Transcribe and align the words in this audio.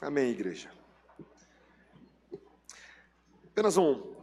Amém, 0.00 0.30
igreja. 0.30 0.70
Apenas 3.50 3.76
um 3.76 4.14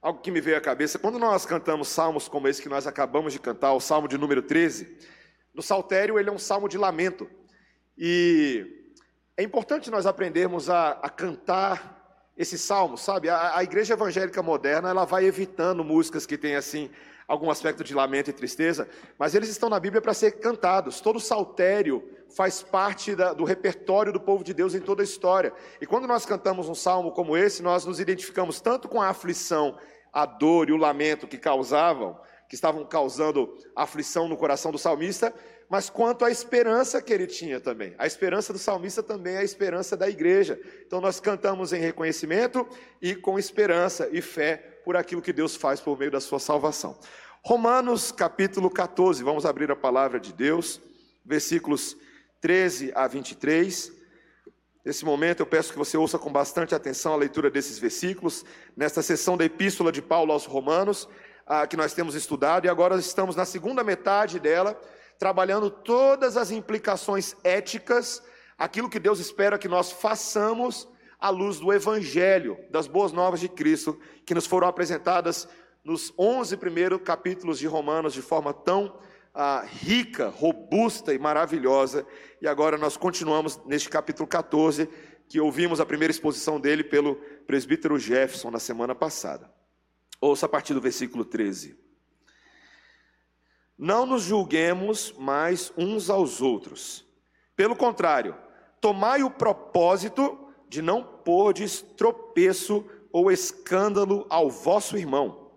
algo 0.00 0.20
que 0.20 0.30
me 0.30 0.40
veio 0.40 0.56
à 0.56 0.60
cabeça. 0.60 0.96
Quando 0.98 1.18
nós 1.18 1.44
cantamos 1.44 1.88
salmos 1.88 2.28
como 2.28 2.46
esse 2.46 2.62
que 2.62 2.68
nós 2.68 2.86
acabamos 2.86 3.32
de 3.32 3.40
cantar, 3.40 3.72
o 3.72 3.80
salmo 3.80 4.06
de 4.06 4.16
número 4.16 4.42
13, 4.42 4.96
no 5.52 5.62
saltério 5.62 6.20
ele 6.20 6.28
é 6.28 6.32
um 6.32 6.38
salmo 6.38 6.68
de 6.68 6.78
lamento. 6.78 7.28
E 7.98 8.92
é 9.36 9.42
importante 9.42 9.90
nós 9.90 10.06
aprendermos 10.06 10.70
a, 10.70 10.90
a 10.90 11.08
cantar 11.08 12.22
esse 12.36 12.56
salmo, 12.56 12.96
sabe? 12.96 13.28
A, 13.28 13.56
a, 13.56 13.64
igreja 13.64 13.94
evangélica 13.94 14.40
moderna 14.40 14.88
ela 14.88 15.04
vai 15.04 15.24
evitando 15.24 15.82
músicas 15.82 16.26
que 16.26 16.38
têm 16.38 16.54
assim 16.54 16.90
algum 17.26 17.50
aspecto 17.50 17.82
de 17.82 17.94
lamento 17.94 18.30
e 18.30 18.32
tristeza, 18.32 18.88
mas 19.18 19.34
eles 19.34 19.48
estão 19.48 19.68
na 19.68 19.80
Bíblia 19.80 20.02
para 20.02 20.14
ser 20.14 20.32
cantados. 20.32 21.00
Todo 21.00 21.18
saltério 21.18 22.06
faz 22.36 22.62
parte 22.62 23.14
da, 23.14 23.32
do 23.32 23.44
repertório 23.44 24.12
do 24.12 24.20
povo 24.20 24.44
de 24.44 24.52
Deus 24.52 24.74
em 24.74 24.80
toda 24.80 25.02
a 25.02 25.04
história. 25.04 25.52
E 25.80 25.86
quando 25.86 26.06
nós 26.06 26.26
cantamos 26.26 26.68
um 26.68 26.74
salmo 26.74 27.12
como 27.12 27.36
esse, 27.36 27.62
nós 27.62 27.84
nos 27.84 28.00
identificamos 28.00 28.60
tanto 28.60 28.88
com 28.88 29.00
a 29.00 29.08
aflição, 29.08 29.78
a 30.12 30.26
dor 30.26 30.68
e 30.68 30.72
o 30.72 30.76
lamento 30.76 31.26
que 31.26 31.38
causavam, 31.38 32.18
que 32.48 32.54
estavam 32.54 32.84
causando 32.84 33.56
aflição 33.74 34.28
no 34.28 34.36
coração 34.36 34.70
do 34.70 34.78
salmista, 34.78 35.34
mas 35.68 35.88
quanto 35.88 36.24
à 36.24 36.30
esperança 36.30 37.00
que 37.00 37.12
ele 37.12 37.26
tinha 37.26 37.60
também. 37.60 37.94
A 37.98 38.06
esperança 38.06 38.52
do 38.52 38.58
salmista 38.58 39.02
também 39.02 39.34
é 39.34 39.38
a 39.38 39.44
esperança 39.44 39.96
da 39.96 40.08
igreja. 40.08 40.60
Então 40.86 41.00
nós 41.00 41.20
cantamos 41.20 41.72
em 41.72 41.80
reconhecimento 41.80 42.66
e 43.00 43.14
com 43.14 43.38
esperança 43.38 44.08
e 44.12 44.20
fé 44.20 44.80
por 44.84 44.96
aquilo 44.96 45.22
que 45.22 45.32
Deus 45.32 45.56
faz 45.56 45.80
por 45.80 45.98
meio 45.98 46.10
da 46.10 46.20
sua 46.20 46.38
salvação. 46.38 46.98
Romanos 47.42 48.10
capítulo 48.10 48.70
14, 48.70 49.22
vamos 49.22 49.44
abrir 49.44 49.70
a 49.70 49.76
palavra 49.76 50.18
de 50.18 50.32
Deus, 50.32 50.80
versículos 51.24 51.96
13 52.40 52.92
a 52.94 53.06
23. 53.06 53.92
Nesse 54.84 55.04
momento 55.04 55.40
eu 55.40 55.46
peço 55.46 55.72
que 55.72 55.78
você 55.78 55.96
ouça 55.96 56.18
com 56.18 56.30
bastante 56.30 56.74
atenção 56.74 57.14
a 57.14 57.16
leitura 57.16 57.50
desses 57.50 57.78
versículos, 57.78 58.44
nesta 58.76 59.02
sessão 59.02 59.36
da 59.36 59.44
epístola 59.44 59.90
de 59.90 60.02
Paulo 60.02 60.32
aos 60.32 60.44
Romanos, 60.44 61.08
ah, 61.46 61.66
que 61.66 61.76
nós 61.76 61.94
temos 61.94 62.14
estudado, 62.14 62.66
e 62.66 62.68
agora 62.68 62.96
estamos 62.96 63.34
na 63.34 63.44
segunda 63.44 63.82
metade 63.82 64.38
dela, 64.38 64.78
trabalhando 65.18 65.70
todas 65.70 66.36
as 66.36 66.50
implicações 66.50 67.36
éticas, 67.42 68.22
aquilo 68.58 68.90
que 68.90 68.98
Deus 68.98 69.18
espera 69.18 69.58
que 69.58 69.68
nós 69.68 69.92
façamos 69.92 70.88
à 71.18 71.30
luz 71.30 71.58
do 71.58 71.72
Evangelho, 71.72 72.58
das 72.70 72.86
boas 72.86 73.12
novas 73.12 73.40
de 73.40 73.48
Cristo, 73.48 73.98
que 74.26 74.34
nos 74.34 74.46
foram 74.46 74.68
apresentadas 74.68 75.48
nos 75.84 76.12
11 76.18 76.56
primeiros 76.56 77.00
capítulos 77.02 77.58
de 77.58 77.66
Romanos 77.66 78.14
de 78.14 78.22
forma 78.22 78.52
tão 78.52 78.98
ah, 79.34 79.64
rica, 79.66 80.28
robusta 80.28 81.12
e 81.12 81.18
maravilhosa. 81.18 82.06
E 82.40 82.46
agora 82.46 82.78
nós 82.78 82.96
continuamos 82.96 83.60
neste 83.66 83.88
capítulo 83.88 84.26
14, 84.26 84.88
que 85.28 85.40
ouvimos 85.40 85.80
a 85.80 85.86
primeira 85.86 86.12
exposição 86.12 86.60
dele 86.60 86.84
pelo 86.84 87.16
presbítero 87.46 87.98
Jefferson 87.98 88.50
na 88.50 88.58
semana 88.58 88.94
passada. 88.94 89.50
Ouça 90.20 90.46
a 90.46 90.48
partir 90.48 90.74
do 90.74 90.80
versículo 90.80 91.24
13. 91.24 91.83
Não 93.76 94.06
nos 94.06 94.22
julguemos 94.22 95.12
mais 95.18 95.72
uns 95.76 96.08
aos 96.08 96.40
outros. 96.40 97.04
Pelo 97.56 97.74
contrário, 97.74 98.36
tomai 98.80 99.22
o 99.22 99.30
propósito 99.30 100.38
de 100.68 100.80
não 100.80 101.02
pôrdes 101.02 101.82
tropeço 101.96 102.84
ou 103.12 103.32
escândalo 103.32 104.26
ao 104.30 104.48
vosso 104.48 104.96
irmão. 104.96 105.50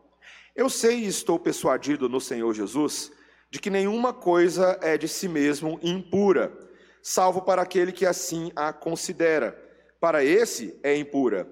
Eu 0.55 0.69
sei 0.69 1.03
e 1.03 1.07
estou 1.07 1.37
persuadido 1.37 2.09
no 2.09 2.19
Senhor 2.19 2.53
Jesus 2.53 3.11
de 3.51 3.59
que 3.59 3.69
nenhuma 3.69 4.11
coisa 4.13 4.77
é 4.81 4.97
de 4.97 5.07
si 5.07 5.27
mesmo 5.27 5.79
impura, 5.83 6.51
salvo 7.01 7.41
para 7.41 7.61
aquele 7.61 7.91
que 7.91 8.05
assim 8.05 8.51
a 8.55 8.73
considera. 8.73 9.63
Para 9.99 10.23
esse 10.23 10.79
é 10.81 10.97
impura. 10.97 11.47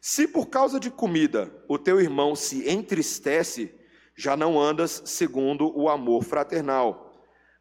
Se 0.00 0.26
por 0.26 0.46
causa 0.46 0.80
de 0.80 0.90
comida 0.90 1.52
o 1.68 1.78
teu 1.78 2.00
irmão 2.00 2.34
se 2.34 2.68
entristece, 2.68 3.72
já 4.16 4.36
não 4.36 4.60
andas 4.60 5.02
segundo 5.04 5.76
o 5.76 5.88
amor 5.88 6.24
fraternal. 6.24 7.12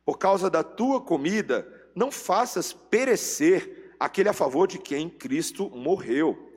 Por 0.05 0.17
causa 0.17 0.49
da 0.49 0.63
tua 0.63 1.01
comida, 1.01 1.67
não 1.95 2.11
faças 2.11 2.73
perecer 2.73 3.93
aquele 3.99 4.29
a 4.29 4.33
favor 4.33 4.67
de 4.67 4.77
quem 4.77 5.09
Cristo 5.09 5.69
morreu. 5.69 6.51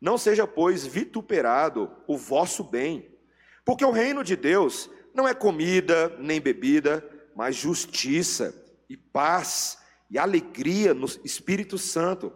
Não 0.00 0.18
seja, 0.18 0.46
pois, 0.46 0.86
vituperado 0.86 1.90
o 2.06 2.16
vosso 2.16 2.62
bem, 2.62 3.08
porque 3.64 3.84
o 3.84 3.90
reino 3.90 4.22
de 4.22 4.36
Deus 4.36 4.90
não 5.14 5.26
é 5.26 5.34
comida 5.34 6.16
nem 6.18 6.40
bebida, 6.40 7.04
mas 7.34 7.56
justiça 7.56 8.54
e 8.88 8.96
paz 8.96 9.78
e 10.10 10.18
alegria 10.18 10.94
no 10.94 11.06
Espírito 11.24 11.76
Santo. 11.76 12.32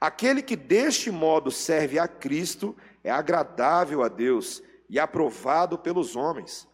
Aquele 0.00 0.42
que 0.42 0.56
deste 0.56 1.10
modo 1.10 1.50
serve 1.50 1.98
a 1.98 2.08
Cristo 2.08 2.76
é 3.04 3.10
agradável 3.10 4.02
a 4.02 4.08
Deus 4.08 4.62
e 4.92 5.00
aprovado 5.00 5.78
pelos 5.78 6.14
homens. 6.14 6.68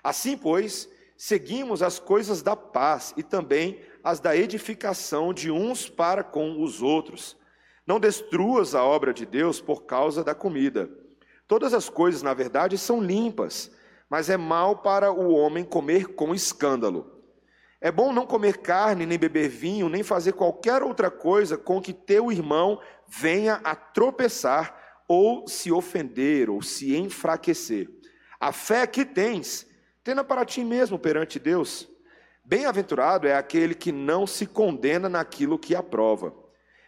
Assim, 0.00 0.38
pois, 0.38 0.88
seguimos 1.16 1.82
as 1.82 1.98
coisas 1.98 2.40
da 2.40 2.54
paz 2.54 3.12
e 3.16 3.22
também 3.24 3.80
as 4.04 4.20
da 4.20 4.36
edificação 4.36 5.34
de 5.34 5.50
uns 5.50 5.88
para 5.88 6.22
com 6.22 6.62
os 6.62 6.80
outros. 6.80 7.36
Não 7.84 7.98
destruas 7.98 8.76
a 8.76 8.84
obra 8.84 9.12
de 9.12 9.26
Deus 9.26 9.60
por 9.60 9.86
causa 9.86 10.22
da 10.22 10.36
comida. 10.36 10.88
Todas 11.48 11.74
as 11.74 11.88
coisas, 11.88 12.22
na 12.22 12.32
verdade, 12.32 12.78
são 12.78 13.02
limpas, 13.02 13.72
mas 14.08 14.30
é 14.30 14.36
mal 14.36 14.76
para 14.76 15.10
o 15.10 15.34
homem 15.34 15.64
comer 15.64 16.14
com 16.14 16.32
escândalo. 16.32 17.24
É 17.80 17.90
bom 17.90 18.12
não 18.12 18.24
comer 18.24 18.58
carne, 18.58 19.04
nem 19.04 19.18
beber 19.18 19.48
vinho, 19.48 19.88
nem 19.88 20.04
fazer 20.04 20.34
qualquer 20.34 20.80
outra 20.80 21.10
coisa 21.10 21.58
com 21.58 21.80
que 21.80 21.92
teu 21.92 22.30
irmão 22.30 22.80
venha 23.08 23.60
a 23.64 23.74
tropeçar 23.74 24.83
ou 25.06 25.46
se 25.48 25.70
ofender, 25.70 26.48
ou 26.48 26.62
se 26.62 26.96
enfraquecer. 26.96 27.90
A 28.40 28.52
fé 28.52 28.86
que 28.86 29.04
tens, 29.04 29.66
tena 30.02 30.24
para 30.24 30.44
ti 30.44 30.64
mesmo 30.64 30.98
perante 30.98 31.38
Deus. 31.38 31.88
Bem-aventurado 32.44 33.26
é 33.26 33.34
aquele 33.34 33.74
que 33.74 33.90
não 33.90 34.26
se 34.26 34.46
condena 34.46 35.08
naquilo 35.08 35.58
que 35.58 35.74
aprova. 35.74 36.34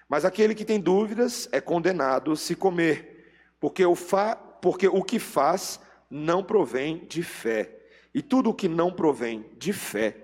Mas 0.09 0.25
aquele 0.25 0.55
que 0.55 0.65
tem 0.65 0.79
dúvidas 0.79 1.49
é 1.51 1.61
condenado 1.61 2.37
se 2.37 2.55
comer, 2.55 3.33
porque 3.59 3.85
o, 3.85 3.95
fa... 3.95 4.37
porque 4.37 4.87
o 4.87 5.03
que 5.03 5.19
faz 5.19 5.81
não 6.11 6.45
provém 6.45 7.05
de 7.07 7.23
fé. 7.23 7.73
E 8.15 8.23
tudo 8.23 8.51
o 8.51 8.55
que 8.55 8.69
não 8.69 8.93
provém 8.93 9.51
de 9.59 9.73
fé 9.73 10.17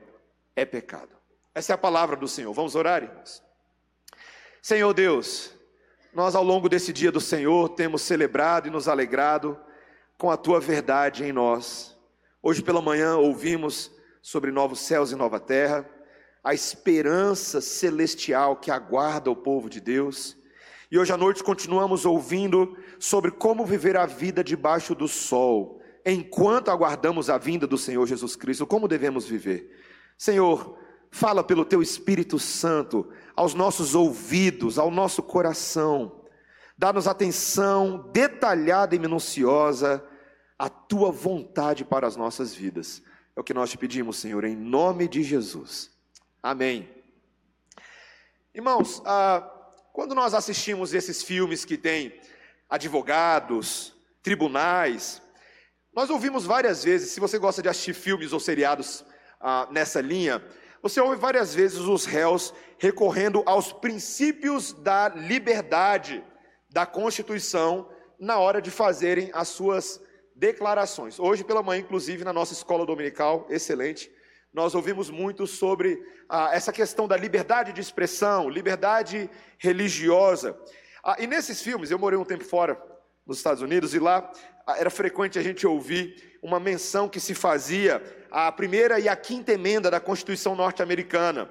é 0.55 0.65
pecado. 0.65 1.17
Essa 1.55 1.73
é 1.73 1.75
a 1.75 1.79
palavra 1.79 2.17
do 2.17 2.29
Senhor. 2.29 2.53
Vamos 2.53 2.75
orar, 2.75 3.03
irmãos? 3.03 3.43
Senhor 4.63 4.95
Deus, 4.95 5.53
nós, 6.15 6.35
ao 6.35 6.45
longo 6.45 6.69
desse 6.69 6.93
dia 6.93 7.11
do 7.11 7.21
Senhor, 7.21 7.71
temos 7.71 8.03
celebrado 8.03 8.69
e 8.69 8.71
nos 8.71 8.87
alegrado 8.87 9.59
com 10.19 10.31
a 10.31 10.37
tua 10.37 10.61
verdade 10.61 11.25
em 11.25 11.33
nós. 11.33 11.97
Hoje 12.43 12.63
pela 12.63 12.83
manhã 12.83 13.17
ouvimos 13.17 13.91
sobre 14.21 14.51
novos 14.51 14.81
céus 14.81 15.11
e 15.11 15.17
nova 15.17 15.41
terra, 15.41 15.89
a 16.45 16.53
esperança 16.53 17.63
celestial 17.63 18.57
que 18.57 18.71
aguarda 18.71 19.31
o 19.31 19.37
povo 19.37 19.71
de 19.71 19.81
Deus. 19.81 20.37
E 20.91 20.99
hoje 20.99 21.13
à 21.13 21.17
noite 21.17 21.43
continuamos 21.43 22.05
ouvindo 22.05 22.77
sobre 22.99 23.31
como 23.31 23.65
viver 23.65 23.97
a 23.97 24.05
vida 24.05 24.45
debaixo 24.45 24.95
do 24.95 25.09
sol, 25.09 25.81
enquanto 26.05 26.71
aguardamos 26.71 27.31
a 27.31 27.39
vinda 27.39 27.67
do 27.67 27.79
Senhor 27.79 28.07
Jesus 28.07 28.37
Cristo, 28.37 28.67
como 28.67 28.87
devemos 28.87 29.25
viver. 29.25 29.75
Senhor, 30.19 30.77
fala 31.13 31.45
pelo 31.45 31.65
teu 31.65 31.83
Espírito 31.83 32.39
Santo 32.39 33.13
aos 33.37 33.53
nossos 33.53 33.95
ouvidos, 33.95 34.79
ao 34.79 34.91
nosso 34.91 35.23
coração. 35.23 36.25
Dá-nos 36.77 37.07
atenção 37.07 38.11
detalhada 38.13 38.97
e 38.97 38.99
minuciosa 38.99 40.03
à 40.59 40.71
tua 40.71 41.13
vontade 41.13 41.85
para 41.85 42.07
as 42.07 42.17
nossas 42.17 42.55
vidas. 42.55 43.03
É 43.37 43.41
o 43.41 43.45
que 43.45 43.53
nós 43.53 43.71
te 43.71 43.77
pedimos, 43.77 44.17
Senhor, 44.17 44.43
em 44.43 44.57
nome 44.57 45.07
de 45.07 45.23
Jesus. 45.23 45.91
Amém. 46.43 46.89
Irmãos, 48.55 49.03
ah, 49.05 49.49
quando 49.93 50.15
nós 50.15 50.33
assistimos 50.33 50.95
esses 50.95 51.23
filmes 51.23 51.65
que 51.65 51.77
têm 51.77 52.19
advogados, 52.71 53.95
tribunais, 54.23 55.21
nós 55.95 56.09
ouvimos 56.09 56.47
várias 56.47 56.83
vezes, 56.83 57.11
se 57.11 57.21
você 57.21 57.39
gosta 57.39 57.61
de 57.63 57.69
assistir 57.69 57.93
filmes 57.93 58.33
ou 58.33 58.41
seriados 58.41 59.05
ah, 59.39 59.69
nessa 59.71 60.01
linha, 60.01 60.43
você 60.83 61.01
ouve 61.01 61.17
várias 61.17 61.55
vezes 61.55 61.79
os 61.79 62.05
réus 62.05 62.53
recorrendo 62.77 63.45
aos 63.47 63.73
princípios 63.73 64.73
da 64.73 65.09
liberdade 65.09 66.25
da 66.69 66.85
Constituição 66.85 67.89
na 68.19 68.39
hora 68.39 68.61
de 68.61 68.71
fazerem 68.71 69.31
as 69.33 69.47
suas 69.49 70.03
declarações. 70.35 71.21
Hoje 71.21 71.45
pela 71.45 71.63
manhã, 71.63 71.81
inclusive, 71.81 72.25
na 72.25 72.33
nossa 72.33 72.53
escola 72.53 72.85
dominical, 72.85 73.47
excelente, 73.49 74.11
nós 74.53 74.75
ouvimos 74.75 75.09
muito 75.09 75.47
sobre 75.47 76.03
ah, 76.29 76.51
essa 76.53 76.73
questão 76.73 77.07
da 77.07 77.17
liberdade 77.17 77.73
de 77.73 77.81
expressão, 77.81 78.51
liberdade 78.51 79.31
religiosa. 79.59 80.59
Ah, 81.05 81.17
e 81.21 81.29
nesses 81.29 81.63
filmes, 81.63 81.93
eu 81.93 81.99
morei 81.99 82.19
um 82.19 82.25
tempo 82.25 82.45
fora 82.45 82.81
nos 83.25 83.37
Estados 83.37 83.63
Unidos 83.63 83.95
e 83.95 84.01
lá 84.01 84.31
ah, 84.67 84.79
era 84.79 84.91
frequente 84.91 85.39
a 85.39 85.43
gente 85.43 85.65
ouvir 85.65 86.39
uma 86.43 86.59
menção 86.59 87.09
que 87.09 87.21
se 87.21 87.35
fazia 87.35 88.03
à 88.33 88.51
primeira 88.51 88.99
e 88.99 89.09
à 89.09 89.15
quinta 89.15 89.53
emenda 89.53 89.91
da 89.91 90.01
Constituição 90.01 90.57
norte-americana. 90.57 91.51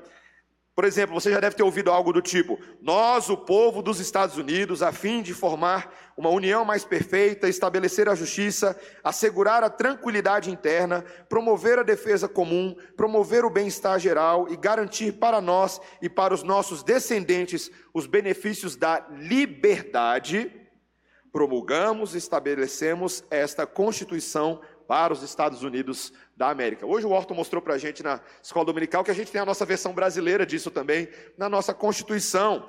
Por 0.74 0.86
exemplo, 0.86 1.14
você 1.14 1.30
já 1.30 1.40
deve 1.40 1.56
ter 1.56 1.64
ouvido 1.64 1.92
algo 1.92 2.14
do 2.14 2.22
tipo: 2.22 2.58
Nós, 2.82 3.30
o 3.30 3.38
povo 3.38 3.82
dos 3.82 4.00
Estados 4.00 4.38
Unidos, 4.38 4.82
a 4.82 4.92
fim 4.92 5.22
de 5.22 5.34
formar 5.34 5.94
uma 6.16 6.30
união 6.30 6.64
mais 6.64 6.86
perfeita, 6.86 7.50
estabelecer 7.50 8.08
a 8.08 8.16
justiça, 8.16 8.80
assegurar 9.04 9.64
a 9.64 9.70
tranquilidade 9.70 10.50
interna, 10.50 11.04
promover 11.28 11.78
a 11.78 11.84
defesa 11.84 12.28
comum, 12.28 12.76
promover 12.96 13.44
o 13.44 13.50
bem-estar 13.50 14.00
geral 14.00 14.48
e 14.50 14.56
garantir 14.56 15.14
para 15.14 15.42
nós 15.42 15.80
e 16.02 16.10
para 16.10 16.34
os 16.34 16.42
nossos 16.42 16.84
descendentes 16.84 17.70
os 17.94 18.08
benefícios 18.08 18.76
da 18.76 19.06
liberdade, 19.12 20.52
promulgamos 21.34 22.16
e 22.16 22.18
estabelecemos 22.18 23.24
esta 23.30 23.68
Constituição 23.68 24.62
para 24.88 25.14
os 25.14 25.24
Estados 25.24 25.64
Unidos 25.64 26.12
da 26.42 26.50
América. 26.50 26.88
Hoje 26.88 27.06
o 27.06 27.12
Orton 27.12 27.36
mostrou 27.36 27.62
para 27.62 27.76
a 27.76 27.78
gente 27.78 28.02
na 28.02 28.20
escola 28.42 28.66
dominical 28.66 29.04
que 29.04 29.12
a 29.12 29.14
gente 29.14 29.32
tem 29.32 29.40
a 29.40 29.46
nossa 29.46 29.64
versão 29.64 29.94
brasileira 29.94 30.44
disso 30.44 30.72
também, 30.72 31.08
na 31.38 31.48
nossa 31.48 31.72
Constituição. 31.72 32.66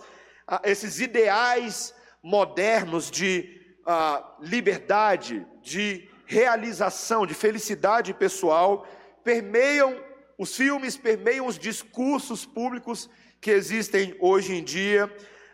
Ah, 0.46 0.60
esses 0.62 1.00
ideais 1.00 1.94
modernos 2.22 3.10
de 3.10 3.58
ah, 3.86 4.36
liberdade, 4.40 5.46
de 5.62 6.06
realização, 6.26 7.24
de 7.24 7.32
felicidade 7.32 8.12
pessoal, 8.12 8.86
permeiam 9.24 9.98
os 10.36 10.54
filmes, 10.54 10.98
permeiam 10.98 11.46
os 11.46 11.58
discursos 11.58 12.44
públicos 12.44 13.08
que 13.40 13.50
existem 13.50 14.14
hoje 14.20 14.54
em 14.54 14.62
dia, 14.62 15.10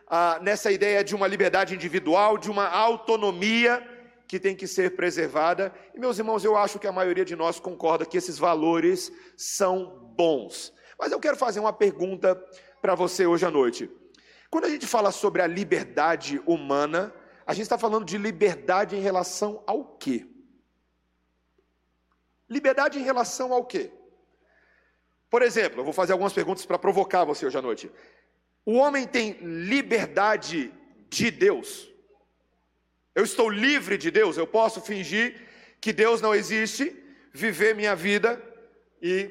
ah, 0.09 0.41
nessa 0.43 0.73
ideia 0.73 1.05
de 1.05 1.15
uma 1.15 1.29
liberdade 1.29 1.73
individual, 1.73 2.37
de 2.37 2.51
uma 2.51 2.67
autonomia 2.67 3.81
que 4.29 4.39
tem 4.39 4.55
que 4.55 4.67
ser 4.67 4.95
preservada. 4.95 5.75
E, 5.95 5.99
meus 5.99 6.19
irmãos, 6.19 6.45
eu 6.45 6.55
acho 6.55 6.79
que 6.79 6.87
a 6.87 6.93
maioria 6.93 7.25
de 7.25 7.35
nós 7.35 7.59
concorda 7.59 8.05
que 8.05 8.19
esses 8.19 8.39
valores 8.39 9.11
são 9.37 10.13
bons. 10.15 10.73
Mas 10.99 11.11
eu 11.11 11.19
quero 11.19 11.37
fazer 11.37 11.61
uma 11.61 11.73
pergunta 11.73 12.37
para 12.83 12.95
você 12.95 13.27
hoje 13.27 13.47
à 13.47 13.51
noite. 13.51 13.91
Quando 14.51 14.67
a 14.67 14.69
gente 14.69 14.87
fala 14.87 15.11
sobre 15.11 15.41
a 15.41 15.47
liberdade 15.47 16.43
humana, 16.47 17.13
a 17.47 17.55
gente 17.55 17.63
está 17.63 17.79
falando 17.79 18.05
de 18.05 18.19
liberdade 18.19 18.95
em 18.95 19.01
relação 19.01 19.63
ao 19.67 19.83
quê? 19.97 20.27
Liberdade 22.49 22.99
em 22.99 23.03
relação 23.03 23.53
ao 23.53 23.65
quê? 23.65 23.91
Por 25.31 25.41
exemplo, 25.41 25.81
eu 25.81 25.85
vou 25.85 25.93
fazer 25.93 26.13
algumas 26.13 26.33
perguntas 26.35 26.67
para 26.67 26.79
provocar 26.79 27.25
você 27.25 27.47
hoje 27.47 27.57
à 27.57 27.63
noite. 27.63 27.91
O 28.65 28.75
homem 28.75 29.07
tem 29.07 29.33
liberdade 29.41 30.73
de 31.09 31.31
Deus? 31.31 31.91
Eu 33.19 33.25
estou 33.25 33.51
livre 33.51 33.99
de 33.99 34.13
Deus, 34.13 34.37
eu 34.37 34.47
posso 34.47 34.81
fingir 34.81 35.35
que 35.81 35.93
Deus 35.93 36.21
não 36.21 36.33
existe, 36.33 36.97
viver 37.33 37.75
minha 37.75 37.97
vida 37.97 38.41
e 39.03 39.29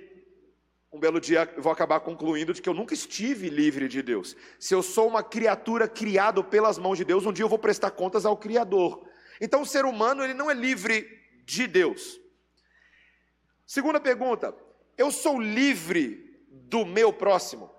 um 0.92 1.00
belo 1.00 1.22
dia 1.22 1.50
eu 1.56 1.63
vou 1.63 1.72
acabar 1.72 2.01
concluindo 2.01 2.54
de 2.54 2.62
que 2.62 2.68
eu 2.68 2.74
nunca 2.74 2.94
estive 2.94 3.50
livre 3.50 3.88
de 3.88 4.01
Deus. 4.01 4.36
Se 4.60 4.74
eu 4.75 4.84
sou 4.84 5.07
uma 5.07 5.24
criatura 5.24 5.88
criada 5.88 6.44
pelas 6.44 6.78
mãos 6.78 6.98
de 6.98 7.06
Deus, 7.06 7.25
um 7.25 7.31
dia 7.31 7.45
eu 7.45 7.54
vou 7.56 7.57
prestar 7.57 7.92
contas 7.92 8.25
ao 8.25 8.36
Criador. 8.36 9.07
Então 9.39 9.62
o 9.62 9.66
ser 9.66 9.86
humano 9.86 10.22
ele 10.22 10.33
não 10.33 10.51
é 10.51 10.54
livre 10.54 11.07
de 11.45 11.66
Deus. 11.66 12.19
Segunda 13.66 14.01
pergunta: 14.01 14.54
eu 14.98 15.10
sou 15.13 15.40
livre 15.40 16.45
do 16.51 16.86
meu 16.86 17.13
próximo? 17.13 17.72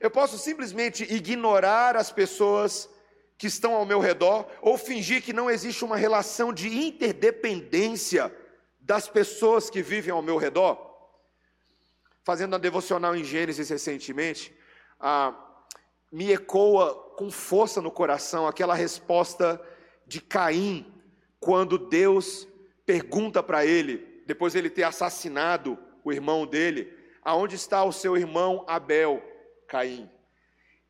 Eu 0.00 0.10
posso 0.10 0.38
simplesmente 0.38 1.04
ignorar 1.12 1.94
as 1.94 2.10
pessoas 2.10 2.88
que 3.36 3.46
estão 3.46 3.74
ao 3.74 3.84
meu 3.84 4.00
redor, 4.00 4.46
ou 4.62 4.78
fingir 4.78 5.22
que 5.22 5.32
não 5.32 5.50
existe 5.50 5.84
uma 5.84 5.96
relação 5.96 6.52
de 6.52 6.68
interdependência 6.68 8.34
das 8.80 9.08
pessoas 9.08 9.68
que 9.68 9.82
vivem 9.82 10.12
ao 10.12 10.22
meu 10.22 10.36
redor. 10.36 10.78
Fazendo 12.22 12.52
uma 12.52 12.58
devocional 12.58 13.16
em 13.16 13.24
Gênesis 13.24 13.68
recentemente, 13.68 14.54
ah, 15.00 15.34
me 16.12 16.32
ecoa 16.32 16.94
com 17.16 17.30
força 17.30 17.82
no 17.82 17.90
coração 17.90 18.46
aquela 18.46 18.74
resposta 18.74 19.60
de 20.06 20.20
Caim, 20.20 20.86
quando 21.40 21.76
Deus 21.76 22.46
pergunta 22.86 23.42
para 23.42 23.66
ele, 23.66 24.22
depois 24.26 24.52
de 24.52 24.58
ele 24.58 24.70
ter 24.70 24.84
assassinado 24.84 25.78
o 26.04 26.12
irmão 26.12 26.46
dele, 26.46 26.92
aonde 27.22 27.56
está 27.56 27.82
o 27.84 27.92
seu 27.92 28.16
irmão 28.16 28.64
Abel, 28.68 29.22
Caim? 29.66 30.08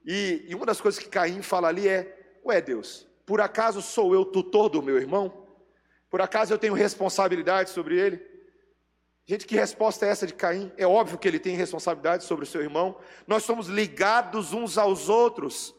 E, 0.04 0.44
e 0.48 0.54
uma 0.54 0.66
das 0.66 0.80
coisas 0.80 1.02
que 1.02 1.08
Caim 1.08 1.42
fala 1.42 1.68
ali 1.68 1.88
é: 1.88 2.23
Ué, 2.44 2.60
Deus, 2.60 3.06
por 3.24 3.40
acaso 3.40 3.80
sou 3.80 4.14
eu 4.14 4.24
tutor 4.24 4.68
do 4.68 4.82
meu 4.82 4.96
irmão? 4.96 5.46
Por 6.10 6.20
acaso 6.20 6.52
eu 6.52 6.58
tenho 6.58 6.74
responsabilidade 6.74 7.70
sobre 7.70 7.98
ele? 7.98 8.34
Gente, 9.26 9.46
que 9.46 9.56
resposta 9.56 10.04
é 10.04 10.10
essa 10.10 10.26
de 10.26 10.34
Caim? 10.34 10.70
É 10.76 10.86
óbvio 10.86 11.18
que 11.18 11.26
ele 11.26 11.38
tem 11.38 11.56
responsabilidade 11.56 12.24
sobre 12.24 12.44
o 12.44 12.46
seu 12.46 12.60
irmão. 12.60 12.96
Nós 13.26 13.42
somos 13.42 13.68
ligados 13.68 14.52
uns 14.52 14.76
aos 14.76 15.08
outros. 15.08 15.74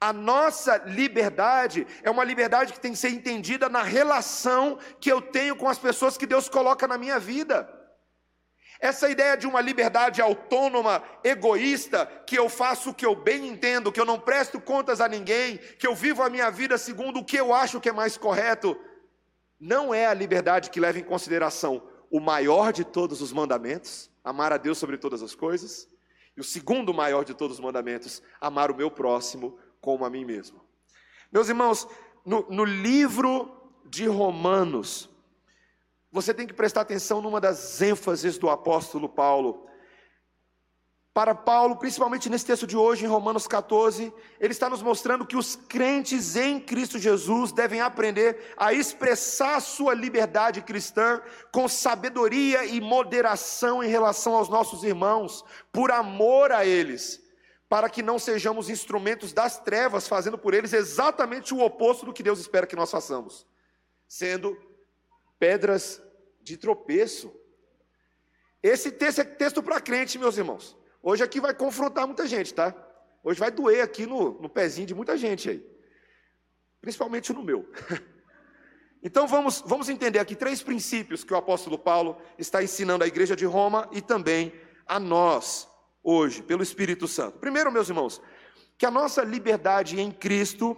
A 0.00 0.12
nossa 0.12 0.76
liberdade 0.78 1.86
é 2.02 2.10
uma 2.10 2.24
liberdade 2.24 2.72
que 2.72 2.80
tem 2.80 2.92
que 2.92 2.98
ser 2.98 3.10
entendida 3.10 3.68
na 3.68 3.82
relação 3.82 4.78
que 5.00 5.10
eu 5.10 5.22
tenho 5.22 5.54
com 5.54 5.68
as 5.68 5.78
pessoas 5.78 6.18
que 6.18 6.26
Deus 6.26 6.48
coloca 6.48 6.88
na 6.88 6.98
minha 6.98 7.20
vida. 7.20 7.77
Essa 8.80 9.10
ideia 9.10 9.36
de 9.36 9.46
uma 9.46 9.60
liberdade 9.60 10.22
autônoma, 10.22 11.02
egoísta, 11.24 12.06
que 12.26 12.38
eu 12.38 12.48
faço 12.48 12.90
o 12.90 12.94
que 12.94 13.04
eu 13.04 13.14
bem 13.14 13.48
entendo, 13.48 13.90
que 13.90 14.00
eu 14.00 14.04
não 14.04 14.20
presto 14.20 14.60
contas 14.60 15.00
a 15.00 15.08
ninguém, 15.08 15.58
que 15.78 15.86
eu 15.86 15.94
vivo 15.94 16.22
a 16.22 16.30
minha 16.30 16.50
vida 16.50 16.78
segundo 16.78 17.18
o 17.18 17.24
que 17.24 17.36
eu 17.36 17.52
acho 17.52 17.80
que 17.80 17.88
é 17.88 17.92
mais 17.92 18.16
correto, 18.16 18.78
não 19.58 19.92
é 19.92 20.06
a 20.06 20.14
liberdade 20.14 20.70
que 20.70 20.78
leva 20.78 20.98
em 20.98 21.04
consideração 21.04 21.82
o 22.10 22.20
maior 22.20 22.72
de 22.72 22.84
todos 22.84 23.20
os 23.20 23.32
mandamentos, 23.32 24.10
amar 24.22 24.52
a 24.52 24.56
Deus 24.56 24.78
sobre 24.78 24.96
todas 24.96 25.22
as 25.22 25.34
coisas, 25.34 25.88
e 26.36 26.40
o 26.40 26.44
segundo 26.44 26.94
maior 26.94 27.24
de 27.24 27.34
todos 27.34 27.58
os 27.58 27.62
mandamentos, 27.62 28.22
amar 28.40 28.70
o 28.70 28.76
meu 28.76 28.90
próximo 28.90 29.58
como 29.80 30.04
a 30.04 30.10
mim 30.10 30.24
mesmo. 30.24 30.64
Meus 31.32 31.48
irmãos, 31.48 31.88
no, 32.24 32.46
no 32.48 32.64
livro 32.64 33.50
de 33.84 34.06
Romanos, 34.06 35.10
você 36.10 36.32
tem 36.32 36.46
que 36.46 36.54
prestar 36.54 36.82
atenção 36.82 37.20
numa 37.20 37.40
das 37.40 37.82
ênfases 37.82 38.38
do 38.38 38.48
apóstolo 38.48 39.08
Paulo. 39.08 39.66
Para 41.12 41.34
Paulo, 41.34 41.76
principalmente 41.76 42.30
nesse 42.30 42.46
texto 42.46 42.66
de 42.66 42.76
hoje, 42.76 43.04
em 43.04 43.08
Romanos 43.08 43.46
14, 43.48 44.12
ele 44.38 44.52
está 44.52 44.70
nos 44.70 44.80
mostrando 44.80 45.26
que 45.26 45.36
os 45.36 45.56
crentes 45.56 46.36
em 46.36 46.60
Cristo 46.60 46.96
Jesus 46.96 47.50
devem 47.50 47.80
aprender 47.80 48.54
a 48.56 48.72
expressar 48.72 49.60
sua 49.60 49.94
liberdade 49.94 50.62
cristã 50.62 51.20
com 51.50 51.66
sabedoria 51.66 52.64
e 52.64 52.80
moderação 52.80 53.82
em 53.82 53.88
relação 53.88 54.34
aos 54.34 54.48
nossos 54.48 54.84
irmãos, 54.84 55.44
por 55.72 55.90
amor 55.90 56.52
a 56.52 56.64
eles, 56.64 57.20
para 57.68 57.90
que 57.90 58.00
não 58.00 58.18
sejamos 58.18 58.70
instrumentos 58.70 59.32
das 59.32 59.58
trevas, 59.58 60.06
fazendo 60.06 60.38
por 60.38 60.54
eles 60.54 60.72
exatamente 60.72 61.52
o 61.52 61.60
oposto 61.60 62.06
do 62.06 62.12
que 62.12 62.22
Deus 62.22 62.38
espera 62.38 62.66
que 62.66 62.76
nós 62.76 62.92
façamos, 62.92 63.44
sendo 64.06 64.56
pedras 65.38 66.02
de 66.42 66.56
tropeço. 66.56 67.32
Esse 68.62 68.90
texto 68.90 69.20
é 69.20 69.24
texto 69.24 69.62
para 69.62 69.80
crente, 69.80 70.18
meus 70.18 70.36
irmãos. 70.36 70.76
Hoje 71.02 71.22
aqui 71.22 71.40
vai 71.40 71.54
confrontar 71.54 72.06
muita 72.06 72.26
gente, 72.26 72.52
tá? 72.52 72.74
Hoje 73.22 73.38
vai 73.38 73.50
doer 73.50 73.82
aqui 73.82 74.06
no, 74.06 74.40
no 74.40 74.48
pezinho 74.48 74.86
de 74.86 74.94
muita 74.94 75.16
gente 75.16 75.50
aí. 75.50 75.66
Principalmente 76.80 77.32
no 77.32 77.42
meu. 77.42 77.68
Então 79.00 79.28
vamos, 79.28 79.62
vamos 79.64 79.88
entender 79.88 80.18
aqui 80.18 80.34
três 80.34 80.60
princípios 80.60 81.22
que 81.22 81.32
o 81.32 81.36
apóstolo 81.36 81.78
Paulo 81.78 82.20
está 82.36 82.64
ensinando 82.64 83.04
à 83.04 83.06
igreja 83.06 83.36
de 83.36 83.44
Roma 83.46 83.88
e 83.92 84.02
também 84.02 84.52
a 84.84 84.98
nós, 84.98 85.68
hoje, 86.02 86.42
pelo 86.42 86.64
Espírito 86.64 87.06
Santo. 87.06 87.38
Primeiro, 87.38 87.70
meus 87.70 87.88
irmãos, 87.88 88.20
que 88.76 88.84
a 88.84 88.90
nossa 88.90 89.22
liberdade 89.22 90.00
em 90.00 90.10
Cristo 90.10 90.76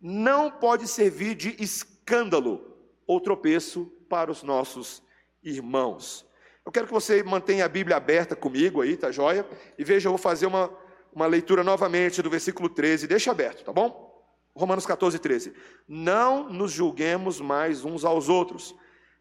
não 0.00 0.50
pode 0.50 0.88
servir 0.88 1.34
de 1.34 1.62
escândalo 1.62 2.67
ou 3.08 3.20
tropeço 3.20 3.90
para 4.08 4.30
os 4.30 4.42
nossos 4.42 5.02
irmãos. 5.42 6.26
Eu 6.64 6.70
quero 6.70 6.86
que 6.86 6.92
você 6.92 7.22
mantenha 7.22 7.64
a 7.64 7.68
Bíblia 7.68 7.96
aberta 7.96 8.36
comigo 8.36 8.82
aí, 8.82 8.94
tá 8.94 9.10
joia? 9.10 9.48
E 9.78 9.82
veja, 9.82 10.06
eu 10.06 10.12
vou 10.12 10.18
fazer 10.18 10.44
uma, 10.44 10.70
uma 11.10 11.26
leitura 11.26 11.64
novamente 11.64 12.20
do 12.20 12.28
versículo 12.28 12.68
13. 12.68 13.06
Deixa 13.06 13.30
aberto, 13.30 13.64
tá 13.64 13.72
bom? 13.72 14.22
Romanos 14.54 14.84
14, 14.84 15.18
13. 15.18 15.54
Não 15.88 16.50
nos 16.50 16.70
julguemos 16.70 17.40
mais 17.40 17.84
uns 17.86 18.04
aos 18.04 18.28
outros. 18.28 18.74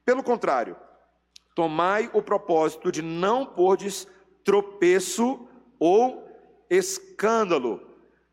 Pelo 0.04 0.22
contrário, 0.22 0.76
tomai 1.56 2.10
o 2.14 2.22
propósito 2.22 2.92
de 2.92 3.02
não 3.02 3.46
pordes 3.46 4.06
tropeço 4.44 5.48
ou 5.80 6.28
escândalo 6.70 7.82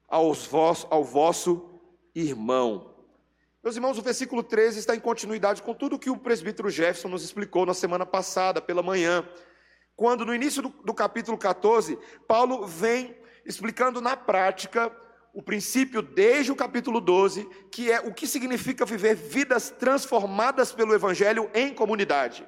aos 0.09 0.47
vos, 0.47 0.87
ao 0.91 1.05
vosso 1.05 1.81
irmão. 2.13 2.94
Meus 3.65 3.77
irmãos, 3.77 3.97
o 3.97 4.03
versículo 4.03 4.43
13 4.43 4.79
está 4.79 4.95
em 4.95 5.01
continuidade 5.01 5.63
com 5.63 5.73
tudo 5.73 5.99
que 5.99 6.11
o 6.11 6.19
presbítero 6.19 6.69
Jefferson 6.69 7.09
nos 7.09 7.25
explicou 7.25 7.65
na 7.65 7.73
semana 7.73 8.05
passada, 8.05 8.61
pela 8.61 8.83
manhã. 8.83 9.27
Quando, 9.97 10.27
no 10.27 10.35
início 10.35 10.61
do, 10.61 10.69
do 10.69 10.93
capítulo 10.93 11.39
14, 11.39 11.99
Paulo 12.29 12.67
vem 12.67 13.17
explicando 13.47 14.03
na 14.03 14.19
prática 14.19 14.95
o 15.33 15.43
princípio 15.43 16.03
desde 16.03 16.53
o 16.53 16.55
capítulo 16.55 17.01
12, 17.01 17.49
que 17.73 17.91
é 17.91 18.01
o 18.01 18.13
que 18.13 18.27
significa 18.27 18.85
viver 18.85 19.15
vidas 19.15 19.71
transformadas 19.71 20.71
pelo 20.71 20.95
Evangelho 20.95 21.51
em 21.55 21.73
comunidade. 21.73 22.47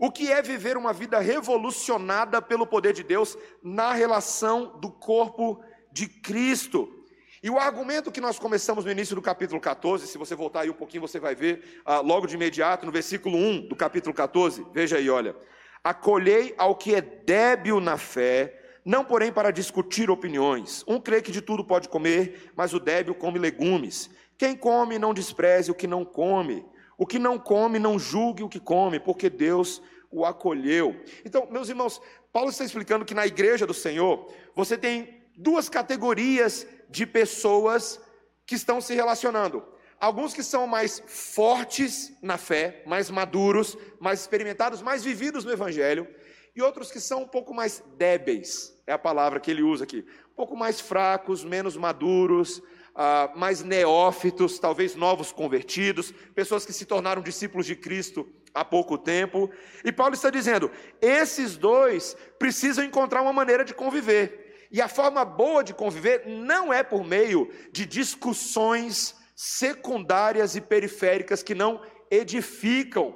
O 0.00 0.10
que 0.10 0.32
é 0.32 0.42
viver 0.42 0.76
uma 0.76 0.92
vida 0.92 1.20
revolucionada 1.20 2.42
pelo 2.42 2.66
poder 2.66 2.92
de 2.92 3.04
Deus 3.04 3.38
na 3.62 3.92
relação 3.92 4.80
do 4.80 4.90
corpo 4.90 5.62
de 5.92 6.08
Cristo? 6.08 6.99
E 7.42 7.48
o 7.48 7.58
argumento 7.58 8.12
que 8.12 8.20
nós 8.20 8.38
começamos 8.38 8.84
no 8.84 8.90
início 8.90 9.16
do 9.16 9.22
capítulo 9.22 9.58
14, 9.58 10.06
se 10.06 10.18
você 10.18 10.34
voltar 10.34 10.60
aí 10.60 10.68
um 10.68 10.74
pouquinho, 10.74 11.00
você 11.00 11.18
vai 11.18 11.34
ver 11.34 11.80
ah, 11.86 12.00
logo 12.00 12.26
de 12.26 12.34
imediato, 12.34 12.84
no 12.84 12.92
versículo 12.92 13.34
1 13.34 13.66
do 13.66 13.74
capítulo 13.74 14.14
14, 14.14 14.66
veja 14.74 14.98
aí, 14.98 15.08
olha. 15.08 15.34
Acolhei 15.82 16.54
ao 16.58 16.74
que 16.74 16.94
é 16.94 17.00
débil 17.00 17.80
na 17.80 17.96
fé, 17.96 18.60
não 18.84 19.02
porém 19.02 19.32
para 19.32 19.50
discutir 19.50 20.10
opiniões. 20.10 20.84
Um 20.86 21.00
crê 21.00 21.22
que 21.22 21.32
de 21.32 21.40
tudo 21.40 21.64
pode 21.64 21.88
comer, 21.88 22.52
mas 22.54 22.74
o 22.74 22.78
débil 22.78 23.14
come 23.14 23.38
legumes. 23.38 24.10
Quem 24.36 24.54
come 24.54 24.98
não 24.98 25.14
despreze 25.14 25.70
o 25.70 25.74
que 25.74 25.86
não 25.86 26.04
come. 26.04 26.62
O 26.98 27.06
que 27.06 27.18
não 27.18 27.38
come 27.38 27.78
não 27.78 27.98
julgue 27.98 28.42
o 28.42 28.50
que 28.50 28.60
come, 28.60 29.00
porque 29.00 29.30
Deus 29.30 29.80
o 30.10 30.26
acolheu. 30.26 30.94
Então, 31.24 31.48
meus 31.50 31.70
irmãos, 31.70 32.02
Paulo 32.30 32.50
está 32.50 32.66
explicando 32.66 33.06
que 33.06 33.14
na 33.14 33.26
igreja 33.26 33.66
do 33.66 33.72
Senhor, 33.72 34.30
você 34.54 34.76
tem 34.76 35.22
duas 35.34 35.70
categorias 35.70 36.66
de 36.90 37.06
pessoas 37.06 38.00
que 38.46 38.54
estão 38.54 38.80
se 38.80 38.94
relacionando. 38.94 39.62
Alguns 39.98 40.32
que 40.32 40.42
são 40.42 40.66
mais 40.66 41.02
fortes 41.06 42.12
na 42.22 42.38
fé, 42.38 42.82
mais 42.86 43.10
maduros, 43.10 43.76
mais 44.00 44.20
experimentados, 44.20 44.82
mais 44.82 45.04
vividos 45.04 45.44
no 45.44 45.52
Evangelho, 45.52 46.08
e 46.56 46.62
outros 46.62 46.90
que 46.90 46.98
são 46.98 47.22
um 47.22 47.28
pouco 47.28 47.54
mais 47.54 47.82
débeis, 47.96 48.74
é 48.86 48.92
a 48.92 48.98
palavra 48.98 49.38
que 49.38 49.50
ele 49.50 49.62
usa 49.62 49.84
aqui, 49.84 50.04
um 50.32 50.34
pouco 50.34 50.56
mais 50.56 50.80
fracos, 50.80 51.44
menos 51.44 51.76
maduros, 51.76 52.62
ah, 52.94 53.30
mais 53.36 53.62
neófitos, 53.62 54.58
talvez 54.58 54.94
novos 54.94 55.32
convertidos, 55.32 56.12
pessoas 56.34 56.66
que 56.66 56.72
se 56.72 56.84
tornaram 56.84 57.22
discípulos 57.22 57.66
de 57.66 57.76
Cristo 57.76 58.28
há 58.54 58.64
pouco 58.64 58.98
tempo. 58.98 59.50
E 59.84 59.92
Paulo 59.92 60.14
está 60.14 60.30
dizendo: 60.30 60.70
esses 61.00 61.56
dois 61.56 62.16
precisam 62.38 62.84
encontrar 62.84 63.22
uma 63.22 63.32
maneira 63.32 63.64
de 63.64 63.74
conviver. 63.74 64.39
E 64.70 64.80
a 64.80 64.88
forma 64.88 65.24
boa 65.24 65.64
de 65.64 65.74
conviver 65.74 66.26
não 66.26 66.72
é 66.72 66.82
por 66.82 67.04
meio 67.04 67.52
de 67.72 67.84
discussões 67.84 69.16
secundárias 69.34 70.54
e 70.54 70.60
periféricas 70.60 71.42
que 71.42 71.54
não 71.54 71.80
edificam. 72.10 73.14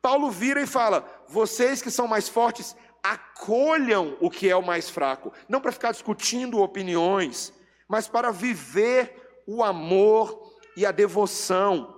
Paulo 0.00 0.30
vira 0.30 0.60
e 0.60 0.66
fala: 0.66 1.04
vocês 1.28 1.82
que 1.82 1.90
são 1.90 2.06
mais 2.06 2.28
fortes, 2.28 2.74
acolham 3.02 4.16
o 4.20 4.30
que 4.30 4.48
é 4.48 4.56
o 4.56 4.64
mais 4.64 4.88
fraco, 4.88 5.32
não 5.48 5.60
para 5.60 5.72
ficar 5.72 5.92
discutindo 5.92 6.60
opiniões, 6.60 7.52
mas 7.88 8.08
para 8.08 8.32
viver 8.32 9.42
o 9.46 9.62
amor 9.62 10.54
e 10.76 10.84
a 10.84 10.90
devoção. 10.90 11.94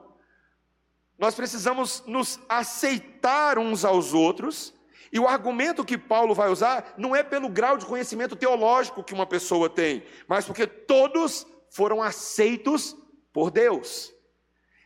Nós 1.19 1.35
precisamos 1.35 2.03
nos 2.07 2.39
aceitar 2.49 3.59
uns 3.59 3.85
aos 3.85 4.13
outros, 4.13 4.75
e 5.13 5.19
o 5.19 5.27
argumento 5.27 5.85
que 5.85 5.97
Paulo 5.97 6.35
vai 6.35 6.49
usar 6.49 6.95
não 6.97 7.15
é 7.15 7.23
pelo 7.23 7.49
grau 7.49 7.77
de 7.77 7.87
conhecimento 7.87 8.37
teológico 8.37 9.03
que 9.03 9.15
uma 9.15 9.27
pessoa 9.27 9.69
tem, 9.71 10.03
mas 10.27 10.45
porque 10.45 10.67
todos 10.67 11.47
foram 11.71 12.03
aceitos 12.03 12.97
por 13.33 13.51
Deus. 13.51 14.13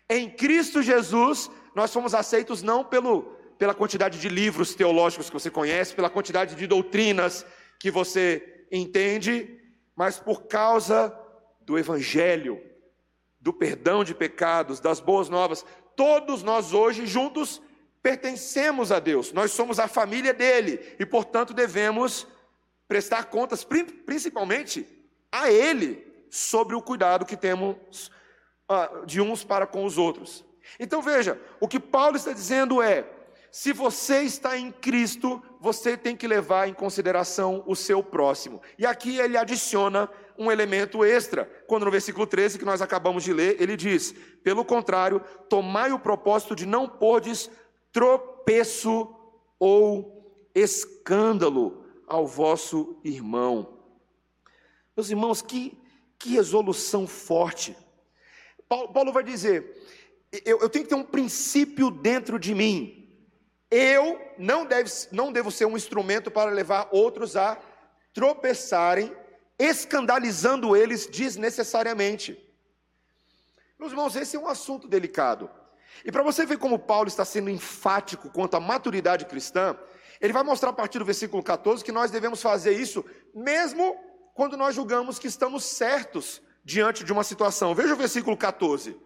Em 0.08 0.28
Cristo 0.28 0.82
Jesus, 0.82 1.50
nós 1.74 1.92
fomos 1.92 2.14
aceitos 2.14 2.62
não 2.62 2.84
pelo, 2.84 3.22
pela 3.58 3.74
quantidade 3.74 4.20
de 4.20 4.28
livros 4.28 4.74
teológicos 4.74 5.28
que 5.28 5.34
você 5.34 5.50
conhece, 5.50 5.94
pela 5.94 6.10
quantidade 6.10 6.54
de 6.54 6.66
doutrinas 6.66 7.46
que 7.80 7.90
você 7.90 8.66
entende, 8.70 9.58
mas 9.96 10.18
por 10.18 10.46
causa 10.46 11.16
do 11.62 11.78
Evangelho, 11.78 12.60
do 13.40 13.52
perdão 13.52 14.04
de 14.04 14.14
pecados, 14.14 14.80
das 14.80 15.00
boas 15.00 15.28
novas. 15.28 15.64
Todos 15.96 16.42
nós 16.42 16.72
hoje 16.72 17.06
juntos 17.06 17.60
pertencemos 18.02 18.90
a 18.90 18.98
Deus, 18.98 19.32
nós 19.32 19.52
somos 19.52 19.78
a 19.78 19.86
família 19.86 20.34
dele 20.34 20.94
e, 20.98 21.06
portanto, 21.06 21.54
devemos 21.54 22.26
prestar 22.88 23.26
contas, 23.26 23.64
principalmente 23.64 24.86
a 25.30 25.50
Ele, 25.50 26.04
sobre 26.28 26.74
o 26.74 26.82
cuidado 26.82 27.26
que 27.26 27.36
temos 27.36 28.10
ah, 28.68 29.02
de 29.06 29.20
uns 29.20 29.44
para 29.44 29.66
com 29.66 29.84
os 29.84 29.98
outros. 29.98 30.44
Então 30.80 31.02
veja, 31.02 31.40
o 31.60 31.68
que 31.68 31.78
Paulo 31.78 32.16
está 32.16 32.32
dizendo 32.32 32.82
é: 32.82 33.06
se 33.50 33.72
você 33.72 34.22
está 34.22 34.56
em 34.56 34.72
Cristo, 34.72 35.42
você 35.60 35.96
tem 35.96 36.16
que 36.16 36.26
levar 36.26 36.68
em 36.68 36.74
consideração 36.74 37.62
o 37.66 37.76
seu 37.76 38.02
próximo. 38.02 38.62
E 38.78 38.86
aqui 38.86 39.18
ele 39.18 39.36
adiciona 39.36 40.08
um 40.38 40.50
elemento 40.50 41.04
extra, 41.04 41.44
quando 41.66 41.84
no 41.84 41.90
versículo 41.90 42.26
13 42.26 42.58
que 42.58 42.64
nós 42.64 42.80
acabamos 42.80 43.22
de 43.22 43.32
ler, 43.32 43.60
ele 43.60 43.76
diz: 43.76 44.12
pelo 44.42 44.64
contrário, 44.64 45.20
tomai 45.48 45.92
o 45.92 45.98
propósito 45.98 46.56
de 46.56 46.64
não 46.64 46.88
podes 46.88 47.50
tropeço 47.92 49.14
ou 49.58 50.50
escândalo 50.54 51.84
ao 52.06 52.26
vosso 52.26 52.98
irmão. 53.04 53.78
Meus 54.96 55.10
irmãos, 55.10 55.40
que, 55.40 55.78
que 56.18 56.30
resolução 56.30 57.06
forte. 57.06 57.76
Paulo 58.68 59.12
vai 59.12 59.22
dizer: 59.22 59.80
eu, 60.44 60.60
eu 60.60 60.68
tenho 60.68 60.84
que 60.84 60.88
ter 60.88 60.94
um 60.94 61.04
princípio 61.04 61.90
dentro 61.90 62.38
de 62.38 62.54
mim. 62.54 62.98
Eu 63.70 64.20
não, 64.38 64.66
deve, 64.66 64.90
não 65.10 65.32
devo 65.32 65.50
ser 65.50 65.64
um 65.64 65.76
instrumento 65.76 66.30
para 66.30 66.50
levar 66.50 66.88
outros 66.92 67.36
a 67.36 67.58
tropeçarem, 68.12 69.14
escandalizando 69.58 70.76
eles 70.76 71.06
desnecessariamente. 71.06 72.38
Meus 73.78 73.92
irmãos, 73.92 74.14
esse 74.14 74.36
é 74.36 74.38
um 74.38 74.46
assunto 74.46 74.86
delicado. 74.86 75.50
E 76.04 76.10
para 76.10 76.22
você 76.22 76.44
ver 76.44 76.58
como 76.58 76.78
Paulo 76.78 77.08
está 77.08 77.24
sendo 77.24 77.50
enfático 77.50 78.30
quanto 78.30 78.56
à 78.56 78.60
maturidade 78.60 79.24
cristã, 79.26 79.76
ele 80.20 80.32
vai 80.32 80.42
mostrar 80.42 80.70
a 80.70 80.72
partir 80.72 80.98
do 80.98 81.04
versículo 81.04 81.42
14 81.42 81.84
que 81.84 81.92
nós 81.92 82.10
devemos 82.10 82.40
fazer 82.40 82.72
isso 82.72 83.04
mesmo 83.34 83.96
quando 84.34 84.56
nós 84.56 84.74
julgamos 84.74 85.18
que 85.18 85.26
estamos 85.26 85.64
certos 85.64 86.40
diante 86.64 87.04
de 87.04 87.12
uma 87.12 87.24
situação. 87.24 87.74
Veja 87.74 87.94
o 87.94 87.96
versículo 87.96 88.36
14. 88.36 88.96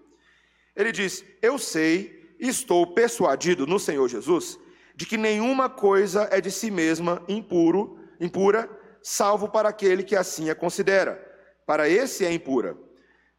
Ele 0.74 0.92
diz: 0.92 1.24
Eu 1.40 1.58
sei 1.58 2.36
e 2.38 2.48
estou 2.48 2.94
persuadido 2.94 3.66
no 3.66 3.78
Senhor 3.78 4.08
Jesus 4.08 4.58
de 4.94 5.04
que 5.04 5.16
nenhuma 5.16 5.68
coisa 5.68 6.28
é 6.30 6.40
de 6.40 6.50
si 6.50 6.70
mesma 6.70 7.22
impuro, 7.28 7.98
impura, 8.18 8.68
salvo 9.02 9.48
para 9.48 9.68
aquele 9.68 10.02
que 10.02 10.16
assim 10.16 10.48
a 10.48 10.54
considera. 10.54 11.22
Para 11.66 11.88
esse 11.88 12.24
é 12.24 12.32
impura. 12.32 12.76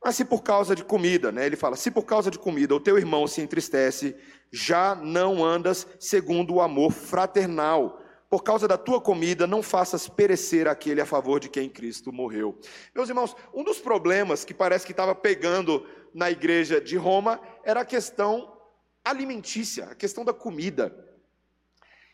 Mas 0.08 0.16
se 0.16 0.24
por 0.24 0.42
causa 0.42 0.74
de 0.74 0.86
comida, 0.86 1.34
né, 1.34 1.46
ele 1.46 1.58
fala, 1.58 1.76
se 1.76 1.92
por 1.92 2.06
causa 2.06 2.32
de 2.32 2.40
comida 2.40 2.74
o 2.74 2.80
teu 2.80 2.98
irmão 2.98 3.28
se 3.28 3.42
entristece, 3.42 4.16
já 4.50 4.96
não 4.96 5.44
andas 5.44 5.86
segundo 6.00 6.54
o 6.54 6.62
amor 6.62 6.94
fraternal 6.94 8.02
por 8.30 8.42
causa 8.42 8.70
da 8.70 8.78
tua 8.78 9.02
comida, 9.02 9.46
não 9.46 9.62
faças 9.62 10.08
perecer 10.08 10.66
aquele 10.66 11.02
a 11.02 11.06
favor 11.06 11.42
de 11.42 11.50
quem 11.50 11.68
Cristo 11.68 12.14
morreu. 12.14 12.58
Meus 12.96 13.10
irmãos, 13.10 13.36
um 13.54 13.66
dos 13.66 13.80
problemas 13.80 14.46
que 14.46 14.54
parece 14.54 14.86
que 14.86 14.94
estava 14.94 15.14
pegando 15.14 15.86
na 16.14 16.32
igreja 16.32 16.80
de 16.80 16.96
Roma 16.96 17.42
era 17.62 17.82
a 17.82 17.86
questão 17.86 18.58
alimentícia, 19.04 19.88
a 19.88 19.96
questão 19.96 20.24
da 20.24 20.34
comida. 20.34 20.96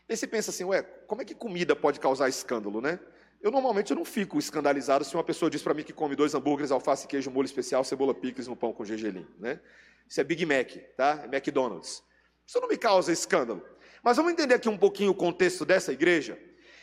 E 0.08 0.16
você 0.16 0.26
pensa 0.26 0.50
assim, 0.50 0.64
ué, 0.64 0.82
como 0.82 1.22
é 1.22 1.24
que 1.24 1.32
comida 1.32 1.76
pode 1.76 2.00
causar 2.00 2.28
escândalo, 2.28 2.80
né? 2.80 2.98
Eu 3.44 3.50
normalmente 3.50 3.90
eu 3.90 3.96
não 3.96 4.06
fico 4.06 4.38
escandalizado 4.38 5.04
se 5.04 5.14
uma 5.14 5.22
pessoa 5.22 5.50
diz 5.50 5.60
para 5.60 5.74
mim 5.74 5.82
que 5.82 5.92
come 5.92 6.16
dois 6.16 6.34
hambúrgueres, 6.34 6.70
alface, 6.70 7.06
queijo, 7.06 7.30
molho 7.30 7.44
especial, 7.44 7.84
cebola 7.84 8.14
picles 8.14 8.48
no 8.48 8.56
pão 8.56 8.72
com 8.72 8.86
gergelim, 8.86 9.26
né? 9.38 9.60
Isso 10.08 10.18
é 10.18 10.24
Big 10.24 10.46
Mac, 10.46 10.70
tá? 10.96 11.20
É 11.22 11.26
McDonald's. 11.26 12.02
Isso 12.46 12.58
não 12.58 12.68
me 12.68 12.78
causa 12.78 13.12
escândalo. 13.12 13.62
Mas 14.02 14.16
vamos 14.16 14.32
entender 14.32 14.54
aqui 14.54 14.66
um 14.66 14.78
pouquinho 14.78 15.10
o 15.10 15.14
contexto 15.14 15.66
dessa 15.66 15.92
igreja. 15.92 16.38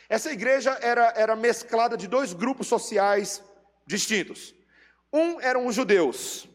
Essa 0.08 0.30
igreja 0.30 0.78
era, 0.80 1.12
era 1.16 1.34
mesclada 1.34 1.96
de 1.96 2.06
dois 2.06 2.32
grupos 2.32 2.68
sociais 2.68 3.42
distintos. 3.84 4.54
Um 5.12 5.40
eram 5.40 5.66
os 5.66 5.74
judeus. 5.74 6.48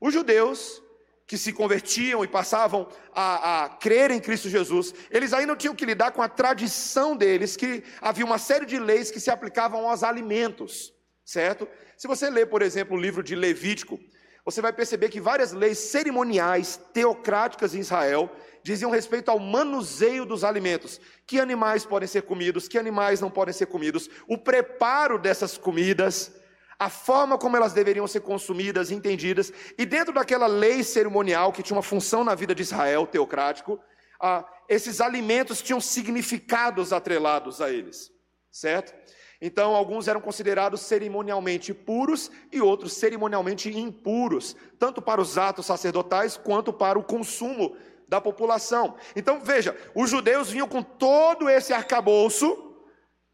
Os 0.00 0.14
judeus 0.14 0.80
que 1.26 1.36
se 1.36 1.52
convertiam 1.52 2.22
e 2.24 2.28
passavam 2.28 2.88
a, 3.12 3.64
a, 3.64 3.68
crer 3.68 4.10
em 4.10 4.20
Cristo 4.20 4.48
Jesus, 4.48 4.94
eles 5.10 5.32
ainda 5.32 5.56
tinham 5.56 5.74
que 5.74 5.84
lidar 5.84 6.12
com 6.12 6.22
a 6.22 6.28
tradição 6.28 7.16
deles, 7.16 7.56
que 7.56 7.82
havia 8.00 8.24
uma 8.24 8.38
série 8.38 8.64
de 8.64 8.78
leis 8.78 9.10
que 9.10 9.18
se 9.18 9.30
aplicavam 9.30 9.88
aos 9.88 10.04
alimentos, 10.04 10.94
certo? 11.24 11.66
Se 11.96 12.06
você 12.06 12.30
ler, 12.30 12.46
por 12.46 12.62
exemplo, 12.62 12.96
o 12.96 13.00
livro 13.00 13.22
de 13.22 13.34
Levítico, 13.34 13.98
você 14.44 14.62
vai 14.62 14.72
perceber 14.72 15.08
que 15.08 15.20
várias 15.20 15.52
leis 15.52 15.78
cerimoniais, 15.78 16.78
teocráticas 16.92 17.74
em 17.74 17.80
Israel, 17.80 18.30
diziam 18.62 18.92
respeito 18.92 19.28
ao 19.28 19.40
manuseio 19.40 20.24
dos 20.24 20.44
alimentos. 20.44 21.00
Que 21.26 21.40
animais 21.40 21.84
podem 21.84 22.06
ser 22.06 22.22
comidos, 22.22 22.68
que 22.68 22.78
animais 22.78 23.20
não 23.20 23.30
podem 23.30 23.52
ser 23.52 23.66
comidos, 23.66 24.08
o 24.28 24.38
preparo 24.38 25.18
dessas 25.18 25.58
comidas, 25.58 26.32
a 26.78 26.88
forma 26.88 27.38
como 27.38 27.56
elas 27.56 27.72
deveriam 27.72 28.06
ser 28.06 28.20
consumidas, 28.20 28.90
entendidas, 28.90 29.52
e 29.78 29.86
dentro 29.86 30.12
daquela 30.12 30.46
lei 30.46 30.82
cerimonial 30.82 31.52
que 31.52 31.62
tinha 31.62 31.76
uma 31.76 31.82
função 31.82 32.22
na 32.22 32.34
vida 32.34 32.54
de 32.54 32.62
Israel, 32.62 33.06
teocrático, 33.06 33.80
ah, 34.20 34.44
esses 34.68 35.00
alimentos 35.00 35.62
tinham 35.62 35.80
significados 35.80 36.92
atrelados 36.92 37.60
a 37.60 37.70
eles, 37.70 38.10
certo? 38.50 38.94
Então, 39.40 39.74
alguns 39.74 40.08
eram 40.08 40.20
considerados 40.20 40.80
cerimonialmente 40.80 41.74
puros 41.74 42.30
e 42.50 42.60
outros 42.60 42.94
cerimonialmente 42.94 43.70
impuros, 43.70 44.56
tanto 44.78 45.02
para 45.02 45.20
os 45.20 45.36
atos 45.36 45.66
sacerdotais 45.66 46.36
quanto 46.36 46.72
para 46.72 46.98
o 46.98 47.04
consumo 47.04 47.76
da 48.08 48.20
população. 48.20 48.94
Então 49.14 49.40
veja, 49.40 49.76
os 49.94 50.10
judeus 50.10 50.50
vinham 50.50 50.68
com 50.68 50.82
todo 50.82 51.48
esse 51.48 51.72
arcabouço, 51.72 52.65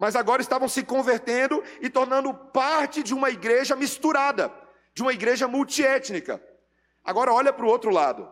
mas 0.03 0.17
agora 0.17 0.43
estavam 0.43 0.69
se 0.69 0.83
convertendo 0.83 1.63
e 1.81 1.89
tornando 1.89 2.35
parte 2.35 3.05
de 3.05 3.15
uma 3.15 3.31
igreja 3.31 3.77
misturada, 3.77 4.53
de 4.93 5.01
uma 5.01 5.13
igreja 5.13 5.47
multiétnica. 5.47 6.43
Agora 7.05 7.33
olha 7.33 7.53
para 7.53 7.65
o 7.65 7.69
outro 7.69 7.89
lado. 7.89 8.29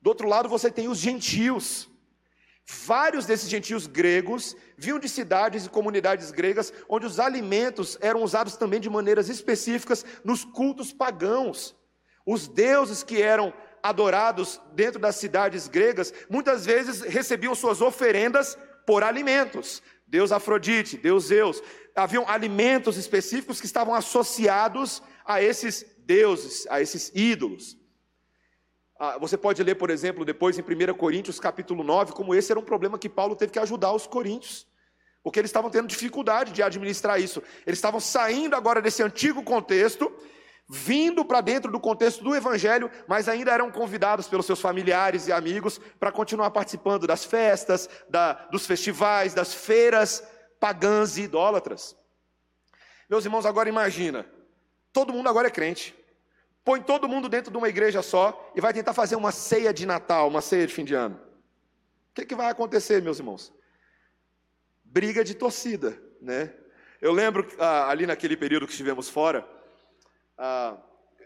Do 0.00 0.06
outro 0.06 0.28
lado 0.28 0.48
você 0.48 0.70
tem 0.70 0.86
os 0.86 0.98
gentios. 0.98 1.90
Vários 2.86 3.26
desses 3.26 3.50
gentios 3.50 3.88
gregos 3.88 4.56
vinham 4.78 5.00
de 5.00 5.08
cidades 5.08 5.66
e 5.66 5.68
comunidades 5.68 6.30
gregas 6.30 6.72
onde 6.88 7.06
os 7.06 7.18
alimentos 7.18 7.98
eram 8.00 8.22
usados 8.22 8.56
também 8.56 8.78
de 8.78 8.88
maneiras 8.88 9.28
específicas 9.28 10.06
nos 10.22 10.44
cultos 10.44 10.92
pagãos. 10.92 11.74
Os 12.24 12.46
deuses 12.46 13.02
que 13.02 13.20
eram 13.20 13.52
adorados 13.82 14.60
dentro 14.74 15.00
das 15.00 15.16
cidades 15.16 15.66
gregas 15.66 16.14
muitas 16.28 16.64
vezes 16.64 17.00
recebiam 17.00 17.52
suas 17.52 17.80
oferendas 17.80 18.56
por 18.86 19.02
alimentos. 19.02 19.82
Deus 20.10 20.32
Afrodite, 20.32 20.96
Deus 20.96 21.26
Zeus. 21.26 21.62
Haviam 21.94 22.28
alimentos 22.28 22.96
específicos 22.96 23.60
que 23.60 23.66
estavam 23.66 23.94
associados 23.94 25.02
a 25.24 25.40
esses 25.40 25.86
deuses, 26.00 26.66
a 26.68 26.82
esses 26.82 27.12
ídolos. 27.14 27.78
Ah, 28.98 29.16
você 29.18 29.38
pode 29.38 29.62
ler, 29.62 29.76
por 29.76 29.88
exemplo, 29.88 30.24
depois 30.24 30.58
em 30.58 30.62
1 30.62 30.94
Coríntios 30.94 31.38
capítulo 31.38 31.84
9, 31.84 32.12
como 32.12 32.34
esse 32.34 32.50
era 32.50 32.58
um 32.58 32.64
problema 32.64 32.98
que 32.98 33.08
Paulo 33.08 33.36
teve 33.36 33.52
que 33.52 33.58
ajudar 33.60 33.92
os 33.92 34.06
coríntios. 34.06 34.66
Porque 35.22 35.38
eles 35.38 35.50
estavam 35.50 35.70
tendo 35.70 35.86
dificuldade 35.86 36.52
de 36.52 36.62
administrar 36.62 37.20
isso. 37.20 37.40
Eles 37.64 37.78
estavam 37.78 38.00
saindo 38.00 38.56
agora 38.56 38.82
desse 38.82 39.02
antigo 39.02 39.42
contexto, 39.44 40.12
vindo 40.70 41.24
para 41.24 41.40
dentro 41.40 41.72
do 41.72 41.80
contexto 41.80 42.22
do 42.22 42.34
evangelho, 42.34 42.90
mas 43.08 43.28
ainda 43.28 43.52
eram 43.52 43.70
convidados 43.70 44.28
pelos 44.28 44.46
seus 44.46 44.60
familiares 44.60 45.26
e 45.26 45.32
amigos 45.32 45.80
para 45.98 46.12
continuar 46.12 46.50
participando 46.52 47.06
das 47.06 47.24
festas, 47.24 47.88
da, 48.08 48.32
dos 48.32 48.66
festivais, 48.66 49.34
das 49.34 49.52
feiras 49.52 50.22
pagãs 50.60 51.16
e 51.16 51.22
idólatras. 51.22 51.96
Meus 53.08 53.24
irmãos, 53.24 53.46
agora 53.46 53.68
imagina, 53.68 54.24
todo 54.92 55.12
mundo 55.12 55.28
agora 55.28 55.48
é 55.48 55.50
crente 55.50 55.98
põe 56.64 56.80
todo 56.80 57.08
mundo 57.08 57.28
dentro 57.28 57.50
de 57.50 57.56
uma 57.56 57.68
igreja 57.68 58.02
só 58.02 58.52
e 58.54 58.60
vai 58.60 58.72
tentar 58.72 58.92
fazer 58.92 59.16
uma 59.16 59.32
ceia 59.32 59.72
de 59.72 59.86
Natal, 59.86 60.28
uma 60.28 60.40
ceia 60.40 60.66
de 60.66 60.72
fim 60.72 60.84
de 60.84 60.94
ano. 60.94 61.20
O 62.10 62.14
que, 62.14 62.26
que 62.26 62.34
vai 62.34 62.50
acontecer, 62.50 63.02
meus 63.02 63.18
irmãos? 63.18 63.52
Briga 64.84 65.24
de 65.24 65.34
torcida, 65.34 66.00
né? 66.20 66.54
Eu 67.00 67.12
lembro 67.12 67.46
ah, 67.58 67.88
ali 67.88 68.06
naquele 68.06 68.36
período 68.36 68.66
que 68.66 68.72
estivemos 68.72 69.08
fora, 69.08 69.48
ah, 70.42 70.74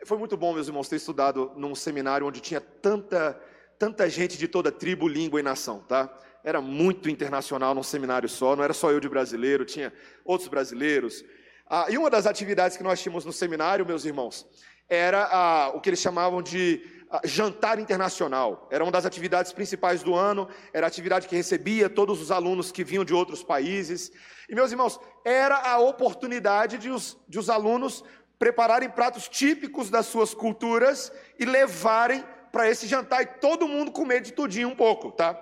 foi 0.04 0.18
muito 0.18 0.36
bom, 0.36 0.52
meus 0.52 0.66
irmãos, 0.66 0.88
ter 0.88 0.96
estudado 0.96 1.52
num 1.54 1.72
seminário 1.72 2.26
onde 2.26 2.40
tinha 2.40 2.60
tanta, 2.60 3.40
tanta 3.78 4.10
gente 4.10 4.36
de 4.36 4.48
toda 4.48 4.72
tribo, 4.72 5.06
língua 5.06 5.38
e 5.38 5.42
nação, 5.42 5.78
tá? 5.88 6.12
Era 6.42 6.60
muito 6.60 7.08
internacional 7.08 7.76
num 7.76 7.82
seminário 7.84 8.28
só, 8.28 8.56
não 8.56 8.64
era 8.64 8.74
só 8.74 8.90
eu 8.90 8.98
de 8.98 9.08
brasileiro, 9.08 9.64
tinha 9.64 9.92
outros 10.24 10.48
brasileiros. 10.48 11.24
Ah, 11.70 11.86
e 11.88 11.96
uma 11.96 12.10
das 12.10 12.26
atividades 12.26 12.76
que 12.76 12.82
nós 12.82 13.00
tínhamos 13.00 13.24
no 13.24 13.32
seminário, 13.32 13.86
meus 13.86 14.04
irmãos, 14.04 14.44
era 14.88 15.28
ah, 15.30 15.68
o 15.68 15.80
que 15.80 15.90
eles 15.90 16.00
chamavam 16.00 16.42
de 16.42 16.82
ah, 17.08 17.20
jantar 17.24 17.78
internacional. 17.78 18.68
Era 18.72 18.82
uma 18.82 18.90
das 18.90 19.06
atividades 19.06 19.52
principais 19.52 20.02
do 20.02 20.12
ano, 20.12 20.48
era 20.72 20.86
a 20.86 20.88
atividade 20.88 21.28
que 21.28 21.36
recebia 21.36 21.88
todos 21.88 22.20
os 22.20 22.32
alunos 22.32 22.72
que 22.72 22.82
vinham 22.82 23.04
de 23.04 23.14
outros 23.14 23.44
países. 23.44 24.10
E, 24.48 24.56
meus 24.56 24.72
irmãos, 24.72 24.98
era 25.24 25.56
a 25.56 25.78
oportunidade 25.78 26.78
de 26.78 26.90
os, 26.90 27.16
de 27.28 27.38
os 27.38 27.48
alunos 27.48 28.02
prepararem 28.38 28.88
pratos 28.88 29.28
típicos 29.28 29.90
das 29.90 30.06
suas 30.06 30.34
culturas 30.34 31.12
e 31.38 31.44
levarem 31.44 32.24
para 32.52 32.68
esse 32.68 32.86
jantar 32.86 33.22
e 33.22 33.26
todo 33.26 33.66
mundo 33.66 33.90
comer 33.90 34.20
de 34.20 34.32
tudinho 34.32 34.68
um 34.68 34.76
pouco, 34.76 35.10
tá? 35.10 35.40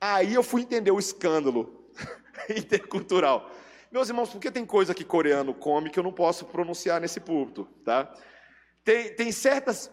Aí 0.00 0.34
eu 0.34 0.42
fui 0.42 0.62
entender 0.62 0.90
o 0.90 0.98
escândalo 0.98 1.90
intercultural. 2.56 3.50
Meus 3.90 4.08
irmãos, 4.08 4.30
por 4.30 4.40
que 4.40 4.50
tem 4.50 4.64
coisa 4.64 4.94
que 4.94 5.04
coreano 5.04 5.52
come 5.52 5.90
que 5.90 5.98
eu 5.98 6.02
não 6.02 6.12
posso 6.12 6.44
pronunciar 6.46 7.00
nesse 7.00 7.20
púlpito, 7.20 7.64
tá? 7.84 8.12
Tem, 8.84 9.14
tem 9.14 9.32
certas. 9.32 9.90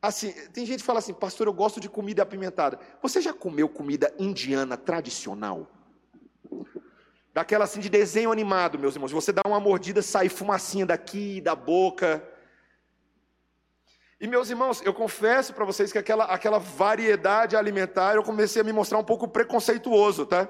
Assim, 0.00 0.32
tem 0.52 0.64
gente 0.64 0.80
que 0.80 0.86
fala 0.86 1.00
assim, 1.00 1.12
pastor, 1.12 1.46
eu 1.46 1.52
gosto 1.52 1.80
de 1.80 1.88
comida 1.88 2.22
apimentada. 2.22 2.78
Você 3.02 3.20
já 3.20 3.32
comeu 3.32 3.68
comida 3.68 4.14
indiana 4.18 4.76
tradicional? 4.76 5.68
Daquela 7.36 7.64
assim 7.64 7.80
de 7.80 7.90
desenho 7.90 8.32
animado, 8.32 8.78
meus 8.78 8.94
irmãos. 8.94 9.12
Você 9.12 9.30
dá 9.30 9.42
uma 9.46 9.60
mordida, 9.60 10.00
sai 10.00 10.26
fumacinha 10.26 10.86
daqui, 10.86 11.38
da 11.42 11.54
boca. 11.54 12.26
E 14.18 14.26
meus 14.26 14.48
irmãos, 14.48 14.80
eu 14.80 14.94
confesso 14.94 15.52
para 15.52 15.66
vocês 15.66 15.92
que 15.92 15.98
aquela, 15.98 16.24
aquela 16.24 16.58
variedade 16.58 17.54
alimentar, 17.54 18.14
eu 18.14 18.22
comecei 18.22 18.62
a 18.62 18.64
me 18.64 18.72
mostrar 18.72 18.96
um 18.96 19.04
pouco 19.04 19.28
preconceituoso, 19.28 20.24
tá? 20.24 20.48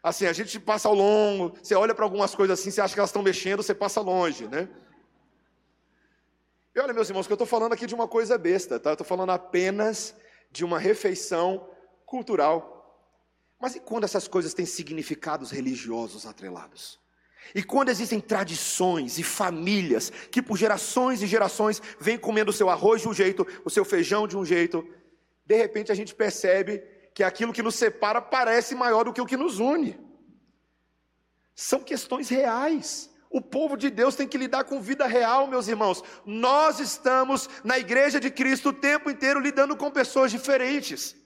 Assim, 0.00 0.26
a 0.26 0.32
gente 0.32 0.60
passa 0.60 0.86
ao 0.86 0.94
longo, 0.94 1.54
você 1.60 1.74
olha 1.74 1.92
para 1.92 2.04
algumas 2.04 2.36
coisas 2.36 2.60
assim, 2.60 2.70
você 2.70 2.80
acha 2.80 2.94
que 2.94 3.00
elas 3.00 3.10
estão 3.10 3.20
mexendo, 3.20 3.60
você 3.60 3.74
passa 3.74 4.00
longe, 4.00 4.46
né? 4.46 4.68
E 6.72 6.78
olha, 6.78 6.94
meus 6.94 7.08
irmãos, 7.08 7.26
que 7.26 7.32
eu 7.32 7.34
estou 7.34 7.48
falando 7.48 7.72
aqui 7.72 7.84
de 7.84 7.96
uma 7.96 8.06
coisa 8.06 8.38
besta, 8.38 8.78
tá? 8.78 8.90
Eu 8.90 8.94
estou 8.94 9.04
falando 9.04 9.30
apenas 9.30 10.14
de 10.52 10.64
uma 10.64 10.78
refeição 10.78 11.68
cultural. 12.06 12.77
Mas 13.60 13.74
e 13.74 13.80
quando 13.80 14.04
essas 14.04 14.28
coisas 14.28 14.54
têm 14.54 14.66
significados 14.66 15.50
religiosos 15.50 16.26
atrelados? 16.26 16.98
E 17.54 17.62
quando 17.62 17.88
existem 17.88 18.20
tradições 18.20 19.18
e 19.18 19.22
famílias 19.22 20.10
que 20.30 20.42
por 20.42 20.56
gerações 20.56 21.22
e 21.22 21.26
gerações 21.26 21.80
vêm 21.98 22.18
comendo 22.18 22.50
o 22.50 22.54
seu 22.54 22.68
arroz 22.68 23.02
de 23.02 23.08
um 23.08 23.14
jeito, 23.14 23.46
o 23.64 23.70
seu 23.70 23.84
feijão 23.84 24.28
de 24.28 24.36
um 24.36 24.44
jeito, 24.44 24.86
de 25.44 25.56
repente 25.56 25.90
a 25.90 25.94
gente 25.94 26.14
percebe 26.14 26.82
que 27.14 27.24
aquilo 27.24 27.52
que 27.52 27.62
nos 27.62 27.74
separa 27.74 28.20
parece 28.20 28.74
maior 28.74 29.04
do 29.04 29.12
que 29.12 29.20
o 29.20 29.26
que 29.26 29.36
nos 29.36 29.58
une. 29.58 29.98
São 31.54 31.80
questões 31.80 32.28
reais. 32.28 33.10
O 33.30 33.40
povo 33.40 33.76
de 33.76 33.90
Deus 33.90 34.14
tem 34.14 34.28
que 34.28 34.38
lidar 34.38 34.64
com 34.64 34.80
vida 34.80 35.06
real, 35.06 35.46
meus 35.46 35.68
irmãos. 35.68 36.02
Nós 36.24 36.78
estamos 36.80 37.48
na 37.64 37.78
igreja 37.78 38.20
de 38.20 38.30
Cristo 38.30 38.68
o 38.68 38.72
tempo 38.72 39.10
inteiro 39.10 39.40
lidando 39.40 39.76
com 39.76 39.90
pessoas 39.90 40.30
diferentes. 40.30 41.16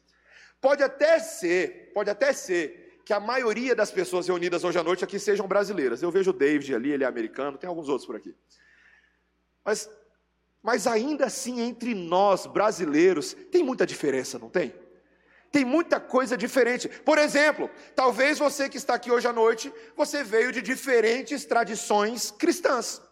Pode 0.63 0.83
até 0.83 1.19
ser, 1.19 1.91
pode 1.93 2.09
até 2.09 2.33
ser 2.33 3.01
que 3.05 3.13
a 3.13 3.21
maioria 3.21 3.75
das 3.75 3.91
pessoas 3.91 4.29
reunidas 4.29 4.63
hoje 4.63 4.79
à 4.79 4.83
noite 4.83 5.05
aqui 5.05 5.19
sejam 5.19 5.47
brasileiras. 5.47 6.03
Eu 6.03 6.11
vejo 6.11 6.31
o 6.31 6.33
David 6.33 6.75
ali, 6.75 6.93
ele 6.93 7.05
é 7.05 7.07
americano, 7.07 7.59
tem 7.59 7.69
alguns 7.69 7.89
outros 7.89 8.07
por 8.07 8.17
aqui. 8.17 8.35
Mas, 9.65 9.91
mas 10.63 10.87
ainda 10.87 11.27
assim, 11.27 11.61
entre 11.61 11.95
nós 11.95 12.47
brasileiros, 12.47 13.35
tem 13.51 13.63
muita 13.63 13.85
diferença, 13.85 14.39
não 14.39 14.49
tem? 14.49 14.73
tem 15.53 15.65
muita 15.67 16.01
coisa 16.01 16.35
diferente. 16.35 16.89
Por 16.89 17.19
exemplo, 17.19 17.69
talvez 17.95 18.39
você 18.39 18.71
que 18.71 18.79
está 18.79 18.95
aqui 18.95 19.11
hoje 19.11 19.29
à 19.29 19.33
noite, 19.33 19.71
você 19.95 20.25
veio 20.25 20.51
de 20.51 20.63
diferentes 20.63 21.45
tradições 21.45 22.31
cristãs. 22.31 23.03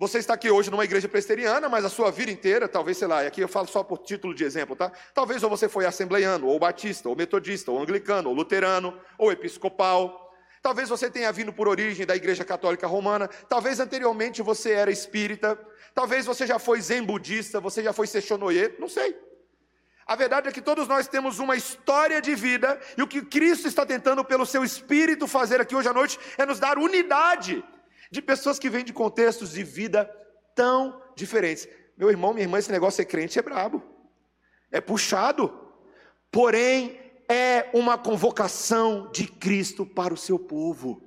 Você 0.00 0.16
está 0.16 0.32
aqui 0.32 0.50
hoje 0.50 0.70
numa 0.70 0.82
igreja 0.82 1.06
presteriana, 1.06 1.68
mas 1.68 1.84
a 1.84 1.90
sua 1.90 2.10
vida 2.10 2.30
inteira, 2.30 2.66
talvez, 2.66 2.96
sei 2.96 3.06
lá, 3.06 3.22
e 3.22 3.26
aqui 3.26 3.42
eu 3.42 3.48
falo 3.48 3.66
só 3.66 3.84
por 3.84 3.98
título 3.98 4.34
de 4.34 4.42
exemplo, 4.44 4.74
tá? 4.74 4.90
Talvez 5.12 5.42
ou 5.42 5.50
você 5.50 5.68
foi 5.68 5.84
assembleiano, 5.84 6.46
ou 6.46 6.58
batista, 6.58 7.06
ou 7.06 7.14
metodista, 7.14 7.70
ou 7.70 7.78
anglicano, 7.78 8.30
ou 8.30 8.34
luterano, 8.34 8.98
ou 9.18 9.30
episcopal. 9.30 10.34
Talvez 10.62 10.88
você 10.88 11.10
tenha 11.10 11.30
vindo 11.30 11.52
por 11.52 11.68
origem 11.68 12.06
da 12.06 12.16
igreja 12.16 12.46
católica 12.46 12.86
romana. 12.86 13.28
Talvez 13.46 13.78
anteriormente 13.78 14.40
você 14.40 14.70
era 14.70 14.90
espírita. 14.90 15.58
Talvez 15.94 16.24
você 16.24 16.46
já 16.46 16.58
foi 16.58 16.80
zen 16.80 17.02
budista, 17.02 17.60
você 17.60 17.82
já 17.82 17.92
foi 17.92 18.06
seixonoye, 18.06 18.74
não 18.78 18.88
sei. 18.88 19.14
A 20.06 20.16
verdade 20.16 20.48
é 20.48 20.50
que 20.50 20.62
todos 20.62 20.88
nós 20.88 21.08
temos 21.08 21.38
uma 21.38 21.56
história 21.56 22.22
de 22.22 22.34
vida, 22.34 22.80
e 22.96 23.02
o 23.02 23.06
que 23.06 23.20
Cristo 23.20 23.68
está 23.68 23.84
tentando, 23.84 24.24
pelo 24.24 24.46
seu 24.46 24.64
Espírito, 24.64 25.26
fazer 25.26 25.60
aqui 25.60 25.76
hoje 25.76 25.90
à 25.90 25.92
noite 25.92 26.18
é 26.38 26.46
nos 26.46 26.58
dar 26.58 26.78
unidade 26.78 27.62
de 28.10 28.20
pessoas 28.20 28.58
que 28.58 28.68
vêm 28.68 28.84
de 28.84 28.92
contextos 28.92 29.52
de 29.52 29.62
vida 29.62 30.10
tão 30.54 31.00
diferentes. 31.14 31.68
Meu 31.96 32.10
irmão, 32.10 32.32
minha 32.32 32.44
irmã, 32.44 32.58
esse 32.58 32.72
negócio 32.72 32.96
ser 32.96 33.04
crente 33.04 33.38
é 33.38 33.42
brabo, 33.42 33.82
é 34.70 34.80
puxado, 34.80 35.52
porém 36.30 36.98
é 37.28 37.70
uma 37.72 37.96
convocação 37.96 39.10
de 39.12 39.26
Cristo 39.26 39.86
para 39.86 40.12
o 40.12 40.16
seu 40.16 40.38
povo. 40.38 41.02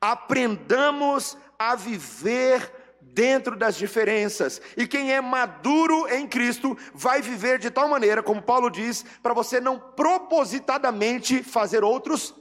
Aprendamos 0.00 1.36
a 1.58 1.74
viver 1.74 2.70
dentro 3.00 3.56
das 3.56 3.76
diferenças. 3.76 4.60
E 4.76 4.86
quem 4.86 5.12
é 5.12 5.20
maduro 5.20 6.08
em 6.08 6.26
Cristo 6.26 6.76
vai 6.92 7.20
viver 7.20 7.58
de 7.58 7.70
tal 7.70 7.88
maneira, 7.88 8.22
como 8.22 8.42
Paulo 8.42 8.70
diz, 8.70 9.04
para 9.22 9.34
você 9.34 9.60
não 9.60 9.78
propositadamente 9.78 11.42
fazer 11.42 11.84
outros 11.84 12.34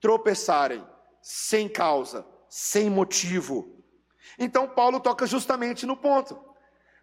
tropeçarem, 0.00 0.84
sem 1.22 1.68
causa, 1.68 2.26
sem 2.48 2.90
motivo. 2.90 3.82
Então 4.38 4.68
Paulo 4.68 5.00
toca 5.00 5.26
justamente 5.26 5.86
no 5.86 5.96
ponto. 5.96 6.38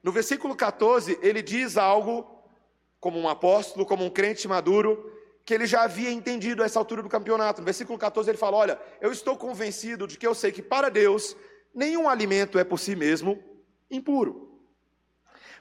No 0.02 0.12
versículo 0.12 0.56
14, 0.56 1.18
ele 1.22 1.42
diz 1.42 1.78
algo 1.78 2.44
como 3.00 3.20
um 3.20 3.28
apóstolo, 3.28 3.86
como 3.86 4.06
um 4.06 4.10
crente 4.10 4.48
maduro, 4.48 5.12
que 5.46 5.54
ele 5.54 5.66
já 5.66 5.84
havia 5.84 6.12
entendido 6.12 6.64
a 6.64 6.66
essa 6.66 6.80
altura 6.80 7.02
do 7.02 7.10
campeonato. 7.10 7.62
No 7.62 7.66
versículo 7.66 7.98
14 7.98 8.30
ele 8.30 8.38
fala: 8.38 8.58
Olha, 8.58 8.80
eu 9.02 9.12
estou 9.12 9.38
convencido 9.38 10.08
de 10.08 10.18
que 10.18 10.26
eu 10.26 10.34
sei 10.34 10.52
que 10.52 10.62
para 10.62 10.90
Deus 10.90 11.36
nenhum 11.74 12.08
alimento 12.08 12.60
é 12.60 12.64
por 12.64 12.80
si 12.80 12.96
mesmo 12.96 13.42
impuro. 13.90 14.54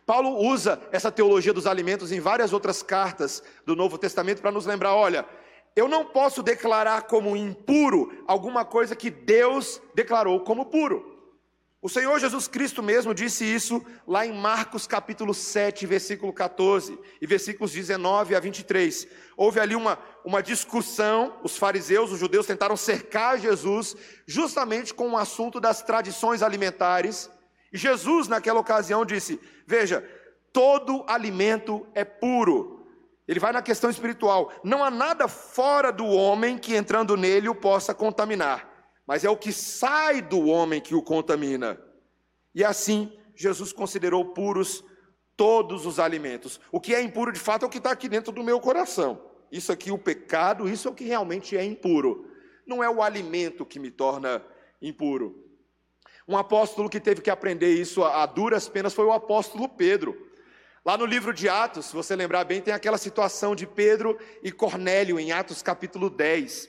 Paulo 0.05 0.37
usa 0.37 0.81
essa 0.91 1.13
teologia 1.13 1.53
dos 1.53 1.67
alimentos 1.67 2.11
em 2.11 2.21
várias 2.21 2.53
outras 2.53 2.83
cartas 2.83 3.43
do 3.65 3.77
Novo 3.77 3.99
Testamento 3.99 4.41
para 4.41 4.51
nos 4.51 4.67
lembrar: 4.67 4.95
olha, 4.95 5.27
eu 5.75 5.89
não 5.89 6.05
posso 6.05 6.43
declarar 6.43 7.03
como 7.03 7.37
impuro 7.37 8.25
alguma 8.27 8.65
coisa 8.65 8.95
que 8.95 9.11
Deus 9.11 9.81
declarou 9.95 10.41
como 10.41 10.67
puro. 10.67 11.13
O 11.85 11.89
Senhor 11.89 12.17
Jesus 12.21 12.47
Cristo 12.47 12.81
mesmo 12.81 13.13
disse 13.13 13.45
isso 13.45 13.85
lá 14.07 14.25
em 14.25 14.33
Marcos 14.33 14.87
capítulo 14.87 15.35
7, 15.35 15.85
versículo 15.85 16.33
14 16.33 16.97
e 17.21 17.27
versículos 17.27 17.73
19 17.73 18.37
a 18.37 18.41
23. 18.41 19.09
Houve 19.37 19.59
ali 19.59 19.75
uma, 19.75 19.99
uma 20.25 20.41
discussão, 20.41 21.41
os 21.43 21.57
fariseus, 21.57 22.13
os 22.13 22.21
judeus 22.21 22.47
tentaram 22.47 22.77
cercar 22.77 23.37
Jesus 23.37 23.97
justamente 24.27 24.95
com 24.95 25.11
o 25.11 25.17
assunto 25.17 25.59
das 25.59 25.83
tradições 25.83 26.41
alimentares. 26.41 27.29
E 27.73 27.77
Jesus, 27.77 28.29
naquela 28.29 28.61
ocasião, 28.61 29.05
disse: 29.05 29.41
Veja, 29.67 30.09
todo 30.53 31.05
alimento 31.09 31.85
é 31.95 32.05
puro. 32.05 32.82
Ele 33.33 33.41
vai 33.41 33.53
na 33.53 33.63
questão 33.63 33.91
espiritual. 33.91 34.53
Não 34.63 34.85
há 34.85 34.91
nada 34.91 35.27
fora 35.27 35.91
do 35.91 36.07
homem 36.07 36.57
que 36.57 36.75
entrando 36.75 37.17
nele 37.17 37.49
o 37.49 37.55
possa 37.55 37.93
contaminar 37.93 38.73
mas 39.07 39.25
é 39.25 39.31
o 39.31 39.37
que 39.37 39.53
sai 39.53 40.23
do 40.23 40.47
homem 40.47 40.81
que 40.81 40.95
o 40.95 41.03
contamina. 41.03 41.81
E 42.55 42.65
assim, 42.65 43.13
Jesus 43.35 43.73
considerou 43.73 44.27
puros 44.27 44.85
todos 45.37 45.87
os 45.87 45.99
alimentos. 45.99 46.61
O 46.71 46.81
que 46.81 46.95
é 46.95 47.03
impuro 47.03 47.33
de 47.33 47.41
fato 47.41 47.65
é 47.65 47.67
o 47.67 47.71
que 47.71 47.79
está 47.79 47.91
aqui 47.91 48.09
dentro 48.09 48.33
do 48.33 48.45
meu 48.45 48.61
coração. 48.61 49.21
Isso 49.51 49.73
aqui, 49.73 49.91
o 49.91 49.99
pecado, 49.99 50.69
isso 50.69 50.89
é 50.89 50.91
o 50.91 50.95
que 50.95 51.05
realmente 51.05 51.57
é 51.57 51.65
impuro. 51.65 52.31
Não 52.67 52.83
é 52.83 52.89
o 52.89 53.03
alimento 53.03 53.67
que 53.67 53.79
me 53.79 53.91
torna 53.91 54.43
impuro. 54.81 55.45
Um 56.27 56.37
apóstolo 56.37 56.89
que 56.89 57.01
teve 57.01 57.21
que 57.21 57.31
aprender 57.31 57.75
isso 57.75 58.05
a, 58.05 58.25
duras 58.25 58.69
penas 58.69 58.95
foi 58.95 59.05
o 59.05 59.13
apóstolo 59.13 59.69
Pedro. 59.69 60.31
Lá 60.85 60.99
no 60.99 61.07
livro 61.07 61.33
de 61.33 61.49
Atos, 61.49 61.87
se 61.87 61.95
você 61.95 62.17
lembrar 62.17 62.43
bem, 62.43 62.61
tem 62.61 62.75
aquela 62.75 62.99
situação 62.99 63.55
de 63.55 63.69
Pedro 63.69 64.19
e 64.43 64.51
Cornélio, 64.51 65.21
em 65.21 65.31
Atos 65.31 65.63
capítulo 65.63 66.11
10. 66.11 66.69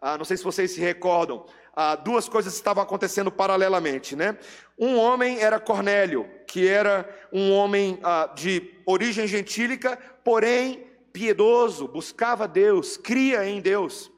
Ah, 0.00 0.16
não 0.16 0.24
sei 0.24 0.38
se 0.38 0.44
vocês 0.44 0.70
se 0.70 0.80
recordam 0.80 1.44
ah, 1.76 1.94
duas 1.94 2.26
coisas 2.26 2.54
estavam 2.54 2.82
acontecendo 2.82 3.30
paralelamente, 3.30 4.16
né? 4.16 4.38
Um 4.78 4.96
homem 4.96 5.40
era 5.40 5.60
Cornélio, 5.60 6.26
que 6.46 6.66
era 6.66 7.06
um 7.30 7.52
homem 7.52 7.98
ah, 8.02 8.32
de 8.34 8.74
origem 8.86 9.26
gentílica, 9.26 9.98
porém 10.24 10.86
piedoso, 11.12 11.86
buscava 11.86 12.48
Deus, 12.48 12.96
cria 12.96 13.46
em 13.46 13.60
Deus. 13.60 14.10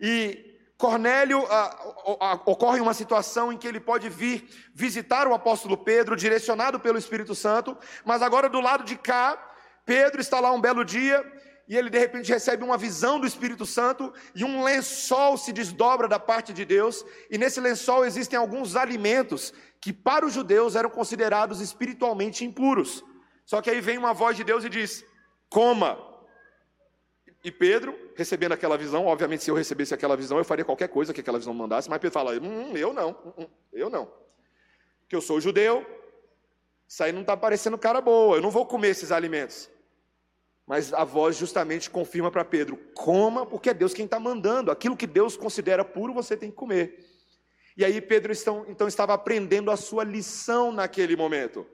E 0.00 0.49
Cornélio 0.80 1.46
ah, 1.50 2.40
ocorre 2.46 2.80
uma 2.80 2.94
situação 2.94 3.52
em 3.52 3.58
que 3.58 3.68
ele 3.68 3.78
pode 3.78 4.08
vir 4.08 4.48
visitar 4.74 5.28
o 5.28 5.34
apóstolo 5.34 5.76
Pedro, 5.76 6.16
direcionado 6.16 6.80
pelo 6.80 6.98
Espírito 6.98 7.34
Santo, 7.34 7.76
mas 8.02 8.22
agora 8.22 8.48
do 8.48 8.62
lado 8.62 8.82
de 8.82 8.96
cá, 8.96 9.38
Pedro 9.84 10.22
está 10.22 10.40
lá 10.40 10.50
um 10.50 10.60
belo 10.60 10.82
dia 10.82 11.22
e 11.68 11.76
ele 11.76 11.90
de 11.90 11.98
repente 11.98 12.32
recebe 12.32 12.64
uma 12.64 12.78
visão 12.78 13.20
do 13.20 13.26
Espírito 13.26 13.66
Santo 13.66 14.12
e 14.34 14.42
um 14.42 14.64
lençol 14.64 15.36
se 15.36 15.52
desdobra 15.52 16.08
da 16.08 16.18
parte 16.18 16.52
de 16.52 16.64
Deus, 16.64 17.04
e 17.30 17.36
nesse 17.36 17.60
lençol 17.60 18.04
existem 18.04 18.38
alguns 18.38 18.74
alimentos 18.74 19.52
que 19.82 19.92
para 19.92 20.24
os 20.24 20.32
judeus 20.32 20.74
eram 20.76 20.88
considerados 20.88 21.60
espiritualmente 21.60 22.42
impuros. 22.42 23.04
Só 23.44 23.60
que 23.60 23.68
aí 23.68 23.82
vem 23.82 23.98
uma 23.98 24.14
voz 24.14 24.34
de 24.34 24.44
Deus 24.44 24.64
e 24.64 24.70
diz: 24.70 25.04
"Coma". 25.50 26.09
E 27.42 27.50
Pedro, 27.50 27.98
recebendo 28.14 28.52
aquela 28.52 28.76
visão, 28.76 29.06
obviamente 29.06 29.42
se 29.42 29.50
eu 29.50 29.54
recebesse 29.54 29.94
aquela 29.94 30.16
visão, 30.16 30.36
eu 30.38 30.44
faria 30.44 30.64
qualquer 30.64 30.88
coisa 30.88 31.14
que 31.14 31.20
aquela 31.20 31.38
visão 31.38 31.54
mandasse, 31.54 31.88
mas 31.88 31.98
Pedro 31.98 32.12
fala: 32.12 32.32
hum, 32.32 32.76
"Eu 32.76 32.92
não, 32.92 33.10
hum, 33.24 33.32
hum, 33.38 33.46
eu 33.72 33.88
não". 33.88 34.12
Que 35.08 35.16
eu 35.16 35.20
sou 35.20 35.40
judeu, 35.40 35.84
isso 36.86 37.02
aí 37.02 37.12
não 37.12 37.22
está 37.22 37.36
parecendo 37.36 37.78
cara 37.78 38.00
boa, 38.00 38.36
eu 38.36 38.42
não 38.42 38.50
vou 38.50 38.66
comer 38.66 38.88
esses 38.88 39.10
alimentos. 39.10 39.70
Mas 40.66 40.92
a 40.92 41.02
voz 41.02 41.36
justamente 41.36 41.88
confirma 41.88 42.30
para 42.30 42.44
Pedro: 42.44 42.76
coma, 42.94 43.46
porque 43.46 43.70
é 43.70 43.74
Deus 43.74 43.94
quem 43.94 44.04
está 44.04 44.20
mandando. 44.20 44.70
Aquilo 44.70 44.96
que 44.96 45.06
Deus 45.06 45.36
considera 45.36 45.84
puro, 45.84 46.12
você 46.12 46.36
tem 46.36 46.50
que 46.50 46.56
comer. 46.56 47.04
E 47.76 47.84
aí 47.84 48.00
Pedro 48.00 48.32
então, 48.32 48.66
então 48.68 48.86
estava 48.86 49.14
aprendendo 49.14 49.70
a 49.70 49.76
sua 49.76 50.04
lição 50.04 50.70
naquele 50.70 51.16
momento. 51.16 51.66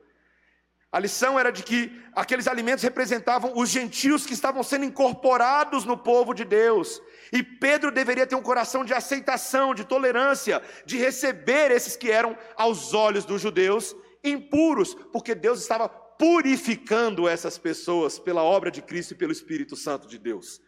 A 0.97 0.99
lição 0.99 1.39
era 1.39 1.53
de 1.53 1.63
que 1.63 1.93
aqueles 2.15 2.49
alimentos 2.49 2.83
representavam 2.83 3.53
os 3.55 3.69
gentios 3.69 4.25
que 4.25 4.33
estavam 4.33 4.63
sendo 4.63 4.87
incorporados 4.87 5.85
no 5.85 5.95
povo 5.95 6.33
de 6.33 6.43
Deus. 6.43 7.03
E 7.31 7.43
Pedro 7.43 7.93
deveria 7.93 8.27
ter 8.27 8.35
um 8.35 8.41
coração 8.41 8.83
de 8.83 8.95
aceitação, 8.95 9.75
de 9.75 9.85
tolerância, 9.85 10.63
de 10.87 10.97
receber 10.97 11.71
esses 11.71 11.97
que 11.97 12.11
eram, 12.11 12.35
aos 12.57 12.95
olhos 12.95 13.27
dos 13.27 13.43
judeus, 13.43 13.95
impuros, 14.25 14.95
porque 15.13 15.35
Deus 15.35 15.61
estava 15.61 15.87
purificando 15.87 17.29
essas 17.29 17.59
pessoas 17.59 18.19
pela 18.19 18.43
obra 18.43 18.71
de 18.71 18.81
Cristo 18.81 19.13
e 19.13 19.19
pelo 19.19 19.33
Espírito 19.33 19.77
Santo 19.77 20.09
de 20.09 20.17
Deus. 20.17 20.63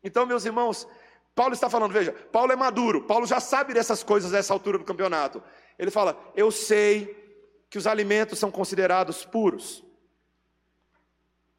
Então, 0.00 0.24
meus 0.26 0.44
irmãos, 0.44 0.86
Paulo 1.34 1.54
está 1.54 1.68
falando, 1.68 1.90
veja, 1.90 2.12
Paulo 2.12 2.52
é 2.52 2.56
maduro, 2.56 3.02
Paulo 3.02 3.26
já 3.26 3.40
sabe 3.40 3.74
dessas 3.74 4.04
coisas 4.04 4.30
nessa 4.30 4.52
altura 4.52 4.78
do 4.78 4.84
campeonato. 4.84 5.42
Ele 5.76 5.90
fala: 5.90 6.16
Eu 6.36 6.52
sei 6.52 7.23
que 7.74 7.78
os 7.78 7.88
alimentos 7.88 8.38
são 8.38 8.52
considerados 8.52 9.24
puros. 9.24 9.84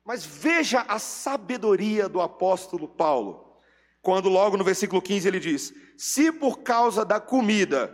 Mas 0.01 0.25
veja 0.25 0.79
a 0.87 0.97
sabedoria 0.97 2.07
do 2.07 2.21
apóstolo 2.21 2.87
Paulo, 2.87 3.59
quando 4.01 4.29
logo 4.29 4.55
no 4.55 4.63
versículo 4.63 5.01
15 5.01 5.27
ele 5.27 5.41
diz: 5.41 5.73
Se 5.97 6.31
por 6.31 6.59
causa 6.59 7.03
da 7.03 7.19
comida 7.19 7.93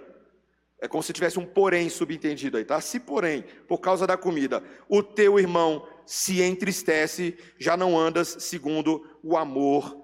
é 0.79 0.87
como 0.87 1.01
se 1.01 1.11
tivesse 1.11 1.39
um 1.39 1.45
porém 1.47 1.89
subentendido 1.89 2.57
aí, 2.57 2.63
tá? 2.63 2.79
Se 2.79 2.99
porém, 2.99 3.43
por 3.67 3.79
causa 3.79 4.05
da 4.05 4.15
comida, 4.15 4.63
o 4.87 5.01
teu 5.01 5.39
irmão 5.39 5.87
se 6.05 6.43
entristece, 6.43 7.35
já 7.57 7.75
não 7.75 7.97
andas 7.97 8.37
segundo 8.37 9.03
o 9.23 9.35
amor 9.35 9.99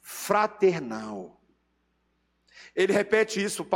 fraternal. 0.00 1.40
Ele 2.74 2.92
repete 2.92 3.42
isso 3.42 3.66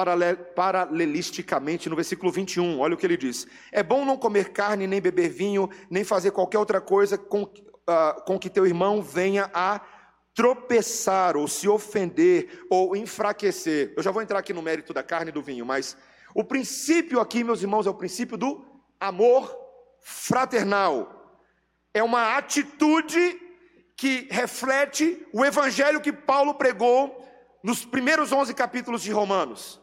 paralelisticamente 0.55 1.89
no 1.91 1.97
versículo 1.97 2.33
21, 2.33 2.81
olha 2.81 2.95
o 2.95 2.97
que 2.97 3.05
ele 3.05 3.17
diz: 3.17 3.47
É 3.71 3.83
bom 3.83 4.07
não 4.07 4.17
comer 4.17 4.53
carne, 4.53 4.87
nem 4.87 5.01
beber 5.01 5.29
vinho, 5.29 5.69
nem 5.91 6.03
fazer 6.03 6.31
qualquer 6.31 6.59
outra 6.59 6.81
coisa 6.81 7.19
com, 7.19 7.43
uh, 7.43 8.25
com 8.25 8.39
que 8.39 8.49
teu 8.49 8.67
irmão 8.67 9.03
venha 9.03 9.51
a 9.53 9.83
tropeçar, 10.35 11.37
ou 11.37 11.47
se 11.47 11.69
ofender, 11.69 12.67
ou 12.71 12.97
enfraquecer. 12.97 13.93
Eu 13.97 14.03
já 14.03 14.11
vou 14.11 14.23
entrar 14.23 14.39
aqui 14.39 14.53
no 14.53 14.63
mérito 14.63 14.95
da 14.95 15.03
carne 15.03 15.31
e 15.31 15.33
do 15.33 15.43
vinho, 15.43 15.67
mas 15.67 15.97
o 16.35 16.45
princípio 16.45 17.21
aqui, 17.21 17.45
meus 17.45 17.63
irmãos, 17.63 17.87
é 17.87 17.91
o 17.91 17.95
princípio 17.95 18.37
do 18.37 18.65
amor 18.99 19.55
fraternal. 20.01 21.41
É 21.93 22.03
uma 22.03 22.37
atitude 22.37 23.41
que 23.97 24.29
reflete 24.31 25.27
o 25.33 25.45
evangelho 25.45 26.01
que 26.01 26.13
Paulo 26.13 26.55
pregou 26.55 27.27
nos 27.67 27.85
primeiros 27.85 28.31
11 28.31 28.55
capítulos 28.55 29.03
de 29.03 29.11
Romanos. 29.11 29.81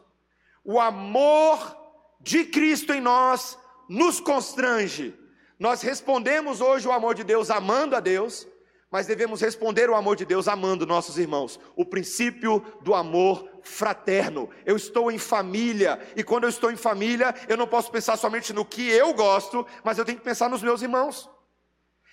O 0.64 0.80
amor 0.80 1.76
de 2.18 2.46
Cristo 2.46 2.94
em 2.94 3.00
nós 3.00 3.58
nos 3.90 4.18
constrange. 4.20 5.14
Nós 5.58 5.82
respondemos 5.82 6.62
hoje 6.62 6.88
o 6.88 6.92
amor 6.92 7.14
de 7.14 7.22
Deus 7.22 7.50
amando 7.50 7.94
a 7.94 8.00
Deus, 8.00 8.48
mas 8.90 9.06
devemos 9.06 9.42
responder 9.42 9.90
o 9.90 9.94
amor 9.94 10.16
de 10.16 10.24
Deus 10.24 10.48
amando 10.48 10.86
nossos 10.86 11.18
irmãos. 11.18 11.60
O 11.76 11.84
princípio 11.84 12.64
do 12.80 12.94
amor 12.94 13.46
fraterno. 13.62 14.48
Eu 14.64 14.76
estou 14.76 15.12
em 15.12 15.18
família, 15.18 16.00
e 16.16 16.24
quando 16.24 16.44
eu 16.44 16.50
estou 16.50 16.72
em 16.72 16.76
família, 16.76 17.34
eu 17.50 17.56
não 17.58 17.66
posso 17.66 17.90
pensar 17.90 18.16
somente 18.16 18.50
no 18.54 18.64
que 18.64 18.88
eu 18.88 19.12
gosto, 19.12 19.66
mas 19.84 19.98
eu 19.98 20.06
tenho 20.06 20.16
que 20.16 20.24
pensar 20.24 20.48
nos 20.48 20.62
meus 20.62 20.80
irmãos. 20.80 21.28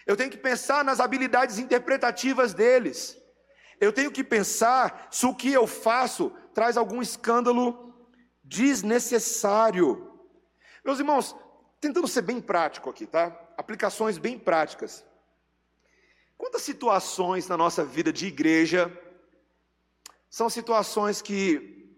Eu 0.05 0.17
tenho 0.17 0.31
que 0.31 0.37
pensar 0.37 0.83
nas 0.83 0.99
habilidades 0.99 1.59
interpretativas 1.59 2.53
deles. 2.53 3.20
Eu 3.81 3.91
tenho 3.91 4.11
que 4.11 4.23
pensar 4.23 5.07
se 5.09 5.25
o 5.25 5.33
que 5.33 5.51
eu 5.51 5.65
faço 5.65 6.31
traz 6.53 6.77
algum 6.77 7.01
escândalo 7.01 7.91
desnecessário. 8.43 9.87
Meus 10.85 10.99
irmãos, 10.99 11.35
tentando 11.79 12.07
ser 12.07 12.21
bem 12.21 12.39
prático 12.39 12.91
aqui, 12.91 13.07
tá? 13.07 13.35
Aplicações 13.57 14.19
bem 14.19 14.37
práticas. 14.37 15.03
Quantas 16.37 16.61
situações 16.61 17.47
na 17.47 17.57
nossa 17.57 17.83
vida 17.83 18.13
de 18.13 18.27
igreja 18.27 18.95
são 20.29 20.47
situações 20.47 21.19
que 21.19 21.97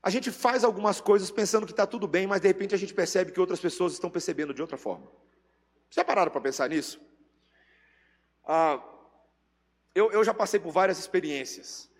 a 0.00 0.10
gente 0.10 0.30
faz 0.30 0.62
algumas 0.62 1.00
coisas 1.00 1.28
pensando 1.28 1.66
que 1.66 1.72
está 1.72 1.86
tudo 1.86 2.06
bem, 2.06 2.26
mas 2.28 2.40
de 2.40 2.46
repente 2.46 2.72
a 2.72 2.78
gente 2.78 2.94
percebe 2.94 3.32
que 3.32 3.40
outras 3.40 3.58
pessoas 3.58 3.92
estão 3.92 4.08
percebendo 4.08 4.54
de 4.54 4.62
outra 4.62 4.76
forma. 4.76 5.10
Já 5.90 6.04
pararam 6.04 6.30
para 6.30 6.40
pensar 6.40 6.68
nisso? 6.68 7.00
Ah, 8.44 8.80
eu, 9.96 10.12
eu 10.12 10.22
já 10.22 10.34
passei 10.34 10.60
por 10.60 10.70
várias 10.70 10.98
experiências, 10.98 11.90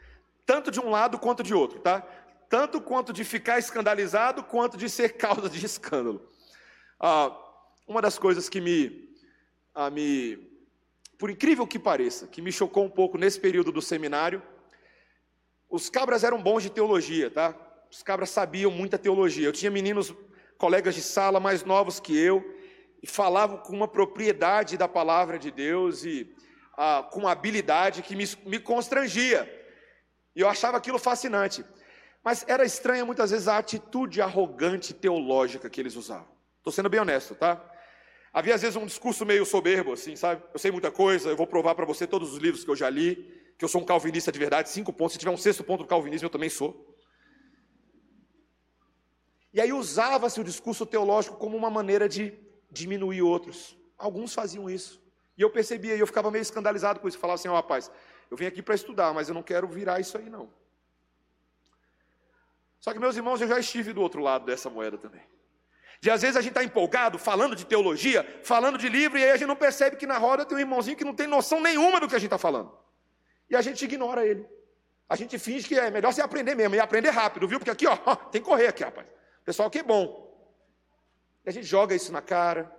tanto 0.45 0.71
de 0.71 0.79
um 0.79 0.91
lado 0.91 1.19
quanto 1.19 1.43
de 1.43 1.55
outro, 1.55 1.81
tá? 1.81 2.07
Tanto 2.47 2.79
quanto 2.79 3.11
de 3.11 3.25
ficar 3.25 3.59
escandalizado, 3.59 4.45
quanto 4.45 4.77
de 4.77 4.89
ser 4.91 5.15
causa 5.25 5.49
de 5.49 5.65
escândalo. 5.65 6.21
Ah, 7.01 7.35
uma 7.89 8.03
das 8.03 8.19
coisas 8.19 8.51
que 8.51 8.61
me, 8.61 9.17
ah, 9.75 9.89
me 9.89 10.39
por 11.19 11.31
incrível 11.31 11.67
que 11.67 11.79
pareça, 11.79 12.27
que 12.27 12.43
me 12.43 12.53
chocou 12.53 12.85
um 12.85 12.91
pouco 12.91 13.17
nesse 13.17 13.41
período 13.41 13.73
do 13.73 13.81
seminário, 13.81 14.43
os 15.71 15.89
cabras 15.89 16.23
eram 16.23 16.43
bons 16.43 16.63
de 16.63 16.71
teologia, 16.71 17.31
tá? 17.31 17.55
Os 17.91 18.03
cabras 18.03 18.29
sabiam 18.29 18.71
muita 18.71 18.99
teologia. 18.99 19.49
Eu 19.49 19.53
tinha 19.53 19.71
meninos, 19.71 20.15
colegas 20.59 20.95
de 20.95 21.01
sala 21.01 21.41
mais 21.41 21.65
novos 21.65 21.99
que 21.99 22.17
eu, 22.17 22.45
e 23.03 23.07
falavam 23.07 23.57
com 23.57 23.73
uma 23.73 23.89
propriedade 23.89 24.77
da 24.77 24.87
palavra 24.87 25.39
de 25.39 25.51
Deus 25.51 26.05
e 26.05 26.36
ah, 26.77 27.09
com 27.11 27.21
uma 27.21 27.33
habilidade 27.33 28.03
que 28.03 28.15
me, 28.15 28.25
me 28.45 28.59
constrangia. 28.59 29.51
E 30.35 30.41
eu 30.41 30.49
achava 30.49 30.77
aquilo 30.77 30.99
fascinante. 30.99 31.65
Mas 32.23 32.45
era 32.47 32.65
estranha 32.65 33.05
muitas 33.05 33.31
vezes 33.31 33.49
a 33.49 33.57
atitude 33.57 34.21
arrogante 34.21 34.93
teológica 34.93 35.71
que 35.71 35.81
eles 35.81 35.97
usavam. 35.97 36.29
Estou 36.59 36.73
sendo 36.73 36.89
bem 36.89 37.01
honesto, 37.01 37.35
tá? 37.35 37.65
Havia 38.33 38.55
às 38.55 38.61
vezes 38.61 38.77
um 38.77 38.85
discurso 38.85 39.25
meio 39.25 39.47
soberbo, 39.47 39.93
assim, 39.93 40.15
sabe? 40.17 40.43
Eu 40.53 40.59
sei 40.59 40.71
muita 40.71 40.91
coisa, 40.91 41.31
eu 41.31 41.37
vou 41.37 41.47
provar 41.47 41.75
para 41.75 41.87
você 41.87 42.07
todos 42.07 42.33
os 42.33 42.39
livros 42.39 42.65
que 42.65 42.71
eu 42.71 42.77
já 42.77 42.91
li, 42.91 43.15
que 43.57 43.65
eu 43.65 43.69
sou 43.69 43.81
um 43.81 43.85
calvinista 43.85 44.31
de 44.31 44.39
verdade, 44.39 44.69
cinco 44.69 44.93
pontos. 44.93 45.15
Se 45.15 45.19
tiver 45.19 45.31
um 45.31 45.37
sexto 45.39 45.65
ponto 45.65 45.85
do 45.85 45.89
calvinismo, 45.89 46.27
eu 46.27 46.31
também 46.31 46.51
sou. 46.51 46.95
E 49.55 49.61
aí 49.61 49.73
usava-se 49.73 50.39
o 50.39 50.45
discurso 50.45 50.85
teológico 50.85 51.37
como 51.37 51.57
uma 51.57 51.71
maneira 51.71 52.07
de 52.07 52.39
diminuir 52.71 53.23
outros. 53.23 53.79
Alguns 53.97 54.35
faziam 54.35 54.69
isso. 54.69 55.06
E 55.37 55.43
eu 55.43 55.51
percebia, 55.51 55.95
e 55.95 56.01
eu 56.01 56.07
ficava 56.07 56.31
meio 56.31 56.43
escandalizado 56.43 57.01
com 57.01 57.09
isso. 57.09 57.17
Eu 57.17 57.21
falava 57.21 57.39
assim, 57.39 57.49
ó 57.49 57.53
oh, 57.53 57.57
rapaz, 57.57 57.91
eu 58.31 58.37
vim 58.37 58.47
aqui 58.47 58.63
para 58.63 58.75
estudar, 58.75 59.13
mas 59.13 59.29
eu 59.29 59.35
não 59.35 59.43
quero 59.43 59.69
virar 59.69 60.01
isso 60.01 60.17
aí 60.17 60.31
não. 60.31 60.51
Só 62.81 62.93
que, 62.93 62.99
meus 62.99 63.17
irmãos, 63.17 63.41
eu 63.41 63.49
já 63.49 63.59
estive 63.59 63.93
do 63.93 64.01
outro 64.01 64.21
lado 64.21 64.47
dessa 64.47 64.71
moeda 64.71 64.97
também. 64.97 65.23
De 66.01 66.11
às 66.11 66.23
vezes 66.23 66.37
a 66.37 66.41
gente 66.41 66.51
está 66.51 66.63
empolgado, 66.63 67.19
falando 67.19 67.57
de 67.57 67.65
teologia, 67.65 68.25
falando 68.43 68.79
de 68.79 68.89
livro, 68.89 69.19
e 69.19 69.25
aí 69.25 69.31
a 69.31 69.37
gente 69.37 69.49
não 69.49 69.57
percebe 69.57 69.97
que 69.97 70.07
na 70.07 70.19
roda 70.19 70.45
tem 70.45 70.57
um 70.57 70.61
irmãozinho 70.61 70.97
que 70.97 71.05
não 71.05 71.15
tem 71.15 71.27
noção 71.27 71.61
nenhuma 71.61 71.99
do 71.99 72.09
que 72.09 72.15
a 72.15 72.19
gente 72.19 72.27
está 72.27 72.39
falando. 72.39 72.73
E 73.49 73.57
a 73.57 73.63
gente 73.63 73.85
ignora 73.85 74.27
ele. 74.27 74.47
A 75.09 75.17
gente 75.17 75.39
finge 75.39 75.67
que 75.67 75.79
é 75.79 75.91
melhor 75.91 76.13
você 76.13 76.21
aprender 76.21 76.55
mesmo, 76.55 76.75
e 76.75 76.81
aprender 76.81 77.11
rápido, 77.11 77.49
viu? 77.49 77.59
Porque 77.59 77.71
aqui, 77.71 77.87
ó, 77.87 77.97
tem 78.31 78.43
que 78.43 78.49
correr 78.49 78.67
aqui, 78.67 78.85
rapaz. 78.85 79.13
Pessoal, 79.45 79.71
que 79.71 79.83
bom. 79.83 80.27
E 81.45 81.49
a 81.49 81.53
gente 81.53 81.67
joga 81.67 81.95
isso 81.95 82.13
na 82.13 82.21
cara, 82.21 82.71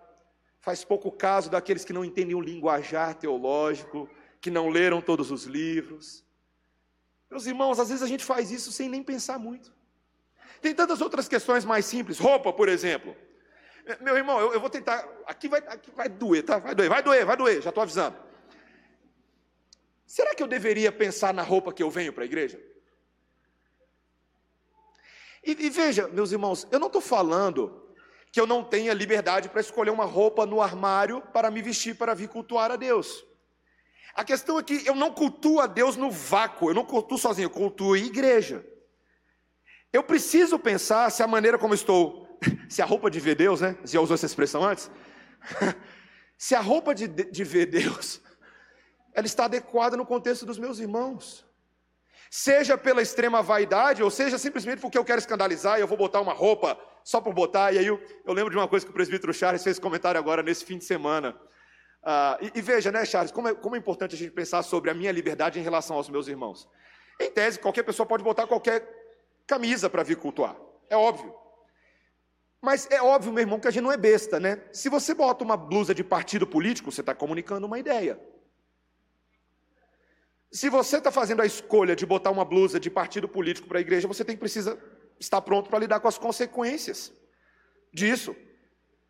faz 0.59 0.83
pouco 0.83 1.11
caso 1.11 1.49
daqueles 1.49 1.85
que 1.85 1.93
não 1.93 2.03
entendem 2.03 2.35
o 2.35 2.41
linguajar 2.41 3.15
teológico, 3.15 4.09
que 4.41 4.51
não 4.51 4.69
leram 4.69 5.01
todos 5.01 5.31
os 5.31 5.43
livros. 5.43 6.23
Meus 7.29 7.45
irmãos, 7.45 7.79
às 7.79 7.89
vezes 7.89 8.03
a 8.03 8.07
gente 8.07 8.23
faz 8.23 8.51
isso 8.51 8.71
sem 8.71 8.89
nem 8.89 9.03
pensar 9.03 9.37
muito. 9.37 9.73
Tem 10.61 10.73
tantas 10.73 11.01
outras 11.01 11.27
questões 11.27 11.65
mais 11.65 11.85
simples. 11.85 12.17
Roupa, 12.17 12.51
por 12.51 12.67
exemplo. 12.69 13.15
Meu 14.01 14.17
irmão, 14.17 14.39
eu, 14.39 14.53
eu 14.53 14.59
vou 14.59 14.69
tentar. 14.69 15.07
Aqui 15.25 15.47
vai, 15.47 15.59
aqui 15.59 15.91
vai 15.91 16.09
doer, 16.09 16.43
tá? 16.43 16.59
Vai 16.59 16.75
doer, 16.75 16.89
vai 16.89 17.03
doer, 17.03 17.25
vai 17.25 17.37
doer, 17.37 17.61
já 17.61 17.69
estou 17.69 17.81
avisando. 17.81 18.17
Será 20.05 20.33
que 20.33 20.41
eu 20.41 20.47
deveria 20.47 20.91
pensar 20.91 21.33
na 21.33 21.43
roupa 21.43 21.73
que 21.73 21.83
eu 21.83 21.89
venho 21.89 22.13
para 22.13 22.23
a 22.23 22.25
igreja? 22.25 22.59
E, 25.43 25.51
e, 25.51 25.69
veja, 25.69 26.07
meus 26.09 26.31
irmãos, 26.31 26.67
eu 26.71 26.79
não 26.79 26.87
estou 26.87 27.01
falando 27.01 27.86
que 28.37 28.41
eu 28.41 28.45
não 28.45 28.63
tenha 28.63 28.93
liberdade 28.93 29.49
para 29.49 29.61
escolher 29.61 29.89
uma 29.89 30.05
roupa 30.05 30.45
no 30.45 30.61
armário 30.61 31.23
para 31.33 31.49
me 31.49 31.59
vestir 31.59 31.95
para 31.95 32.13
vir 32.13 32.29
cultuar 32.29 32.69
a 32.69 32.75
Deus. 32.75 33.25
A 34.13 34.23
questão 34.23 34.59
é 34.59 34.63
que 34.63 34.85
eu 34.85 34.93
não 34.93 35.11
cultuo 35.11 35.59
a 35.59 35.65
Deus 35.65 35.95
no 35.95 36.11
vácuo, 36.11 36.69
eu 36.69 36.75
não 36.75 36.85
cultuo 36.85 37.17
sozinho, 37.17 37.47
eu 37.47 37.49
cultuo 37.49 37.95
a 37.95 37.97
igreja. 37.97 38.63
Eu 39.91 40.03
preciso 40.03 40.59
pensar 40.59 41.09
se 41.09 41.23
a 41.23 41.27
maneira 41.27 41.57
como 41.57 41.73
estou, 41.73 42.37
se 42.69 42.79
a 42.79 42.85
roupa 42.85 43.09
de 43.09 43.19
ver 43.19 43.33
Deus, 43.33 43.61
né? 43.61 43.75
Já 43.83 43.99
usou 44.01 44.13
essa 44.13 44.27
expressão 44.27 44.63
antes? 44.63 44.91
se 46.37 46.53
a 46.53 46.61
roupa 46.61 46.93
de, 46.93 47.07
de 47.07 47.43
ver 47.43 47.65
Deus, 47.65 48.21
ela 49.15 49.25
está 49.25 49.45
adequada 49.45 49.97
no 49.97 50.05
contexto 50.05 50.45
dos 50.45 50.59
meus 50.59 50.77
irmãos. 50.77 51.43
Seja 52.29 52.77
pela 52.77 53.01
extrema 53.01 53.41
vaidade, 53.41 54.03
ou 54.03 54.11
seja 54.11 54.37
simplesmente 54.37 54.79
porque 54.79 54.95
eu 54.95 55.05
quero 55.05 55.17
escandalizar 55.17 55.79
e 55.79 55.81
eu 55.81 55.87
vou 55.87 55.97
botar 55.97 56.21
uma 56.21 56.33
roupa 56.33 56.79
só 57.07 57.21
por 57.21 57.33
botar. 57.33 57.73
E 57.73 57.77
aí 57.77 57.87
eu, 57.87 58.03
eu 58.25 58.33
lembro 58.33 58.51
de 58.51 58.57
uma 58.57 58.67
coisa 58.67 58.85
que 58.85 58.91
o 58.91 58.93
presbítero 58.93 59.33
Charles 59.33 59.63
fez 59.63 59.79
comentário 59.79 60.19
agora 60.19 60.43
nesse 60.43 60.65
fim 60.65 60.77
de 60.77 60.83
semana. 60.83 61.29
Uh, 62.03 62.45
e, 62.53 62.59
e, 62.59 62.61
veja, 62.61 62.91
né, 62.91 63.05
Charles, 63.05 63.31
como 63.31 63.47
é, 63.47 63.55
como 63.55 63.77
é 63.77 63.79
importante 63.79 64.13
a 64.13 64.17
gente 64.17 64.31
pensar 64.31 64.61
sobre 64.61 64.91
a 64.91 64.93
minha 64.93 65.09
liberdade 65.09 65.57
em 65.57 65.63
relação 65.63 65.95
aos 65.95 66.09
meus 66.09 66.27
irmãos. 66.27 66.67
Em 67.17 67.31
tese, 67.31 67.59
qualquer 67.59 67.83
pessoa 67.83 68.05
pode 68.05 68.25
botar 68.25 68.45
qualquer 68.45 68.85
camisa 69.47 69.89
para 69.89 70.03
vir 70.03 70.17
cultuar. 70.17 70.57
É 70.89 70.97
óbvio. 70.97 71.33
Mas 72.61 72.85
é 72.91 73.01
óbvio, 73.01 73.31
meu 73.31 73.41
irmão, 73.41 73.57
que 73.57 73.69
a 73.69 73.71
gente 73.71 73.83
não 73.83 73.91
é 73.91 73.97
besta, 73.97 74.37
né? 74.37 74.61
Se 74.73 74.89
você 74.89 75.13
bota 75.13 75.45
uma 75.45 75.55
blusa 75.55 75.95
de 75.95 76.03
partido 76.03 76.45
político, 76.45 76.91
você 76.91 76.99
está 76.99 77.15
comunicando 77.15 77.65
uma 77.65 77.79
ideia. 77.79 78.19
Se 80.51 80.69
você 80.69 80.97
está 80.97 81.09
fazendo 81.09 81.41
a 81.41 81.45
escolha 81.45 81.95
de 81.95 82.05
botar 82.05 82.31
uma 82.31 82.43
blusa 82.43 82.81
de 82.81 82.89
partido 82.89 83.29
político 83.29 83.65
para 83.65 83.77
a 83.77 83.81
igreja, 83.81 84.09
você 84.09 84.25
tem 84.25 84.35
que 84.35 84.41
precisa 84.41 84.77
estar 85.19 85.41
pronto 85.41 85.69
para 85.69 85.79
lidar 85.79 85.99
com 85.99 86.07
as 86.07 86.17
consequências 86.17 87.11
disso. 87.91 88.35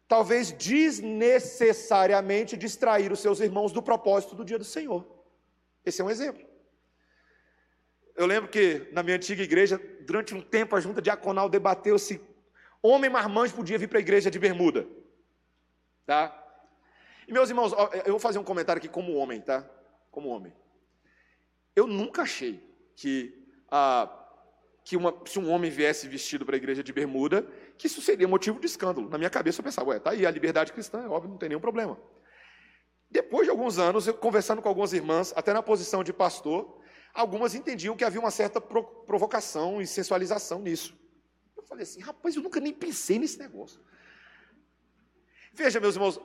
Talvez 0.08 0.52
desnecessariamente 0.52 2.56
distrair 2.56 3.12
os 3.12 3.20
seus 3.20 3.40
irmãos 3.40 3.72
do 3.72 3.82
propósito 3.82 4.36
do 4.36 4.46
dia 4.46 4.58
do 4.58 4.64
Senhor. 4.64 5.06
Esse 5.86 6.02
é 6.02 6.06
um 6.06 6.10
exemplo. 6.10 6.46
Eu 8.16 8.26
lembro 8.26 8.50
que 8.50 8.88
na 8.92 9.04
minha 9.04 9.18
antiga 9.18 9.44
igreja, 9.44 9.80
durante 10.02 10.34
um 10.34 10.42
tempo, 10.42 10.76
a 10.76 10.80
junta 10.80 11.02
diaconal 11.02 11.50
debateu 11.50 12.00
se 12.00 12.20
homem 12.82 13.10
marmanjo 13.10 13.54
podia 13.54 13.78
vir 13.78 13.88
para 13.88 14.00
a 14.00 14.02
igreja 14.02 14.32
de 14.32 14.40
bermuda. 14.40 14.88
Tá? 16.06 16.44
E 17.28 17.34
meus 17.34 17.50
irmãos, 17.50 17.74
eu 18.06 18.12
vou 18.12 18.20
fazer 18.20 18.40
um 18.40 18.44
comentário 18.44 18.80
aqui 18.80 18.88
como 18.88 19.16
homem, 19.16 19.42
tá? 19.42 19.70
Como 20.10 20.30
homem. 20.30 20.54
Eu 21.76 21.86
nunca 21.86 22.22
achei 22.22 22.64
que, 22.96 23.46
ah, 23.70 24.17
que 24.88 24.96
uma, 24.96 25.14
se 25.26 25.38
um 25.38 25.52
homem 25.52 25.70
viesse 25.70 26.08
vestido 26.08 26.46
para 26.46 26.56
a 26.56 26.62
igreja 26.64 26.82
de 26.82 26.94
bermuda, 26.94 27.46
que 27.78 27.88
isso 27.88 28.02
seria 28.02 28.26
motivo 28.26 28.58
de 28.58 28.68
escândalo. 28.68 29.10
Na 29.10 29.18
minha 29.18 29.30
cabeça 29.30 29.60
eu 29.60 29.64
pensava, 29.66 29.90
ué, 29.90 30.00
tá 30.00 30.12
aí 30.12 30.26
a 30.26 30.32
liberdade 30.32 30.72
cristã, 30.72 31.04
é 31.04 31.10
óbvio, 31.10 31.30
não 31.30 31.38
tem 31.38 31.50
nenhum 31.50 31.60
problema. 31.60 32.00
Depois 33.12 33.46
de 33.46 33.52
alguns 33.52 33.78
anos, 33.80 34.08
eu 34.08 34.14
conversando 34.14 34.62
com 34.62 34.70
algumas 34.70 34.94
irmãs, 34.94 35.34
até 35.36 35.52
na 35.52 35.62
posição 35.62 36.06
de 36.06 36.14
pastor, 36.14 36.80
algumas 37.14 37.54
entendiam 37.54 37.98
que 37.98 38.06
havia 38.06 38.22
uma 38.22 38.32
certa 38.32 38.62
provocação 38.62 39.82
e 39.82 39.86
sensualização 39.86 40.62
nisso. 40.62 40.98
Eu 41.58 41.64
falei 41.64 41.84
assim, 41.84 42.00
rapaz, 42.00 42.38
eu 42.38 42.42
nunca 42.42 42.62
nem 42.62 42.72
pensei 42.72 43.20
nesse 43.20 43.38
negócio. 43.38 43.82
Veja, 45.52 45.82
meus 45.82 45.96
irmãos, 45.96 46.18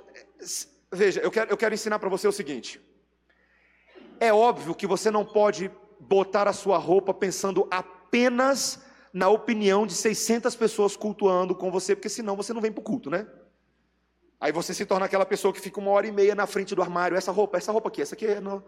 veja, 0.92 1.20
eu 1.20 1.32
quero, 1.32 1.50
eu 1.50 1.56
quero 1.56 1.74
ensinar 1.74 1.98
para 1.98 2.08
você 2.08 2.28
o 2.28 2.32
seguinte: 2.32 2.80
é 4.20 4.32
óbvio 4.32 4.72
que 4.72 4.86
você 4.86 5.10
não 5.10 5.24
pode 5.24 5.68
botar 5.98 6.46
a 6.46 6.52
sua 6.52 6.78
roupa 6.78 7.12
pensando 7.12 7.66
apenas 8.12 8.78
na 9.10 9.30
opinião 9.30 9.86
de 9.86 9.94
600 9.94 10.54
pessoas 10.54 10.96
cultuando 10.96 11.54
com 11.54 11.70
você, 11.70 11.96
porque 11.96 12.10
senão 12.10 12.36
você 12.36 12.52
não 12.52 12.60
vem 12.60 12.70
para 12.70 12.80
o 12.80 12.84
culto, 12.84 13.08
né? 13.08 13.26
Aí 14.38 14.52
você 14.52 14.74
se 14.74 14.84
torna 14.84 15.06
aquela 15.06 15.24
pessoa 15.24 15.52
que 15.52 15.60
fica 15.60 15.80
uma 15.80 15.90
hora 15.90 16.06
e 16.06 16.12
meia 16.12 16.34
na 16.34 16.46
frente 16.46 16.74
do 16.74 16.82
armário. 16.82 17.16
Essa 17.16 17.32
roupa, 17.32 17.56
essa 17.56 17.72
roupa 17.72 17.88
aqui, 17.88 18.02
essa 18.02 18.14
aqui 18.14 18.26
não, 18.40 18.62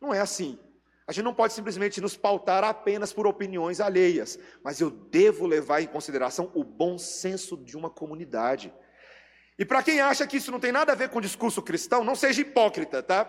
não 0.00 0.12
é 0.12 0.20
assim. 0.20 0.58
A 1.06 1.12
gente 1.12 1.24
não 1.24 1.32
pode 1.32 1.52
simplesmente 1.52 2.00
nos 2.00 2.16
pautar 2.16 2.64
apenas 2.64 3.12
por 3.12 3.24
opiniões 3.26 3.80
alheias, 3.80 4.36
mas 4.64 4.80
eu 4.80 4.90
devo 4.90 5.46
levar 5.46 5.80
em 5.80 5.86
consideração 5.86 6.50
o 6.54 6.64
bom 6.64 6.98
senso 6.98 7.56
de 7.56 7.76
uma 7.76 7.88
comunidade. 7.88 8.72
E 9.56 9.64
para 9.64 9.82
quem 9.82 10.00
acha 10.00 10.26
que 10.26 10.38
isso 10.38 10.50
não 10.50 10.58
tem 10.58 10.72
nada 10.72 10.92
a 10.92 10.96
ver 10.96 11.08
com 11.08 11.18
o 11.18 11.22
discurso 11.22 11.62
cristão, 11.62 12.02
não 12.02 12.16
seja 12.16 12.40
hipócrita, 12.40 13.00
tá? 13.00 13.24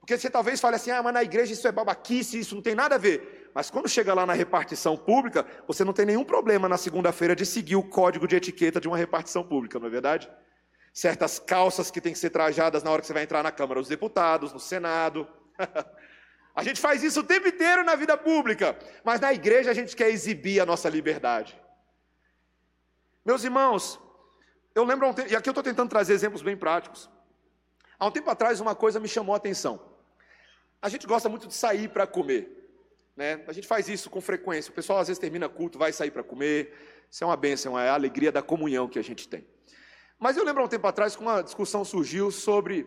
Porque 0.00 0.18
você 0.18 0.28
talvez 0.28 0.60
fale 0.60 0.76
assim, 0.76 0.90
ah, 0.90 1.02
mas 1.02 1.14
na 1.14 1.22
igreja 1.22 1.52
isso 1.52 1.66
é 1.66 1.72
babaquice, 1.72 2.40
isso 2.40 2.56
não 2.56 2.62
tem 2.62 2.74
nada 2.74 2.96
a 2.96 2.98
ver. 2.98 3.45
Mas 3.56 3.70
quando 3.70 3.88
chega 3.88 4.12
lá 4.12 4.26
na 4.26 4.34
repartição 4.34 4.98
pública, 4.98 5.46
você 5.66 5.82
não 5.82 5.94
tem 5.94 6.04
nenhum 6.04 6.24
problema 6.24 6.68
na 6.68 6.76
segunda-feira 6.76 7.34
de 7.34 7.46
seguir 7.46 7.74
o 7.74 7.82
código 7.82 8.28
de 8.28 8.36
etiqueta 8.36 8.78
de 8.78 8.86
uma 8.86 8.98
repartição 8.98 9.42
pública, 9.42 9.78
não 9.78 9.86
é 9.86 9.88
verdade? 9.88 10.30
Certas 10.92 11.38
calças 11.38 11.90
que 11.90 11.98
têm 11.98 12.12
que 12.12 12.18
ser 12.18 12.28
trajadas 12.28 12.82
na 12.82 12.90
hora 12.90 13.00
que 13.00 13.06
você 13.06 13.14
vai 13.14 13.22
entrar 13.22 13.42
na 13.42 13.50
Câmara 13.50 13.80
dos 13.80 13.88
Deputados, 13.88 14.52
no 14.52 14.60
Senado. 14.60 15.26
a 16.54 16.62
gente 16.62 16.78
faz 16.78 17.02
isso 17.02 17.20
o 17.20 17.24
tempo 17.24 17.48
inteiro 17.48 17.82
na 17.82 17.94
vida 17.94 18.14
pública, 18.18 18.78
mas 19.02 19.20
na 19.20 19.32
igreja 19.32 19.70
a 19.70 19.74
gente 19.74 19.96
quer 19.96 20.10
exibir 20.10 20.60
a 20.60 20.66
nossa 20.66 20.90
liberdade. 20.90 21.58
Meus 23.24 23.42
irmãos, 23.42 23.98
eu 24.74 24.84
lembro, 24.84 25.14
e 25.30 25.34
aqui 25.34 25.48
eu 25.48 25.52
estou 25.52 25.64
tentando 25.64 25.88
trazer 25.88 26.12
exemplos 26.12 26.42
bem 26.42 26.58
práticos. 26.58 27.08
Há 27.98 28.06
um 28.06 28.10
tempo 28.10 28.28
atrás, 28.28 28.60
uma 28.60 28.74
coisa 28.74 29.00
me 29.00 29.08
chamou 29.08 29.32
a 29.32 29.38
atenção. 29.38 29.80
A 30.82 30.90
gente 30.90 31.06
gosta 31.06 31.26
muito 31.30 31.48
de 31.48 31.54
sair 31.54 31.88
para 31.88 32.06
comer. 32.06 32.65
Né? 33.16 33.42
A 33.48 33.52
gente 33.52 33.66
faz 33.66 33.88
isso 33.88 34.10
com 34.10 34.20
frequência. 34.20 34.70
O 34.70 34.74
pessoal 34.74 34.98
às 34.98 35.08
vezes 35.08 35.18
termina 35.18 35.48
culto, 35.48 35.78
vai 35.78 35.92
sair 35.92 36.10
para 36.10 36.22
comer. 36.22 36.72
Isso 37.10 37.24
é 37.24 37.26
uma 37.26 37.36
bênção, 37.36 37.78
é 37.78 37.88
a 37.88 37.94
alegria 37.94 38.30
da 38.30 38.42
comunhão 38.42 38.88
que 38.88 38.98
a 38.98 39.02
gente 39.02 39.26
tem. 39.26 39.46
Mas 40.18 40.36
eu 40.36 40.44
lembro 40.44 40.62
há 40.62 40.66
um 40.66 40.68
tempo 40.68 40.86
atrás 40.86 41.16
que 41.16 41.22
uma 41.22 41.42
discussão 41.42 41.84
surgiu 41.84 42.30
sobre 42.30 42.86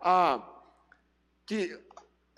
a, 0.00 0.42
que 1.44 1.78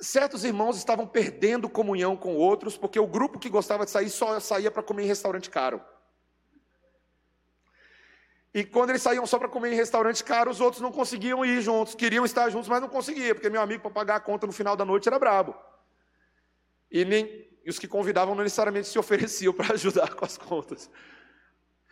certos 0.01 0.45
irmãos 0.45 0.77
estavam 0.77 1.07
perdendo 1.07 1.69
comunhão 1.69 2.17
com 2.17 2.37
outros 2.37 2.77
porque 2.77 2.99
o 2.99 3.07
grupo 3.07 3.39
que 3.39 3.49
gostava 3.49 3.85
de 3.85 3.91
sair 3.91 4.11
só 4.11 4.39
saía 4.41 4.71
para 4.71 4.83
comer 4.83 5.05
em 5.05 5.07
restaurante 5.07 5.51
caro. 5.51 5.81
E 8.55 8.65
quando 8.65 8.91
eles 8.91 9.03
saíam 9.03 9.27
só 9.27 9.39
para 9.39 9.49
comer 9.49 9.73
em 9.73 9.77
restaurante 9.77 10.25
caro, 10.25 10.51
os 10.51 10.61
outros 10.61 10.81
não 10.81 10.91
conseguiam 10.91 11.45
ir 11.45 11.61
juntos, 11.61 11.95
queriam 11.95 12.25
estar 12.25 12.49
juntos, 12.49 12.69
mas 12.69 12.81
não 12.81 12.89
conseguiam, 12.89 13.35
porque 13.35 13.51
meu 13.51 13.61
amigo 13.61 13.83
para 13.83 13.91
pagar 13.91 14.17
a 14.17 14.21
conta 14.21 14.47
no 14.47 14.53
final 14.53 14.75
da 14.75 14.85
noite 14.85 15.09
era 15.09 15.19
brabo. 15.19 15.55
E, 16.91 17.05
nem, 17.05 17.49
e 17.65 17.71
os 17.71 17.79
que 17.79 17.89
convidavam 17.89 18.35
não 18.35 18.43
necessariamente 18.43 18.89
se 18.89 18.99
ofereciam 18.99 19.53
para 19.55 19.75
ajudar 19.75 20.15
com 20.15 20.25
as 20.25 20.39
contas. 20.39 20.91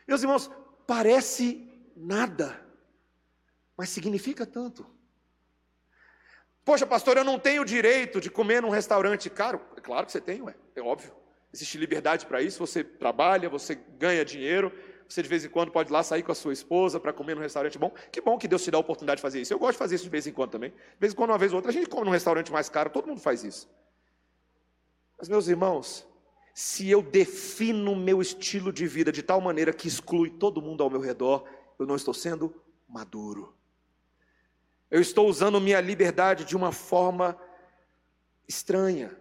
Meus 0.07 0.23
irmãos, 0.23 0.51
parece 0.87 1.69
nada. 1.97 2.65
mas 3.77 3.89
significa 3.89 4.47
tanto. 4.47 4.87
Poxa, 6.65 6.87
pastor, 6.87 7.17
eu 7.17 7.25
não 7.25 7.39
tenho 7.39 7.65
direito 7.65 8.21
de 8.21 8.29
comer 8.29 8.61
num 8.61 8.71
restaurante 8.71 9.31
caro. 9.31 9.61
É 9.77 9.81
claro 9.81 10.05
que 10.05 10.13
você 10.13 10.21
tem, 10.21 10.43
ué, 10.43 10.55
é 10.75 10.81
óbvio. 10.81 11.15
Existe 11.53 11.79
liberdade 11.79 12.27
para 12.27 12.43
isso, 12.43 12.59
você 12.59 12.83
trabalha, 12.83 13.49
você 13.49 13.75
ganha 13.75 14.25
dinheiro, 14.25 14.73
você 15.09 15.23
de 15.23 15.29
vez 15.29 15.45
em 15.45 15.49
quando 15.49 15.71
pode 15.71 15.91
ir 15.91 15.93
lá 15.93 16.03
sair 16.03 16.23
com 16.23 16.33
a 16.33 16.35
sua 16.35 16.53
esposa 16.53 16.99
para 16.99 17.13
comer 17.13 17.37
num 17.37 17.43
restaurante 17.43 17.79
bom. 17.79 17.93
Que 18.11 18.21
bom 18.21 18.37
que 18.37 18.49
Deus 18.49 18.65
te 18.65 18.71
dá 18.71 18.79
a 18.79 18.81
oportunidade 18.81 19.19
de 19.19 19.23
fazer 19.23 19.41
isso. 19.41 19.55
Eu 19.55 19.59
gosto 19.59 19.73
de 19.73 19.79
fazer 19.79 19.95
isso 19.95 20.05
de 20.05 20.11
vez 20.11 20.27
em 20.27 20.33
quando 20.33 20.51
também. 20.51 20.71
De 20.71 20.99
vez 20.99 21.13
em 21.13 21.17
quando, 21.17 21.31
uma 21.31 21.39
vez 21.39 21.53
ou 21.53 21.57
outra, 21.57 21.71
a 21.71 21.73
gente 21.73 21.89
come 21.89 22.05
num 22.05 22.11
restaurante 22.11 22.51
mais 22.51 22.69
caro, 22.69 22.91
todo 22.91 23.07
mundo 23.07 23.21
faz 23.21 23.45
isso. 23.45 23.69
Mas, 25.19 25.29
meus 25.29 25.49
irmãos, 25.49 26.07
se 26.55 26.89
eu 26.91 27.03
defino 27.03 27.93
o 27.93 27.97
meu 27.97 28.21
estilo 28.21 28.73
de 28.73 28.87
vida 28.87 29.11
de 29.11 29.23
tal 29.23 29.41
maneira 29.41 29.73
que 29.73 29.89
exclui 29.89 30.31
todo 30.31 30.63
mundo 30.63 30.83
ao 30.83 30.91
meu 30.91 31.01
redor, 31.01 31.45
eu 31.79 31.87
não 31.87 31.97
estou 31.97 32.15
sendo 32.15 32.55
maduro. 32.89 33.55
Eu 34.91 35.01
estou 35.01 35.29
usando 35.29 35.61
minha 35.61 35.81
liberdade 35.81 36.45
de 36.45 36.57
uma 36.57 36.73
forma 36.73 37.39
estranha. 38.47 39.17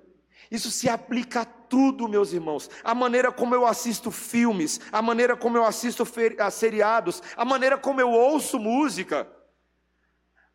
Isso 0.51 0.69
se 0.69 0.87
aplica 0.87 1.41
a 1.41 1.45
tudo, 1.45 2.07
meus 2.07 2.31
irmãos. 2.31 2.69
A 2.83 2.93
maneira 2.93 3.31
como 3.31 3.55
eu 3.55 3.65
assisto 3.65 4.11
filmes, 4.11 4.79
a 4.91 5.01
maneira 5.01 5.35
como 5.35 5.57
eu 5.57 5.65
assisto 5.65 6.03
a 6.39 6.51
seriados, 6.51 7.21
a 7.35 7.43
maneira 7.43 7.77
como 7.77 7.99
eu 7.99 8.11
ouço 8.11 8.59
música, 8.59 9.27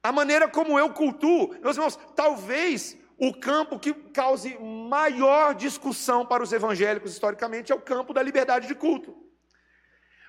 a 0.02 0.12
maneira 0.12 0.48
como 0.48 0.78
eu 0.78 0.92
cultuo. 0.92 1.54
Meus 1.60 1.76
irmãos, 1.76 1.98
talvez 2.14 2.96
o 3.20 3.34
campo 3.34 3.78
que 3.78 3.92
cause 3.92 4.56
maior 4.58 5.54
discussão 5.54 6.24
para 6.24 6.42
os 6.42 6.54
evangélicos 6.54 7.12
historicamente 7.12 7.70
é 7.70 7.74
o 7.74 7.80
campo 7.80 8.14
da 8.14 8.22
liberdade 8.22 8.66
de 8.66 8.74
culto. 8.74 9.14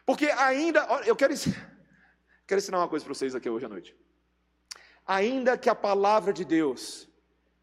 Porque 0.06 0.26
ainda, 0.26 0.82
eu 1.06 1.16
quero, 1.16 1.34
quero 2.46 2.60
ensinar 2.60 2.80
uma 2.80 2.90
coisa 2.90 3.06
para 3.06 3.14
vocês 3.14 3.34
aqui 3.34 3.50
hoje 3.50 3.66
à 3.66 3.70
noite. 3.70 3.96
Ainda 5.08 5.58
que 5.58 5.70
a 5.70 5.76
palavra 5.76 6.34
de 6.34 6.44
Deus 6.44 7.08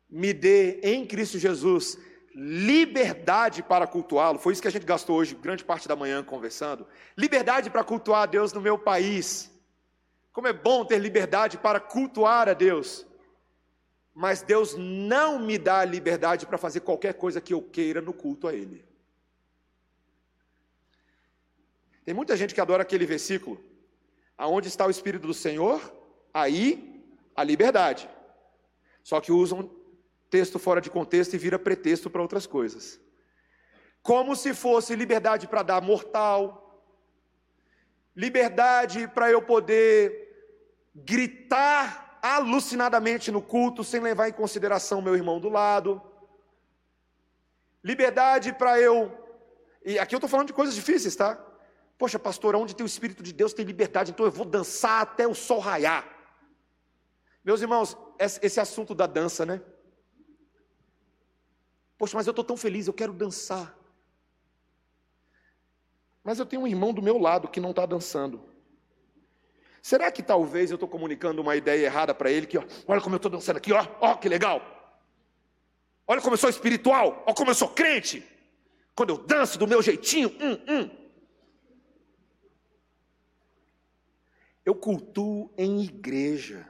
me 0.09 0.33
dê 0.33 0.81
em 0.83 1.07
Cristo 1.07 1.39
Jesus 1.39 1.99
liberdade 2.35 3.63
para 3.63 3.87
cultuá-lo. 3.87 4.39
Foi 4.39 4.55
isso 4.55 4.63
que 4.63 4.69
a 4.69 4.71
gente 4.71 4.87
gastou 4.87 5.17
hoje, 5.17 5.35
grande 5.35 5.63
parte 5.63 5.87
da 5.87 5.95
manhã, 5.95 6.25
conversando. 6.25 6.87
Liberdade 7.19 7.69
para 7.69 7.85
cultuar 7.85 8.23
a 8.23 8.27
Deus 8.27 8.55
no 8.55 8.63
meu 8.63 8.79
país. 8.79 9.53
Como 10.33 10.49
é 10.49 10.55
bom 10.55 10.87
ter 10.87 10.99
liberdade 10.99 11.59
para 11.59 11.81
cultuar 11.81 12.49
a 12.49 12.55
Deus. 12.55 13.08
Mas 14.21 14.43
Deus 14.43 14.75
não 14.77 15.39
me 15.39 15.57
dá 15.57 15.85
liberdade 15.85 16.45
para 16.45 16.59
fazer 16.59 16.81
qualquer 16.81 17.15
coisa 17.15 17.41
que 17.41 17.55
eu 17.55 17.63
queira 17.63 18.01
no 18.01 18.13
culto 18.13 18.49
a 18.49 18.53
Ele. 18.53 18.85
Tem 22.05 22.13
muita 22.13 22.37
gente 22.37 22.53
que 22.53 22.61
adora 22.61 22.83
aquele 22.83 23.07
versículo. 23.07 23.63
Aonde 24.37 24.67
está 24.67 24.85
o 24.85 24.91
Espírito 24.91 25.29
do 25.29 25.33
Senhor? 25.33 25.81
Aí 26.35 27.01
a 27.37 27.45
liberdade. 27.45 28.11
Só 29.05 29.21
que 29.21 29.31
usam 29.31 29.71
texto 30.29 30.59
fora 30.59 30.81
de 30.81 30.91
contexto 30.91 31.35
e 31.35 31.39
vira 31.39 31.57
pretexto 31.57 32.11
para 32.11 32.21
outras 32.21 32.45
coisas. 32.45 33.01
Como 34.03 34.35
se 34.35 34.53
fosse 34.53 34.97
liberdade 34.97 35.47
para 35.47 35.63
dar 35.63 35.81
mortal, 35.81 36.83
liberdade 38.17 39.07
para 39.07 39.31
eu 39.31 39.41
poder 39.41 40.91
gritar 40.93 42.08
alucinadamente 42.37 43.31
no 43.31 43.43
culto 43.43 43.83
sem 43.83 44.01
levar 44.01 44.29
em 44.29 44.33
consideração 44.33 45.03
meu 45.03 45.15
irmão 45.15 45.41
do 45.41 45.49
lado, 45.49 46.01
liberdade 47.83 48.53
para 48.53 48.81
eu. 48.81 49.13
E 49.85 49.99
aqui 49.99 50.15
eu 50.15 50.19
estou 50.19 50.29
falando 50.29 50.49
de 50.49 50.53
coisas 50.53 50.75
difíceis, 50.75 51.17
tá? 51.17 51.43
Poxa, 51.97 52.19
pastor, 52.19 52.55
onde 52.55 52.77
tem 52.77 52.85
o 52.85 52.87
Espírito 52.87 53.23
de 53.23 53.33
Deus 53.33 53.53
tem 53.53 53.65
liberdade, 53.65 54.11
então 54.13 54.25
eu 54.25 54.33
vou 54.33 54.47
dançar 54.47 55.03
até 55.03 55.27
o 55.27 55.35
sol 55.35 55.59
raiar. 55.59 56.07
Meus 57.45 57.61
irmãos, 57.61 57.97
esse 58.19 58.61
assunto 58.61 58.95
da 58.95 59.07
dança, 59.07 59.47
né? 59.47 59.61
Poxa, 61.97 62.17
mas 62.17 62.27
eu 62.27 62.31
estou 62.31 62.45
tão 62.45 62.57
feliz, 62.57 62.87
eu 62.87 62.93
quero 62.93 63.13
dançar. 63.13 63.77
Mas 66.23 66.39
eu 66.39 66.47
tenho 66.47 66.63
um 66.63 66.67
irmão 66.67 66.93
do 66.93 67.03
meu 67.03 67.19
lado 67.19 67.49
que 67.49 67.59
não 67.59 67.71
está 67.71 67.87
dançando. 67.87 68.58
Será 69.83 70.11
que 70.11 70.23
talvez 70.23 70.71
eu 70.71 70.75
estou 70.75 70.89
comunicando 70.89 71.41
uma 71.41 71.57
ideia 71.57 71.87
errada 71.87 72.15
para 72.15 72.31
ele? 72.31 72.47
Que 72.47 72.59
ó, 72.59 72.65
olha 72.87 73.01
como 73.01 73.15
eu 73.15 73.19
estou 73.19 73.31
dançando 73.31 73.57
aqui, 73.57 73.73
ó, 73.73 73.87
ó, 74.01 74.15
que 74.17 74.29
legal. 74.29 74.61
Olha 76.07 76.21
como 76.21 76.35
eu 76.35 76.39
sou 76.39 76.51
espiritual, 76.51 77.23
olha 77.27 77.35
como 77.35 77.51
eu 77.51 77.55
sou 77.55 77.69
crente. 77.69 78.25
Quando 78.95 79.11
eu 79.11 79.19
danço 79.19 79.59
do 79.59 79.67
meu 79.67 79.81
jeitinho, 79.83 80.29
hum, 80.41 80.59
hum. 80.69 80.91
Eu 84.65 84.75
cultuo 84.75 85.53
em 85.57 85.83
igreja. 85.83 86.69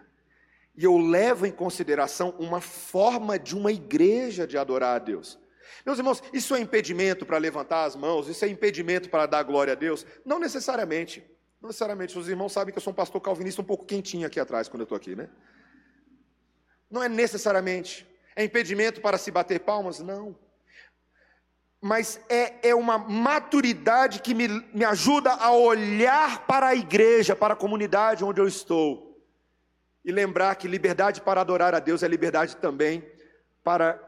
E 0.76 0.84
eu 0.84 0.96
levo 0.96 1.46
em 1.46 1.50
consideração 1.50 2.30
uma 2.38 2.60
forma 2.60 3.38
de 3.38 3.56
uma 3.56 3.72
igreja 3.72 4.46
de 4.46 4.56
adorar 4.56 4.96
a 4.96 4.98
Deus. 4.98 5.38
Meus 5.84 5.98
irmãos, 5.98 6.22
isso 6.32 6.54
é 6.54 6.60
impedimento 6.60 7.24
para 7.24 7.38
levantar 7.38 7.84
as 7.84 7.96
mãos? 7.96 8.28
Isso 8.28 8.44
é 8.44 8.48
impedimento 8.48 9.08
para 9.08 9.26
dar 9.26 9.42
glória 9.42 9.72
a 9.72 9.76
Deus? 9.76 10.06
Não 10.24 10.38
necessariamente. 10.38 11.24
Não 11.60 11.68
necessariamente. 11.68 12.18
Os 12.18 12.28
irmãos 12.28 12.52
sabem 12.52 12.72
que 12.72 12.78
eu 12.78 12.82
sou 12.82 12.92
um 12.92 12.96
pastor 12.96 13.20
calvinista 13.20 13.60
um 13.60 13.64
pouco 13.64 13.84
quentinho 13.84 14.26
aqui 14.26 14.38
atrás, 14.38 14.68
quando 14.68 14.80
eu 14.80 14.84
estou 14.84 14.96
aqui, 14.96 15.16
né? 15.16 15.28
Não 16.90 17.02
é 17.02 17.08
necessariamente. 17.08 18.06
É 18.34 18.44
impedimento 18.44 19.00
para 19.00 19.18
se 19.18 19.30
bater 19.30 19.60
palmas? 19.60 19.98
Não. 19.98 20.36
Mas 21.80 22.20
é, 22.28 22.68
é 22.70 22.74
uma 22.74 22.98
maturidade 22.98 24.20
que 24.20 24.34
me, 24.34 24.48
me 24.48 24.84
ajuda 24.84 25.32
a 25.32 25.52
olhar 25.52 26.46
para 26.46 26.68
a 26.68 26.74
igreja, 26.74 27.36
para 27.36 27.54
a 27.54 27.56
comunidade 27.56 28.24
onde 28.24 28.40
eu 28.40 28.48
estou 28.48 29.08
e 30.04 30.10
lembrar 30.10 30.54
que 30.56 30.66
liberdade 30.66 31.20
para 31.20 31.40
adorar 31.40 31.74
a 31.74 31.78
Deus 31.80 32.02
é 32.02 32.08
liberdade 32.08 32.56
também 32.56 33.06
para 33.62 34.02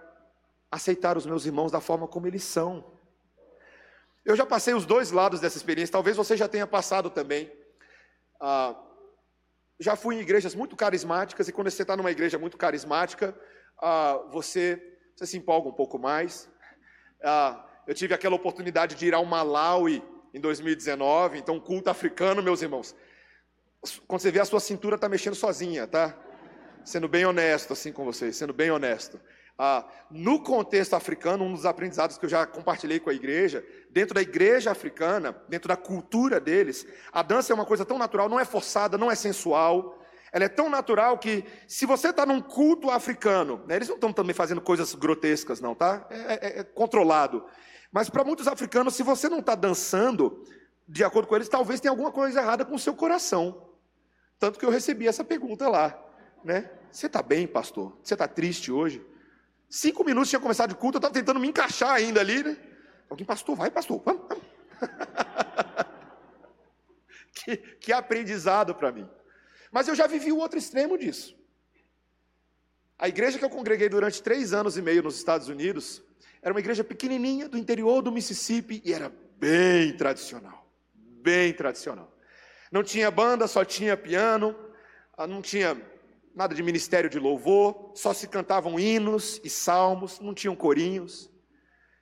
aceitar 0.71 1.17
os 1.17 1.27
meus 1.27 1.45
irmãos 1.45 1.71
da 1.71 1.81
forma 1.81 2.09
como 2.09 2.27
eles 2.27 2.43
são. 2.43 2.85
Eu 4.25 4.37
já 4.37 4.45
passei 4.45 4.75
os 4.75 4.85
dois 4.85 5.11
lados 5.11 5.41
dessa 5.41 5.57
experiência, 5.57 5.93
talvez 5.93 6.17
você 6.17 6.37
já 6.37 6.47
tenha 6.47 6.67
passado 6.67 7.09
também. 7.09 7.51
Ah, 8.41 8.77
já 9.79 9.97
fui 9.97 10.17
em 10.17 10.21
igrejas 10.21 10.55
muito 10.55 10.77
carismáticas, 10.77 11.49
e 11.49 11.53
quando 11.53 11.71
você 11.71 11.83
está 11.83 11.97
numa 11.97 12.11
igreja 12.11 12.39
muito 12.39 12.59
carismática, 12.59 13.35
ah, 13.81 14.21
você, 14.31 14.99
você 15.17 15.27
se 15.27 15.39
empolga 15.39 15.69
um 15.69 15.73
pouco 15.73 15.99
mais. 15.99 16.49
Ah, 17.23 17.65
eu 17.87 17.95
tive 17.95 18.13
aquela 18.13 18.37
oportunidade 18.37 18.95
de 18.95 19.07
ir 19.07 19.15
ao 19.15 19.25
Malawi 19.25 20.03
em 20.35 20.41
2019, 20.41 21.39
então 21.39 21.59
culto 21.59 21.89
africano, 21.89 22.43
meus 22.43 22.61
irmãos. 22.61 22.95
Quando 24.07 24.21
você 24.21 24.31
vê 24.31 24.41
a 24.41 24.45
sua 24.45 24.61
cintura 24.61 24.97
está 24.97 25.09
mexendo 25.09 25.35
sozinha, 25.35 25.87
tá? 25.87 26.15
Sendo 26.85 27.09
bem 27.09 27.25
honesto 27.25 27.73
assim 27.73 27.91
com 27.91 28.05
vocês, 28.05 28.37
sendo 28.37 28.53
bem 28.53 28.71
honesto. 28.71 29.19
Ah, 29.63 29.85
no 30.11 30.43
contexto 30.43 30.95
africano, 30.95 31.45
um 31.45 31.53
dos 31.53 31.67
aprendizados 31.67 32.17
que 32.17 32.25
eu 32.25 32.31
já 32.31 32.47
compartilhei 32.47 32.99
com 32.99 33.11
a 33.11 33.13
igreja, 33.13 33.63
dentro 33.91 34.15
da 34.15 34.23
igreja 34.23 34.71
africana, 34.71 35.37
dentro 35.51 35.69
da 35.69 35.77
cultura 35.77 36.41
deles, 36.41 36.87
a 37.13 37.21
dança 37.21 37.53
é 37.53 37.55
uma 37.55 37.67
coisa 37.67 37.85
tão 37.85 37.99
natural, 37.99 38.27
não 38.27 38.41
é 38.41 38.45
forçada, 38.47 38.97
não 38.97 39.11
é 39.11 39.15
sensual. 39.15 39.99
Ela 40.33 40.47
é 40.47 40.49
tão 40.49 40.71
natural 40.71 41.19
que, 41.19 41.45
se 41.69 41.85
você 41.85 42.09
está 42.09 42.25
num 42.25 42.41
culto 42.41 42.89
africano, 42.89 43.63
né, 43.69 43.77
eles 43.77 43.87
não 43.87 43.97
estão 43.97 44.15
também 44.15 44.33
fazendo 44.33 44.63
coisas 44.63 44.95
grotescas, 44.95 45.61
não, 45.61 45.75
tá? 45.75 46.07
É, 46.09 46.17
é, 46.17 46.61
é 46.61 46.65
controlado. 46.65 47.45
Mas 47.93 48.09
para 48.09 48.25
muitos 48.25 48.49
africanos, 48.49 48.95
se 48.95 49.03
você 49.03 49.29
não 49.29 49.41
está 49.41 49.55
dançando, 49.55 50.43
de 50.89 51.05
acordo 51.05 51.29
com 51.29 51.37
eles, 51.37 51.51
talvez 51.51 51.81
tenha 51.81 51.93
alguma 51.93 52.11
coisa 52.11 52.41
errada 52.41 52.65
com 52.65 52.77
o 52.77 52.79
seu 52.79 52.95
coração. 52.95 53.69
Tanto 54.39 54.59
que 54.59 54.65
eu 54.65 54.71
recebi 54.71 55.07
essa 55.07 55.23
pergunta 55.23 55.69
lá, 55.69 56.03
né? 56.43 56.71
Você 56.91 57.09
está 57.09 57.23
bem, 57.23 57.47
pastor? 57.47 57.95
Você 58.03 58.15
está 58.15 58.27
triste 58.27 58.73
hoje? 58.73 59.10
Cinco 59.71 60.05
minutos 60.05 60.29
tinha 60.29 60.41
começado 60.41 60.71
de 60.71 60.75
culto, 60.75 60.97
eu 60.97 60.99
estava 60.99 61.15
tentando 61.15 61.39
me 61.39 61.47
encaixar 61.47 61.93
ainda 61.93 62.21
ali, 62.21 62.43
né? 62.43 62.57
Alguém, 63.09 63.25
pastor, 63.25 63.55
vai, 63.55 63.71
pastor, 63.71 64.03
vamos, 64.05 64.23
vamos. 64.29 64.45
que, 67.33 67.57
que 67.57 67.93
aprendizado 67.93 68.75
para 68.75 68.91
mim. 68.91 69.09
Mas 69.71 69.87
eu 69.87 69.95
já 69.95 70.09
vivi 70.09 70.33
o 70.33 70.39
outro 70.39 70.59
extremo 70.59 70.99
disso. 70.99 71.39
A 72.99 73.09
igreja 73.09 73.39
que 73.39 73.45
eu 73.45 73.51
congreguei 73.51 73.89
durante 73.89 74.21
três 74.21 74.53
anos 74.53 74.77
e 74.77 74.83
meio 74.83 75.05
nos 75.05 75.17
Estados 75.17 75.49
Unidos 75.49 76.03
era 76.43 76.53
uma 76.53 76.61
igreja 76.61 76.83
pequenininha 76.83 77.49
do 77.49 77.57
interior 77.57 78.03
do 78.03 78.11
Mississippi 78.11 78.83
e 78.85 78.93
era 78.93 79.13
bem 79.39 79.97
tradicional, 79.97 80.69
bem 80.93 81.53
tradicional. 81.53 82.13
Não 82.73 82.83
tinha 82.83 83.09
banda, 83.09 83.47
só 83.47 83.65
tinha 83.65 83.97
piano, 83.97 84.57
ah, 85.17 85.29
não 85.29 85.41
tinha 85.41 85.81
nada 86.41 86.55
de 86.55 86.63
ministério 86.63 87.11
de 87.11 87.19
louvor, 87.19 87.93
só 87.95 88.15
se 88.15 88.27
cantavam 88.27 88.81
hinos 88.81 89.39
e 89.45 89.51
salmos, 89.51 90.21
não 90.21 90.33
tinham 90.33 90.57
corinhos. 90.57 91.31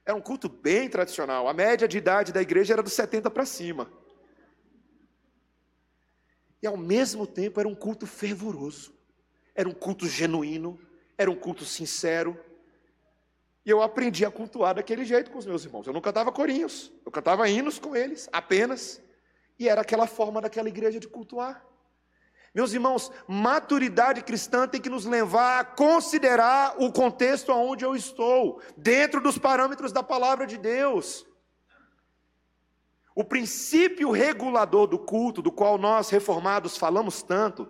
Era 0.07 0.16
um 0.16 0.20
culto 0.20 0.49
bem 0.49 0.89
tradicional. 0.89 1.49
A 1.49 1.53
média 1.53 1.89
de 1.89 1.99
idade 1.99 2.32
da 2.32 2.41
igreja 2.41 2.72
era 2.72 2.82
dos 2.82 2.93
70 2.93 3.28
para 3.32 3.45
cima. 3.45 3.91
E 6.62 6.68
ao 6.68 6.76
mesmo 6.76 7.26
tempo 7.26 7.59
era 7.59 7.68
um 7.68 7.74
culto 7.74 8.07
fervoroso, 8.07 8.95
era 9.57 9.68
um 9.68 9.74
culto 9.74 10.07
genuíno, 10.07 10.78
era 11.16 11.28
um 11.28 11.36
culto 11.36 11.64
sincero. 11.64 12.39
E 13.66 13.70
eu 13.70 13.82
aprendi 13.82 14.24
a 14.24 14.30
cultuar 14.30 14.76
daquele 14.76 15.05
jeito 15.05 15.32
com 15.32 15.39
os 15.39 15.47
meus 15.47 15.64
irmãos. 15.64 15.84
Eu 15.84 15.93
não 15.93 16.01
cantava 16.01 16.30
corinhos, 16.30 16.93
eu 17.05 17.11
cantava 17.11 17.49
hinos 17.49 17.80
com 17.80 17.97
eles, 17.97 18.28
apenas. 18.32 19.03
E 19.59 19.68
era 19.68 19.80
aquela 19.80 20.07
forma 20.07 20.41
daquela 20.41 20.68
igreja 20.68 21.01
de 21.01 21.09
cultuar. 21.09 21.68
Meus 22.55 22.73
irmãos, 22.73 23.13
maturidade 23.27 24.23
cristã 24.23 24.67
tem 24.67 24.81
que 24.81 24.89
nos 24.89 25.05
levar 25.05 25.61
a 25.61 25.65
considerar 25.65 26.75
o 26.79 26.91
contexto 26.91 27.53
onde 27.53 27.85
eu 27.85 27.95
estou, 27.95 28.61
dentro 28.77 29.21
dos 29.21 29.39
parâmetros 29.39 29.93
da 29.93 30.03
palavra 30.03 30.47
de 30.47 30.57
Deus. 30.57 31.27
O 33.15 33.25
princípio 33.25 34.11
regulador 34.11 34.87
do 34.87 34.99
culto, 34.99 35.43
do 35.43 35.51
qual 35.53 35.77
nós 35.77 36.09
reformados 36.09 36.77
falamos 36.77 37.23
tanto, 37.23 37.69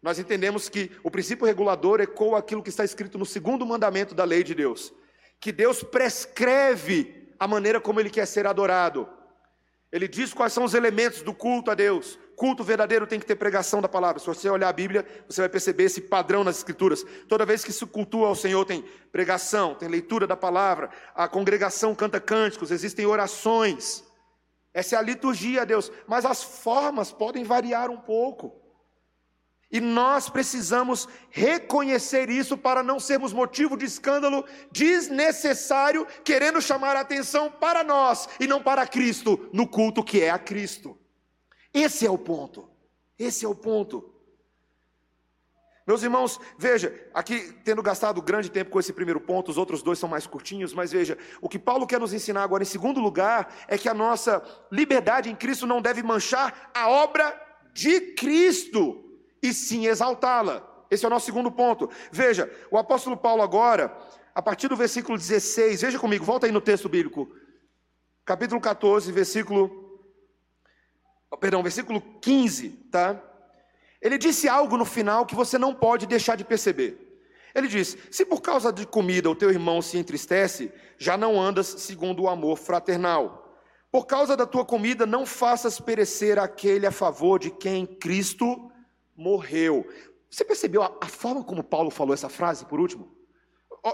nós 0.00 0.18
entendemos 0.18 0.68
que 0.68 0.90
o 1.02 1.10
princípio 1.10 1.46
regulador 1.46 2.00
ecoa 2.00 2.38
aquilo 2.38 2.62
que 2.62 2.68
está 2.68 2.84
escrito 2.84 3.18
no 3.18 3.26
segundo 3.26 3.66
mandamento 3.66 4.14
da 4.14 4.22
lei 4.22 4.44
de 4.44 4.54
Deus, 4.54 4.92
que 5.40 5.50
Deus 5.50 5.82
prescreve 5.82 7.34
a 7.38 7.48
maneira 7.48 7.80
como 7.80 8.00
ele 8.00 8.10
quer 8.10 8.26
ser 8.26 8.46
adorado. 8.46 9.08
Ele 9.90 10.06
diz 10.06 10.32
quais 10.32 10.52
são 10.52 10.64
os 10.64 10.74
elementos 10.74 11.22
do 11.22 11.34
culto 11.34 11.70
a 11.70 11.74
Deus. 11.74 12.18
Culto 12.36 12.64
verdadeiro 12.64 13.06
tem 13.06 13.20
que 13.20 13.26
ter 13.26 13.36
pregação 13.36 13.80
da 13.80 13.88
palavra. 13.88 14.18
Se 14.18 14.26
você 14.26 14.48
olhar 14.48 14.68
a 14.68 14.72
Bíblia, 14.72 15.06
você 15.28 15.40
vai 15.40 15.48
perceber 15.48 15.84
esse 15.84 16.00
padrão 16.00 16.42
nas 16.42 16.58
Escrituras. 16.58 17.04
Toda 17.28 17.46
vez 17.46 17.64
que 17.64 17.72
se 17.72 17.86
cultua 17.86 18.28
ao 18.28 18.34
Senhor, 18.34 18.64
tem 18.64 18.84
pregação, 19.12 19.74
tem 19.74 19.88
leitura 19.88 20.26
da 20.26 20.36
palavra, 20.36 20.90
a 21.14 21.28
congregação 21.28 21.94
canta 21.94 22.20
cânticos, 22.20 22.70
existem 22.70 23.06
orações. 23.06 24.04
Essa 24.72 24.96
é 24.96 24.98
a 24.98 25.02
liturgia 25.02 25.62
a 25.62 25.64
Deus. 25.64 25.92
Mas 26.06 26.24
as 26.24 26.42
formas 26.42 27.12
podem 27.12 27.44
variar 27.44 27.90
um 27.90 27.96
pouco. 27.96 28.60
E 29.70 29.80
nós 29.80 30.28
precisamos 30.28 31.08
reconhecer 31.30 32.30
isso 32.30 32.56
para 32.56 32.82
não 32.82 33.00
sermos 33.00 33.32
motivo 33.32 33.76
de 33.76 33.84
escândalo 33.84 34.44
desnecessário, 34.70 36.06
querendo 36.24 36.62
chamar 36.62 36.96
a 36.96 37.00
atenção 37.00 37.50
para 37.50 37.82
nós 37.82 38.28
e 38.38 38.46
não 38.46 38.62
para 38.62 38.86
Cristo, 38.86 39.48
no 39.52 39.66
culto 39.66 40.04
que 40.04 40.20
é 40.20 40.30
a 40.30 40.38
Cristo. 40.38 40.96
Esse 41.74 42.06
é 42.06 42.10
o 42.10 42.16
ponto. 42.16 42.70
Esse 43.18 43.44
é 43.44 43.48
o 43.48 43.54
ponto. 43.54 44.14
Meus 45.86 46.02
irmãos, 46.02 46.40
veja, 46.56 46.94
aqui 47.12 47.52
tendo 47.62 47.82
gastado 47.82 48.22
grande 48.22 48.50
tempo 48.50 48.70
com 48.70 48.80
esse 48.80 48.92
primeiro 48.92 49.20
ponto, 49.20 49.50
os 49.50 49.58
outros 49.58 49.82
dois 49.82 49.98
são 49.98 50.08
mais 50.08 50.26
curtinhos, 50.26 50.72
mas 50.72 50.92
veja, 50.92 51.18
o 51.42 51.48
que 51.48 51.58
Paulo 51.58 51.86
quer 51.86 52.00
nos 52.00 52.14
ensinar 52.14 52.42
agora 52.42 52.62
em 52.62 52.66
segundo 52.66 53.00
lugar 53.00 53.54
é 53.68 53.76
que 53.76 53.88
a 53.88 53.92
nossa 53.92 54.42
liberdade 54.72 55.28
em 55.28 55.36
Cristo 55.36 55.66
não 55.66 55.82
deve 55.82 56.02
manchar 56.02 56.70
a 56.72 56.88
obra 56.88 57.38
de 57.74 58.14
Cristo 58.14 59.04
e 59.42 59.52
sim 59.52 59.86
exaltá-la. 59.86 60.86
Esse 60.90 61.04
é 61.04 61.08
o 61.08 61.10
nosso 61.10 61.26
segundo 61.26 61.50
ponto. 61.50 61.90
Veja, 62.10 62.50
o 62.70 62.78
apóstolo 62.78 63.16
Paulo 63.16 63.42
agora, 63.42 63.94
a 64.34 64.40
partir 64.40 64.68
do 64.68 64.76
versículo 64.76 65.18
16, 65.18 65.82
veja 65.82 65.98
comigo, 65.98 66.24
volta 66.24 66.46
aí 66.46 66.52
no 66.52 66.62
texto 66.62 66.88
bíblico. 66.88 67.30
Capítulo 68.24 68.58
14, 68.58 69.12
versículo 69.12 69.83
perdão, 71.40 71.62
versículo 71.62 72.00
15, 72.20 72.68
tá? 72.90 73.22
Ele 74.00 74.18
disse 74.18 74.48
algo 74.48 74.76
no 74.76 74.84
final 74.84 75.24
que 75.24 75.34
você 75.34 75.56
não 75.58 75.74
pode 75.74 76.06
deixar 76.06 76.36
de 76.36 76.44
perceber. 76.44 77.04
Ele 77.54 77.68
diz: 77.68 77.96
Se 78.10 78.24
por 78.24 78.42
causa 78.42 78.72
de 78.72 78.86
comida 78.86 79.30
o 79.30 79.34
teu 79.34 79.50
irmão 79.50 79.80
se 79.80 79.96
entristece, 79.96 80.72
já 80.98 81.16
não 81.16 81.40
andas 81.40 81.66
segundo 81.66 82.22
o 82.22 82.28
amor 82.28 82.58
fraternal. 82.58 83.58
Por 83.90 84.06
causa 84.06 84.36
da 84.36 84.44
tua 84.44 84.64
comida, 84.64 85.06
não 85.06 85.24
faças 85.24 85.80
perecer 85.80 86.38
aquele 86.38 86.86
a 86.86 86.90
favor 86.90 87.38
de 87.38 87.50
quem 87.50 87.86
Cristo 87.86 88.70
morreu. 89.16 89.86
Você 90.28 90.44
percebeu 90.44 90.82
a, 90.82 90.92
a 91.00 91.06
forma 91.06 91.44
como 91.44 91.62
Paulo 91.62 91.90
falou 91.90 92.12
essa 92.12 92.28
frase 92.28 92.66
por 92.66 92.80
último? 92.80 93.16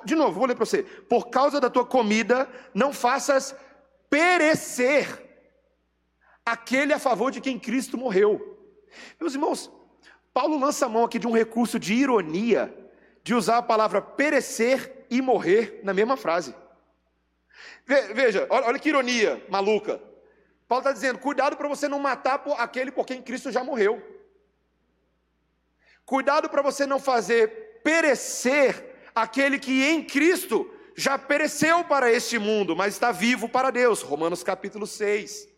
De 0.04 0.14
novo, 0.14 0.38
vou 0.38 0.46
ler 0.46 0.54
para 0.54 0.64
você. 0.64 0.82
Por 0.82 1.28
causa 1.28 1.60
da 1.60 1.68
tua 1.68 1.84
comida, 1.84 2.48
não 2.72 2.92
faças 2.92 3.54
perecer 4.08 5.29
aquele 6.44 6.92
a 6.92 6.98
favor 6.98 7.30
de 7.30 7.40
quem 7.40 7.58
Cristo 7.58 7.96
morreu. 7.96 8.58
Meus 9.18 9.34
irmãos, 9.34 9.70
Paulo 10.32 10.58
lança 10.58 10.86
a 10.86 10.88
mão 10.88 11.04
aqui 11.04 11.18
de 11.18 11.26
um 11.26 11.32
recurso 11.32 11.78
de 11.78 11.94
ironia, 11.94 12.74
de 13.22 13.34
usar 13.34 13.58
a 13.58 13.62
palavra 13.62 14.00
perecer 14.00 15.06
e 15.10 15.20
morrer 15.20 15.80
na 15.82 15.92
mesma 15.92 16.16
frase. 16.16 16.54
Veja, 18.14 18.46
olha, 18.50 18.78
que 18.78 18.88
ironia 18.88 19.44
maluca. 19.48 20.00
Paulo 20.68 20.82
está 20.82 20.92
dizendo: 20.92 21.18
cuidado 21.18 21.56
para 21.56 21.68
você 21.68 21.88
não 21.88 21.98
matar 21.98 22.42
aquele 22.58 22.92
por 22.92 23.04
quem 23.04 23.20
Cristo 23.20 23.50
já 23.50 23.64
morreu. 23.64 24.00
Cuidado 26.04 26.48
para 26.48 26.62
você 26.62 26.86
não 26.86 26.98
fazer 26.98 27.80
perecer 27.82 29.10
aquele 29.14 29.58
que 29.58 29.84
em 29.84 30.04
Cristo 30.04 30.72
já 30.96 31.18
pereceu 31.18 31.84
para 31.84 32.10
este 32.10 32.38
mundo, 32.38 32.76
mas 32.76 32.94
está 32.94 33.10
vivo 33.10 33.48
para 33.48 33.70
Deus. 33.70 34.02
Romanos 34.02 34.42
capítulo 34.42 34.86
6. 34.86 35.48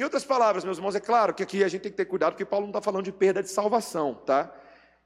Em 0.00 0.02
outras 0.02 0.24
palavras, 0.24 0.64
meus 0.64 0.78
irmãos, 0.78 0.94
é 0.94 1.00
claro 1.00 1.34
que 1.34 1.42
aqui 1.42 1.62
a 1.62 1.68
gente 1.68 1.82
tem 1.82 1.90
que 1.92 1.96
ter 1.98 2.06
cuidado, 2.06 2.32
porque 2.32 2.46
Paulo 2.46 2.64
não 2.64 2.70
está 2.70 2.80
falando 2.80 3.04
de 3.04 3.12
perda 3.12 3.42
de 3.42 3.50
salvação, 3.50 4.14
tá? 4.14 4.50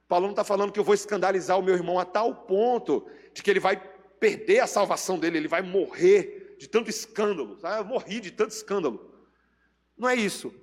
Paulo 0.07 0.27
não 0.27 0.31
está 0.33 0.45
falando 0.45 0.71
que 0.71 0.79
eu 0.79 0.85
vou 0.85 0.95
escandalizar 0.95 1.59
o 1.59 1.63
meu 1.65 1.75
irmão 1.75 1.99
a 1.99 2.05
tal 2.05 2.33
ponto 2.33 3.05
de 3.33 3.43
que 3.43 3.51
ele 3.51 3.59
vai 3.59 3.77
perder 4.21 4.61
a 4.61 4.69
salvação 4.69 5.19
dele, 5.19 5.39
ele 5.39 5.49
vai 5.49 5.63
morrer 5.63 6.55
de 6.61 6.69
tanto 6.69 6.91
escândalo. 6.91 7.57
Tá? 7.57 7.79
Eu 7.79 7.85
morri 7.85 8.21
de 8.21 8.31
tanto 8.31 8.53
escândalo. 8.53 9.13
Não 9.99 10.09
é 10.09 10.15
isso. 10.15 10.55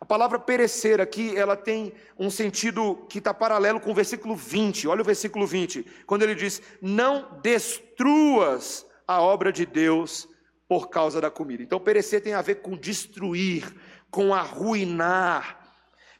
A 0.00 0.04
palavra 0.04 0.38
perecer 0.38 1.00
aqui, 1.00 1.36
ela 1.36 1.56
tem 1.56 1.92
um 2.16 2.30
sentido 2.30 2.94
que 3.08 3.18
está 3.18 3.34
paralelo 3.34 3.80
com 3.80 3.90
o 3.90 3.94
versículo 3.94 4.36
20. 4.36 4.86
Olha 4.86 5.02
o 5.02 5.04
versículo 5.04 5.48
20, 5.48 5.84
quando 6.06 6.22
ele 6.22 6.36
diz: 6.36 6.62
Não 6.80 7.40
destruas 7.42 8.86
a 9.04 9.20
obra 9.20 9.52
de 9.52 9.66
Deus 9.66 10.28
por 10.70 10.88
causa 10.88 11.20
da 11.20 11.32
comida. 11.32 11.64
Então, 11.64 11.80
perecer 11.80 12.22
tem 12.22 12.32
a 12.32 12.40
ver 12.40 12.62
com 12.62 12.76
destruir, 12.76 13.74
com 14.08 14.32
arruinar. 14.32 15.58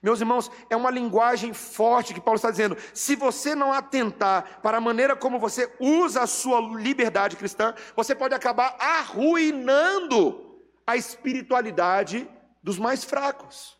Meus 0.03 0.19
irmãos, 0.19 0.51
é 0.69 0.75
uma 0.75 0.91
linguagem 0.91 1.55
forte 1.55 2.13
que 2.13 2.21
Paulo 2.21 2.35
está 2.35 2.51
dizendo. 2.51 2.77
Se 2.93 3.15
você 3.15 3.55
não 3.55 3.73
atentar 3.73 4.61
para 4.61 4.79
a 4.79 4.81
maneira 4.81 5.15
como 5.15 5.39
você 5.39 5.73
usa 5.79 6.23
a 6.23 6.27
sua 6.27 6.59
liberdade 6.81 7.37
cristã, 7.37 7.73
você 7.95 8.13
pode 8.13 8.35
acabar 8.35 8.75
arruinando 8.81 10.61
a 10.85 10.97
espiritualidade 10.97 12.29
dos 12.61 12.77
mais 12.77 13.05
fracos. 13.05 13.79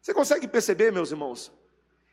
Você 0.00 0.12
consegue 0.12 0.48
perceber, 0.48 0.90
meus 0.90 1.12
irmãos, 1.12 1.52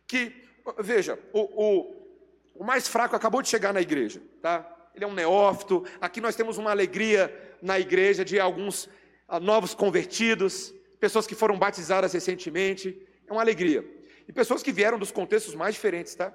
que, 0.05 0.47
veja, 0.77 1.17
o, 1.33 1.39
o, 1.39 2.61
o 2.61 2.63
mais 2.63 2.87
fraco 2.87 3.15
acabou 3.15 3.41
de 3.41 3.49
chegar 3.49 3.73
na 3.73 3.81
igreja, 3.81 4.21
tá? 4.43 4.76
Ele 4.97 5.05
é 5.05 5.07
um 5.07 5.13
neófito. 5.13 5.85
Aqui 6.01 6.19
nós 6.19 6.35
temos 6.35 6.57
uma 6.57 6.71
alegria 6.71 7.31
na 7.61 7.79
igreja 7.79 8.25
de 8.25 8.39
alguns 8.39 8.89
ah, 9.27 9.39
novos 9.39 9.75
convertidos, 9.75 10.73
pessoas 10.99 11.27
que 11.27 11.35
foram 11.35 11.55
batizadas 11.55 12.13
recentemente. 12.13 12.99
É 13.27 13.31
uma 13.31 13.41
alegria. 13.41 13.85
E 14.27 14.33
pessoas 14.33 14.63
que 14.63 14.71
vieram 14.71 14.97
dos 14.97 15.11
contextos 15.11 15.53
mais 15.53 15.75
diferentes, 15.75 16.15
tá? 16.15 16.33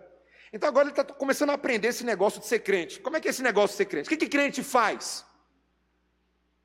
Então 0.53 0.69
agora 0.69 0.85
ele 0.85 0.93
está 0.93 1.03
começando 1.03 1.51
a 1.51 1.55
aprender 1.55 1.89
esse 1.89 2.05
negócio 2.05 2.41
de 2.41 2.47
ser 2.47 2.61
crente. 2.61 3.01
Como 3.01 3.17
é 3.17 3.21
que 3.21 3.27
é 3.27 3.33
esse 3.33 3.43
negócio 3.43 3.75
de 3.75 3.79
ser 3.79 3.87
crente? 3.87 4.07
O 4.07 4.11
que, 4.11 4.17
que 4.17 4.29
crente 4.29 4.63
faz? 4.63 5.27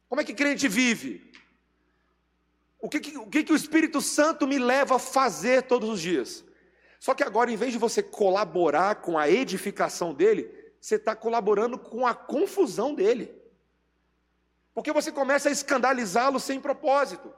Como 0.08 0.22
é 0.22 0.24
que 0.24 0.36
crente 0.36 0.68
vive? 0.68 1.32
O 2.80 2.88
que, 2.88 3.00
que, 3.00 3.18
o 3.18 3.26
que, 3.26 3.44
que 3.44 3.54
o 3.54 3.56
Espírito 3.56 4.02
Santo 4.02 4.46
me 4.46 4.60
leva 4.60 4.98
a 4.98 5.00
fazer 5.00 5.64
todos 5.64 5.90
os 5.90 6.00
dias? 6.00 6.46
Só 7.00 7.16
que 7.16 7.24
agora, 7.24 7.52
em 7.52 7.56
vez 7.56 7.72
de 7.72 7.80
você 7.80 8.04
colaborar 8.04 8.96
com 9.02 9.18
a 9.18 9.28
edificação 9.28 10.14
dele, 10.14 10.57
você 10.80 10.96
está 10.96 11.16
colaborando 11.16 11.78
com 11.78 12.06
a 12.06 12.14
confusão 12.14 12.94
dele. 12.94 13.34
Porque 14.74 14.94
você 14.94 15.12
começa 15.12 15.50
a 15.50 15.52
escandalizá-lo 15.52 16.40
sem 16.40 16.60
propósito. 16.60 17.34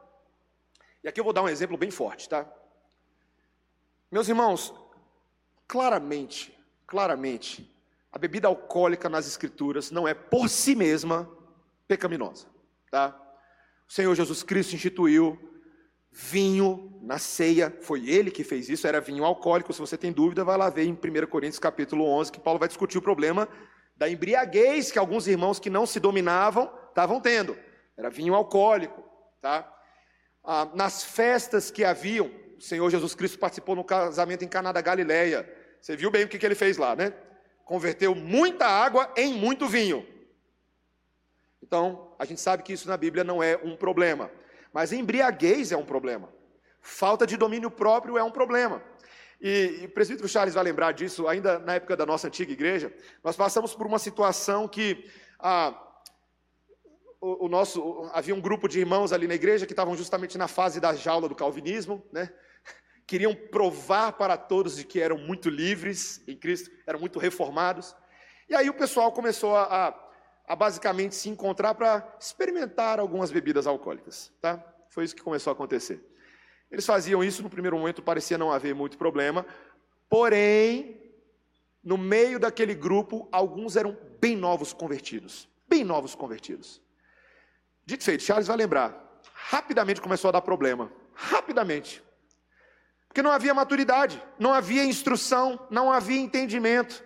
E 1.03 1.07
aqui 1.07 1.19
eu 1.19 1.23
vou 1.23 1.33
dar 1.33 1.43
um 1.43 1.49
exemplo 1.49 1.77
bem 1.77 1.89
forte, 1.89 2.27
tá? 2.27 2.45
Meus 4.11 4.27
irmãos, 4.27 4.73
claramente, 5.67 6.57
claramente, 6.85 7.73
a 8.11 8.17
bebida 8.17 8.47
alcoólica 8.47 9.07
nas 9.07 9.27
escrituras 9.27 9.91
não 9.91 10.07
é 10.07 10.13
por 10.13 10.49
si 10.49 10.75
mesma 10.75 11.29
pecaminosa, 11.87 12.47
tá? 12.91 13.19
O 13.87 13.93
Senhor 13.93 14.13
Jesus 14.15 14.43
Cristo 14.43 14.75
instituiu 14.75 15.48
vinho 16.11 16.99
na 17.01 17.17
ceia, 17.17 17.75
foi 17.81 18.09
ele 18.09 18.31
que 18.31 18.43
fez 18.43 18.69
isso, 18.69 18.87
era 18.87 18.99
vinho 18.99 19.23
alcoólico. 19.23 19.71
Se 19.73 19.79
você 19.79 19.97
tem 19.97 20.11
dúvida, 20.11 20.43
vai 20.43 20.57
lá 20.57 20.69
ver 20.69 20.83
em 20.83 20.93
1 20.93 21.27
Coríntios 21.27 21.59
capítulo 21.59 22.05
11, 22.05 22.31
que 22.31 22.39
Paulo 22.39 22.59
vai 22.59 22.67
discutir 22.67 22.97
o 22.97 23.01
problema 23.01 23.47
da 23.95 24.09
embriaguez 24.09 24.91
que 24.91 24.97
alguns 24.97 25.27
irmãos 25.27 25.59
que 25.59 25.69
não 25.69 25.85
se 25.85 25.99
dominavam 25.99 26.71
estavam 26.87 27.19
tendo. 27.19 27.57
Era 27.97 28.09
vinho 28.09 28.33
alcoólico, 28.33 29.03
tá? 29.41 29.69
Ah, 30.43 30.69
nas 30.73 31.03
festas 31.03 31.69
que 31.69 31.83
haviam, 31.83 32.31
o 32.57 32.61
Senhor 32.61 32.89
Jesus 32.89 33.13
Cristo 33.13 33.37
participou 33.37 33.75
no 33.75 33.83
casamento 33.83 34.43
em 34.43 34.47
Caná 34.47 34.71
da 34.71 34.81
Galileia. 34.81 35.47
Você 35.81 35.97
viu 35.97 36.09
bem 36.09 36.23
o 36.23 36.29
que, 36.29 36.39
que 36.39 36.45
ele 36.45 36.55
fez 36.55 36.77
lá, 36.77 36.95
né? 36.95 37.13
Converteu 37.65 38.15
muita 38.15 38.65
água 38.65 39.11
em 39.17 39.33
muito 39.33 39.67
vinho. 39.67 40.07
Então, 41.61 42.15
a 42.17 42.25
gente 42.25 42.39
sabe 42.39 42.63
que 42.63 42.73
isso 42.73 42.87
na 42.87 42.97
Bíblia 42.97 43.23
não 43.23 43.43
é 43.43 43.57
um 43.57 43.75
problema. 43.75 44.31
Mas 44.73 44.91
embriaguez 44.91 45.71
é 45.71 45.77
um 45.77 45.85
problema. 45.85 46.29
Falta 46.81 47.25
de 47.25 47.37
domínio 47.37 47.69
próprio 47.69 48.17
é 48.17 48.23
um 48.23 48.31
problema. 48.31 48.81
E, 49.41 49.79
e, 49.81 49.85
o 49.85 49.89
presbítero 49.89 50.27
Charles 50.27 50.53
vai 50.53 50.63
lembrar 50.63 50.91
disso, 50.91 51.27
ainda 51.27 51.59
na 51.59 51.75
época 51.75 51.95
da 51.95 52.05
nossa 52.05 52.27
antiga 52.27 52.51
igreja, 52.51 52.93
nós 53.23 53.35
passamos 53.35 53.73
por 53.73 53.87
uma 53.87 53.97
situação 53.97 54.67
que 54.67 55.09
ah, 55.39 55.73
o, 57.21 57.45
o, 57.45 57.49
nosso, 57.49 58.09
havia 58.13 58.35
um 58.35 58.41
grupo 58.41 58.67
de 58.67 58.79
irmãos 58.79 59.13
ali 59.13 59.27
na 59.27 59.35
igreja 59.35 59.65
que 59.65 59.73
estavam 59.73 59.95
justamente 59.95 60.37
na 60.37 60.47
fase 60.47 60.79
da 60.79 60.93
jaula 60.93 61.29
do 61.29 61.35
calvinismo, 61.35 62.05
né? 62.11 62.31
queriam 63.07 63.33
provar 63.33 64.13
para 64.13 64.37
todos 64.37 64.75
de 64.75 64.83
que 64.83 64.99
eram 64.99 65.17
muito 65.17 65.49
livres 65.49 66.21
em 66.27 66.35
Cristo, 66.35 66.69
eram 66.85 66.99
muito 66.99 67.17
reformados. 67.17 67.95
E 68.47 68.55
aí 68.55 68.69
o 68.69 68.73
pessoal 68.73 69.11
começou 69.11 69.55
a, 69.55 69.63
a, 69.63 70.08
a 70.49 70.55
basicamente 70.55 71.13
se 71.13 71.29
encontrar 71.29 71.75
para 71.75 72.17
experimentar 72.19 72.99
algumas 72.99 73.29
bebidas 73.29 73.67
alcoólicas, 73.67 74.31
tá? 74.41 74.59
Foi 74.89 75.03
isso 75.03 75.15
que 75.15 75.21
começou 75.21 75.51
a 75.51 75.53
acontecer. 75.53 76.03
Eles 76.71 76.87
faziam 76.87 77.23
isso 77.23 77.43
no 77.43 77.51
primeiro 77.51 77.77
momento, 77.77 78.01
parecia 78.01 78.35
não 78.35 78.51
haver 78.51 78.73
muito 78.73 78.97
problema, 78.97 79.45
porém, 80.09 80.99
no 81.83 81.99
meio 81.99 82.39
daquele 82.39 82.73
grupo, 82.73 83.29
alguns 83.31 83.75
eram 83.75 83.95
bem 84.19 84.35
novos 84.35 84.73
convertidos, 84.73 85.47
bem 85.67 85.83
novos 85.83 86.15
convertidos. 86.15 86.81
Dito 87.85 88.03
feito, 88.03 88.23
Charles 88.23 88.47
vai 88.47 88.57
lembrar, 88.57 89.21
rapidamente 89.31 90.01
começou 90.01 90.29
a 90.29 90.31
dar 90.31 90.41
problema, 90.41 90.91
rapidamente. 91.13 92.03
Porque 93.07 93.21
não 93.21 93.31
havia 93.31 93.53
maturidade, 93.53 94.19
não 94.39 94.51
havia 94.51 94.83
instrução, 94.83 95.67
não 95.69 95.91
havia 95.91 96.19
entendimento. 96.19 97.03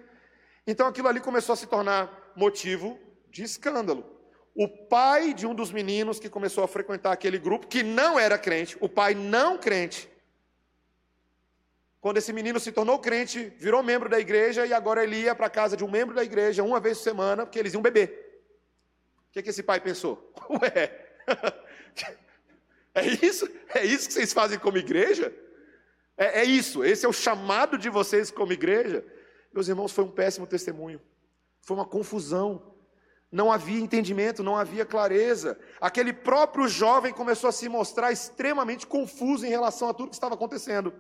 Então 0.66 0.88
aquilo 0.88 1.10
ali 1.10 1.20
começou 1.20 1.52
a 1.52 1.58
se 1.58 1.68
tornar 1.68 2.32
motivo 2.38 2.98
de 3.34 3.44
escândalo. 3.44 4.06
O 4.56 4.68
pai 4.68 5.34
de 5.34 5.48
um 5.48 5.56
dos 5.56 5.72
meninos 5.72 6.20
que 6.20 6.30
começou 6.30 6.64
a 6.64 6.68
frequentar 6.68 7.12
aquele 7.12 7.40
grupo, 7.40 7.68
que 7.68 7.82
não 7.82 8.20
era 8.20 8.38
crente, 8.38 8.78
o 8.80 8.88
pai 8.88 9.16
não 9.16 9.58
crente, 9.58 10.08
quando 12.00 12.18
esse 12.18 12.32
menino 12.32 12.60
se 12.60 12.72
tornou 12.72 13.00
crente, 13.00 13.52
virou 13.58 13.82
membro 13.82 14.08
da 14.08 14.20
igreja 14.20 14.68
e 14.68 14.74
agora 14.74 15.04
ele 15.04 15.22
ia 15.22 15.34
para 15.34 15.48
a 15.48 15.50
casa 15.50 15.76
de 15.76 15.84
um 15.84 15.90
membro 15.90 16.14
da 16.14 16.24
igreja 16.24 16.62
uma 16.62 16.80
vez 16.80 16.98
por 16.98 17.06
semana, 17.06 17.46
porque 17.46 17.58
eles 17.58 17.74
iam 17.74 17.82
beber. 17.82 18.44
O 19.30 19.32
que, 19.32 19.42
que 19.42 19.50
esse 19.50 19.64
pai 19.64 19.80
pensou? 19.80 20.32
Ué, 20.62 20.92
é 22.94 23.08
isso? 23.26 23.50
É 23.74 23.84
isso 23.84 24.08
que 24.08 24.14
vocês 24.14 24.32
fazem 24.32 24.60
como 24.60 24.78
igreja? 24.78 25.34
É, 26.16 26.42
é 26.42 26.44
isso, 26.44 26.84
esse 26.84 27.06
é 27.06 27.10
o 27.10 27.14
chamado 27.14 27.78
de 27.78 27.90
vocês 27.90 28.30
como 28.30 28.54
igreja. 28.54 29.04
Meus 29.52 29.68
irmãos, 29.68 29.92
foi 29.92 30.04
um 30.04 30.12
péssimo 30.12 30.46
testemunho, 30.46 31.02
foi 31.62 31.78
uma 31.78 31.86
confusão, 31.86 32.73
não 33.34 33.52
havia 33.52 33.80
entendimento, 33.80 34.44
não 34.44 34.56
havia 34.56 34.86
clareza. 34.86 35.60
Aquele 35.82 36.14
próprio 36.14 36.68
jovem 36.68 37.12
começou 37.12 37.50
a 37.50 37.52
se 37.52 37.68
mostrar 37.68 38.12
extremamente 38.12 38.88
confuso 38.88 39.46
em 39.46 39.50
relação 39.50 39.90
a 39.90 39.94
tudo 39.94 40.10
que 40.10 40.16
estava 40.16 40.36
acontecendo. 40.36 40.94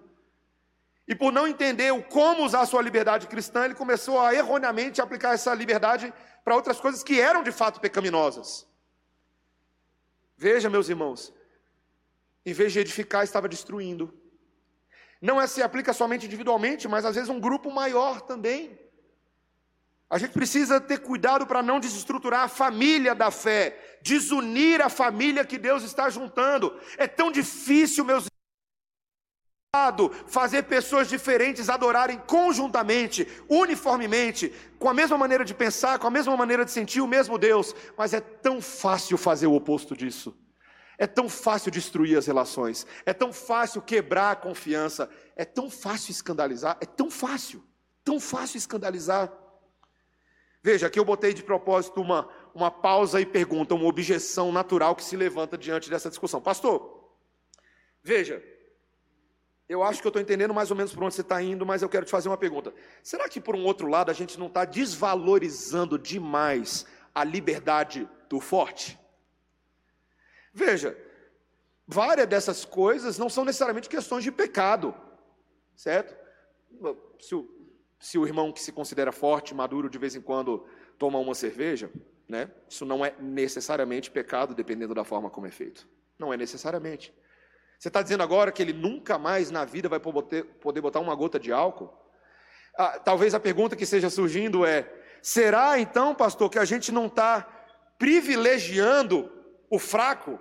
E 1.07 1.15
por 1.15 1.31
não 1.31 1.47
entender 1.47 1.93
o 1.93 2.03
como 2.03 2.43
usar 2.43 2.61
a 2.61 2.65
sua 2.65 2.81
liberdade 2.81 3.27
cristã, 3.27 3.65
ele 3.65 3.75
começou 3.75 4.19
a 4.19 4.33
erroneamente 4.33 5.01
aplicar 5.01 5.33
essa 5.33 5.53
liberdade 5.53 6.11
para 6.43 6.55
outras 6.55 6.79
coisas 6.79 7.03
que 7.03 7.21
eram 7.21 7.43
de 7.43 7.51
fato 7.51 7.79
pecaminosas. 7.79 8.67
Veja, 10.35 10.69
meus 10.69 10.89
irmãos, 10.89 11.31
em 12.45 12.51
vez 12.51 12.73
de 12.73 12.79
edificar, 12.79 13.23
estava 13.23 13.47
destruindo 13.47 14.13
não 15.23 15.39
é 15.39 15.47
se 15.47 15.63
aplica 15.63 15.93
somente 15.93 16.25
individualmente, 16.25 16.85
mas 16.85 17.05
às 17.05 17.15
vezes 17.15 17.29
um 17.29 17.39
grupo 17.39 17.71
maior 17.71 18.19
também. 18.19 18.77
A 20.09 20.17
gente 20.17 20.31
precisa 20.31 20.79
ter 20.79 20.99
cuidado 20.99 21.47
para 21.47 21.63
não 21.63 21.79
desestruturar 21.79 22.41
a 22.41 22.47
família 22.47 23.15
da 23.15 23.31
fé, 23.31 23.97
desunir 24.01 24.81
a 24.81 24.89
família 24.89 25.45
que 25.45 25.57
Deus 25.57 25.83
está 25.83 26.09
juntando. 26.09 26.77
É 26.97 27.07
tão 27.07 27.31
difícil, 27.31 28.05
meus 28.05 28.25
fazer 30.27 30.63
pessoas 30.63 31.09
diferentes 31.09 31.67
adorarem 31.67 32.19
conjuntamente, 32.27 33.27
uniformemente, 33.49 34.53
com 34.77 34.87
a 34.87 34.93
mesma 34.93 35.17
maneira 35.17 35.43
de 35.43 35.51
pensar, 35.51 35.97
com 35.97 36.05
a 36.05 36.11
mesma 36.11 36.37
maneira 36.37 36.63
de 36.63 36.69
sentir 36.69 37.01
o 37.01 37.07
mesmo 37.07 37.39
Deus, 37.39 37.73
mas 37.97 38.13
é 38.13 38.19
tão 38.19 38.61
fácil 38.61 39.17
fazer 39.17 39.47
o 39.47 39.55
oposto 39.55 39.97
disso. 39.97 40.37
É 40.95 41.07
tão 41.07 41.27
fácil 41.27 41.71
destruir 41.71 42.15
as 42.15 42.27
relações, 42.27 42.85
é 43.03 43.13
tão 43.13 43.33
fácil 43.33 43.81
quebrar 43.81 44.31
a 44.33 44.35
confiança, 44.35 45.09
é 45.35 45.43
tão 45.43 45.71
fácil 45.71 46.11
escandalizar, 46.11 46.77
é 46.79 46.85
tão 46.85 47.09
fácil, 47.09 47.63
tão 48.03 48.19
fácil 48.19 48.57
escandalizar. 48.59 49.31
Veja, 50.63 50.87
aqui 50.87 50.97
eu 50.97 51.03
botei 51.03 51.33
de 51.33 51.43
propósito 51.43 51.99
uma, 51.99 52.29
uma 52.55 52.71
pausa 52.71 53.19
e 53.19 53.25
pergunta, 53.25 53.75
uma 53.75 53.85
objeção 53.85 54.49
natural 54.49 54.95
que 54.95 55.03
se 55.03 55.17
levanta 55.17 55.57
diante 55.57 55.89
dessa 55.89 56.09
discussão. 56.09 56.39
Pastor, 56.39 57.11
veja, 58.01 58.41
eu 59.67 59.83
acho 59.83 59.99
que 59.99 60.07
eu 60.07 60.09
estou 60.09 60.21
entendendo 60.21 60.53
mais 60.53 60.71
ou 60.71 60.77
menos 60.77 60.93
por 60.93 61.03
onde 61.03 61.15
você 61.15 61.21
está 61.21 61.41
indo, 61.43 61.65
mas 61.65 61.81
eu 61.81 61.89
quero 61.89 62.05
te 62.05 62.11
fazer 62.11 62.29
uma 62.29 62.37
pergunta. 62.37 62.73
Será 63.03 63.27
que, 63.27 63.41
por 63.41 63.57
um 63.57 63.65
outro 63.65 63.87
lado, 63.87 64.09
a 64.09 64.13
gente 64.13 64.39
não 64.39 64.47
está 64.47 64.63
desvalorizando 64.63 65.99
demais 65.99 66.85
a 67.13 67.25
liberdade 67.25 68.07
do 68.29 68.39
forte? 68.39 68.97
Veja, 70.53 70.97
várias 71.85 72.27
dessas 72.27 72.63
coisas 72.63 73.17
não 73.17 73.29
são 73.29 73.43
necessariamente 73.43 73.89
questões 73.89 74.23
de 74.23 74.31
pecado, 74.31 74.95
certo? 75.75 76.15
Se 77.19 77.35
o, 77.35 77.52
se 78.03 78.17
o 78.17 78.27
irmão 78.27 78.51
que 78.51 78.59
se 78.61 78.73
considera 78.73 79.13
forte, 79.13 79.55
maduro, 79.55 79.89
de 79.89 79.97
vez 79.97 80.13
em 80.13 80.19
quando 80.19 80.67
toma 80.99 81.17
uma 81.19 81.33
cerveja, 81.33 81.89
né? 82.27 82.51
Isso 82.67 82.85
não 82.85 83.03
é 83.03 83.15
necessariamente 83.17 84.11
pecado, 84.11 84.53
dependendo 84.53 84.93
da 84.93 85.05
forma 85.05 85.29
como 85.29 85.47
é 85.47 85.51
feito. 85.51 85.87
Não 86.19 86.33
é 86.33 86.35
necessariamente. 86.35 87.13
Você 87.79 87.87
está 87.87 88.01
dizendo 88.01 88.21
agora 88.21 88.51
que 88.51 88.61
ele 88.61 88.73
nunca 88.73 89.17
mais 89.17 89.49
na 89.49 89.63
vida 89.63 89.87
vai 89.87 90.01
poder 90.01 90.81
botar 90.81 90.99
uma 90.99 91.15
gota 91.15 91.39
de 91.39 91.53
álcool? 91.53 91.97
Ah, 92.77 92.99
talvez 92.99 93.33
a 93.33 93.39
pergunta 93.39 93.73
que 93.73 93.85
esteja 93.85 94.09
surgindo 94.09 94.65
é: 94.65 94.85
será 95.21 95.79
então, 95.79 96.13
pastor, 96.13 96.49
que 96.49 96.59
a 96.59 96.65
gente 96.65 96.91
não 96.91 97.05
está 97.05 97.47
privilegiando 97.97 99.31
o 99.69 99.79
fraco, 99.79 100.37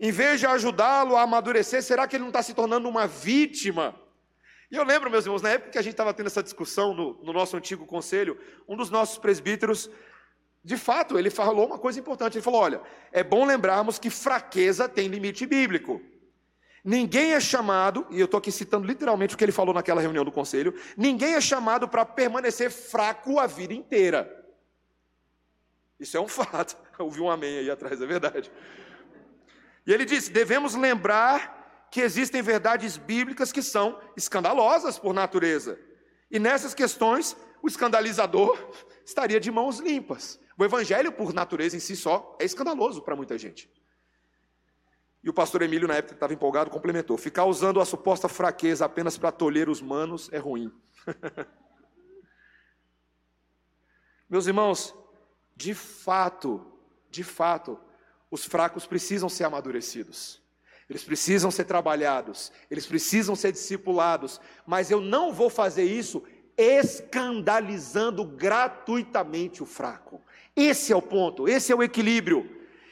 em 0.00 0.10
vez 0.10 0.40
de 0.40 0.46
ajudá-lo 0.46 1.14
a 1.14 1.22
amadurecer, 1.22 1.84
será 1.84 2.08
que 2.08 2.16
ele 2.16 2.22
não 2.22 2.30
está 2.30 2.42
se 2.42 2.52
tornando 2.52 2.88
uma 2.88 3.06
vítima? 3.06 3.94
E 4.74 4.76
eu 4.76 4.82
lembro, 4.82 5.08
meus 5.08 5.24
irmãos, 5.24 5.40
na 5.40 5.50
época 5.50 5.70
que 5.70 5.78
a 5.78 5.82
gente 5.82 5.92
estava 5.92 6.12
tendo 6.12 6.26
essa 6.26 6.42
discussão 6.42 6.92
no, 6.92 7.14
no 7.22 7.32
nosso 7.32 7.56
antigo 7.56 7.86
conselho, 7.86 8.36
um 8.68 8.76
dos 8.76 8.90
nossos 8.90 9.16
presbíteros, 9.18 9.88
de 10.64 10.76
fato, 10.76 11.16
ele 11.16 11.30
falou 11.30 11.68
uma 11.68 11.78
coisa 11.78 12.00
importante. 12.00 12.38
Ele 12.38 12.42
falou: 12.42 12.60
olha, 12.60 12.80
é 13.12 13.22
bom 13.22 13.44
lembrarmos 13.44 14.00
que 14.00 14.10
fraqueza 14.10 14.88
tem 14.88 15.06
limite 15.06 15.46
bíblico. 15.46 16.02
Ninguém 16.82 17.34
é 17.34 17.40
chamado, 17.40 18.04
e 18.10 18.18
eu 18.18 18.24
estou 18.24 18.38
aqui 18.38 18.50
citando 18.50 18.84
literalmente 18.84 19.36
o 19.36 19.38
que 19.38 19.44
ele 19.44 19.52
falou 19.52 19.72
naquela 19.72 20.00
reunião 20.00 20.24
do 20.24 20.32
conselho: 20.32 20.74
ninguém 20.96 21.34
é 21.34 21.40
chamado 21.40 21.86
para 21.86 22.04
permanecer 22.04 22.68
fraco 22.68 23.38
a 23.38 23.46
vida 23.46 23.72
inteira. 23.72 24.44
Isso 26.00 26.16
é 26.16 26.20
um 26.20 26.26
fato. 26.26 26.76
Ouvi 26.98 27.20
um 27.20 27.30
amém 27.30 27.58
aí 27.58 27.70
atrás, 27.70 28.02
é 28.02 28.06
verdade. 28.06 28.50
E 29.86 29.92
ele 29.92 30.04
disse: 30.04 30.32
devemos 30.32 30.74
lembrar 30.74 31.53
que 31.94 32.00
existem 32.00 32.42
verdades 32.42 32.96
bíblicas 32.96 33.52
que 33.52 33.62
são 33.62 34.00
escandalosas 34.16 34.98
por 34.98 35.14
natureza. 35.14 35.78
E 36.28 36.40
nessas 36.40 36.74
questões, 36.74 37.36
o 37.62 37.68
escandalizador 37.68 38.58
estaria 39.06 39.38
de 39.38 39.48
mãos 39.48 39.78
limpas. 39.78 40.40
O 40.58 40.64
evangelho, 40.64 41.12
por 41.12 41.32
natureza 41.32 41.76
em 41.76 41.78
si 41.78 41.94
só, 41.94 42.36
é 42.40 42.44
escandaloso 42.44 43.00
para 43.00 43.14
muita 43.14 43.38
gente. 43.38 43.70
E 45.22 45.30
o 45.30 45.32
pastor 45.32 45.62
Emílio, 45.62 45.86
na 45.86 45.94
época 45.94 46.14
que 46.14 46.16
estava 46.16 46.34
empolgado, 46.34 46.68
complementou: 46.68 47.16
ficar 47.16 47.44
usando 47.44 47.80
a 47.80 47.84
suposta 47.84 48.28
fraqueza 48.28 48.84
apenas 48.84 49.16
para 49.16 49.30
tolher 49.30 49.68
os 49.68 49.80
manos 49.80 50.28
é 50.32 50.38
ruim. 50.38 50.72
Meus 54.28 54.48
irmãos, 54.48 54.92
de 55.54 55.74
fato, 55.74 56.76
de 57.08 57.22
fato, 57.22 57.78
os 58.32 58.44
fracos 58.44 58.84
precisam 58.84 59.28
ser 59.28 59.44
amadurecidos. 59.44 60.42
Eles 60.88 61.02
precisam 61.02 61.50
ser 61.50 61.64
trabalhados, 61.64 62.52
eles 62.70 62.86
precisam 62.86 63.34
ser 63.34 63.52
discipulados, 63.52 64.40
mas 64.66 64.90
eu 64.90 65.00
não 65.00 65.32
vou 65.32 65.48
fazer 65.48 65.84
isso 65.84 66.22
escandalizando 66.56 68.24
gratuitamente 68.24 69.62
o 69.62 69.66
fraco. 69.66 70.20
Esse 70.54 70.92
é 70.92 70.96
o 70.96 71.02
ponto, 71.02 71.48
esse 71.48 71.72
é 71.72 71.74
o 71.74 71.82
equilíbrio. 71.82 72.48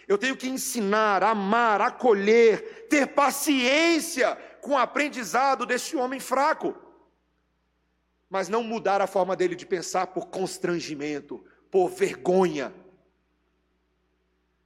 Eu 0.08 0.18
tenho 0.18 0.36
que 0.36 0.48
ensinar, 0.48 1.22
amar, 1.22 1.80
acolher, 1.80 2.86
ter 2.88 3.08
paciência 3.08 4.36
com 4.60 4.72
o 4.72 4.78
aprendizado 4.78 5.64
desse 5.64 5.96
homem 5.96 6.18
fraco, 6.18 6.74
mas 8.28 8.48
não 8.48 8.62
mudar 8.62 9.00
a 9.00 9.06
forma 9.06 9.36
dele 9.36 9.54
de 9.54 9.66
pensar 9.66 10.08
por 10.08 10.26
constrangimento, 10.26 11.44
por 11.70 11.88
vergonha. 11.88 12.72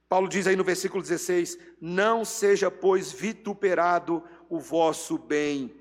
Paulo 0.09 0.27
diz 0.27 0.47
aí 0.47 0.55
no 0.55 0.63
versículo 0.63 1.03
16: 1.03 1.57
Não 1.81 2.23
seja, 2.23 2.71
pois, 2.71 3.11
vituperado 3.11 4.23
o 4.49 4.59
vosso 4.59 5.17
bem. 5.17 5.75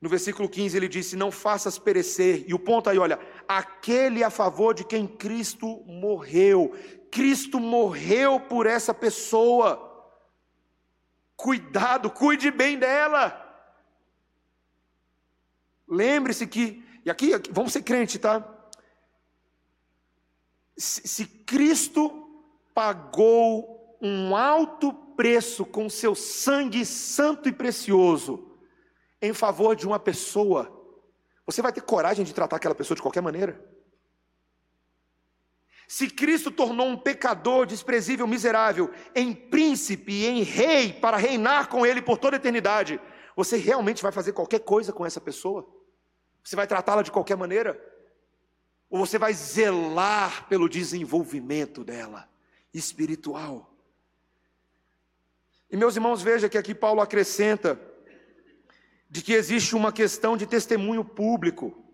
No 0.00 0.08
versículo 0.08 0.48
15 0.48 0.76
ele 0.76 0.88
disse: 0.88 1.16
Não 1.16 1.30
faças 1.30 1.78
perecer. 1.78 2.44
E 2.46 2.54
o 2.54 2.58
ponto 2.58 2.88
aí, 2.88 2.98
olha, 2.98 3.18
aquele 3.46 4.22
a 4.22 4.30
favor 4.30 4.74
de 4.74 4.84
quem 4.84 5.06
Cristo 5.06 5.82
morreu. 5.86 6.74
Cristo 7.10 7.58
morreu 7.58 8.38
por 8.38 8.66
essa 8.66 8.94
pessoa. 8.94 9.84
Cuidado, 11.36 12.10
cuide 12.10 12.50
bem 12.50 12.78
dela. 12.78 13.44
Lembre-se 15.88 16.46
que, 16.46 16.84
e 17.04 17.10
aqui, 17.10 17.32
vamos 17.50 17.72
ser 17.72 17.82
crente, 17.82 18.18
tá? 18.18 18.56
se, 20.78 21.06
se 21.06 21.26
Cristo 21.26 22.27
pagou 22.78 23.98
um 24.00 24.36
alto 24.36 24.92
preço 24.92 25.66
com 25.66 25.90
seu 25.90 26.14
sangue 26.14 26.86
santo 26.86 27.48
e 27.48 27.52
precioso, 27.52 28.56
em 29.20 29.32
favor 29.32 29.74
de 29.74 29.84
uma 29.84 29.98
pessoa, 29.98 30.72
você 31.44 31.60
vai 31.60 31.72
ter 31.72 31.80
coragem 31.80 32.24
de 32.24 32.32
tratar 32.32 32.54
aquela 32.54 32.76
pessoa 32.76 32.94
de 32.94 33.02
qualquer 33.02 33.20
maneira? 33.20 33.60
Se 35.88 36.08
Cristo 36.08 36.52
tornou 36.52 36.86
um 36.86 36.96
pecador 36.96 37.66
desprezível, 37.66 38.28
miserável, 38.28 38.92
em 39.12 39.34
príncipe 39.34 40.12
e 40.12 40.26
em 40.28 40.44
rei 40.44 40.92
para 40.92 41.16
reinar 41.16 41.68
com 41.68 41.84
ele 41.84 42.00
por 42.00 42.16
toda 42.16 42.36
a 42.36 42.38
eternidade, 42.38 43.00
você 43.34 43.56
realmente 43.56 44.04
vai 44.04 44.12
fazer 44.12 44.32
qualquer 44.32 44.60
coisa 44.60 44.92
com 44.92 45.04
essa 45.04 45.20
pessoa? 45.20 45.68
Você 46.44 46.54
vai 46.54 46.68
tratá-la 46.68 47.02
de 47.02 47.10
qualquer 47.10 47.36
maneira? 47.36 47.76
Ou 48.88 49.04
você 49.04 49.18
vai 49.18 49.32
zelar 49.32 50.46
pelo 50.48 50.68
desenvolvimento 50.68 51.82
dela, 51.82 52.28
espiritual? 52.72 53.74
E 55.70 55.76
meus 55.76 55.96
irmãos, 55.96 56.22
veja 56.22 56.48
que 56.48 56.56
aqui 56.56 56.74
Paulo 56.74 57.00
acrescenta 57.00 57.78
de 59.10 59.22
que 59.22 59.32
existe 59.32 59.74
uma 59.74 59.92
questão 59.92 60.36
de 60.36 60.46
testemunho 60.46 61.04
público. 61.04 61.84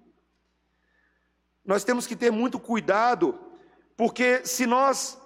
Nós 1.64 1.84
temos 1.84 2.06
que 2.06 2.16
ter 2.16 2.30
muito 2.30 2.58
cuidado, 2.58 3.38
porque 3.96 4.44
se 4.44 4.66
nós 4.66 5.18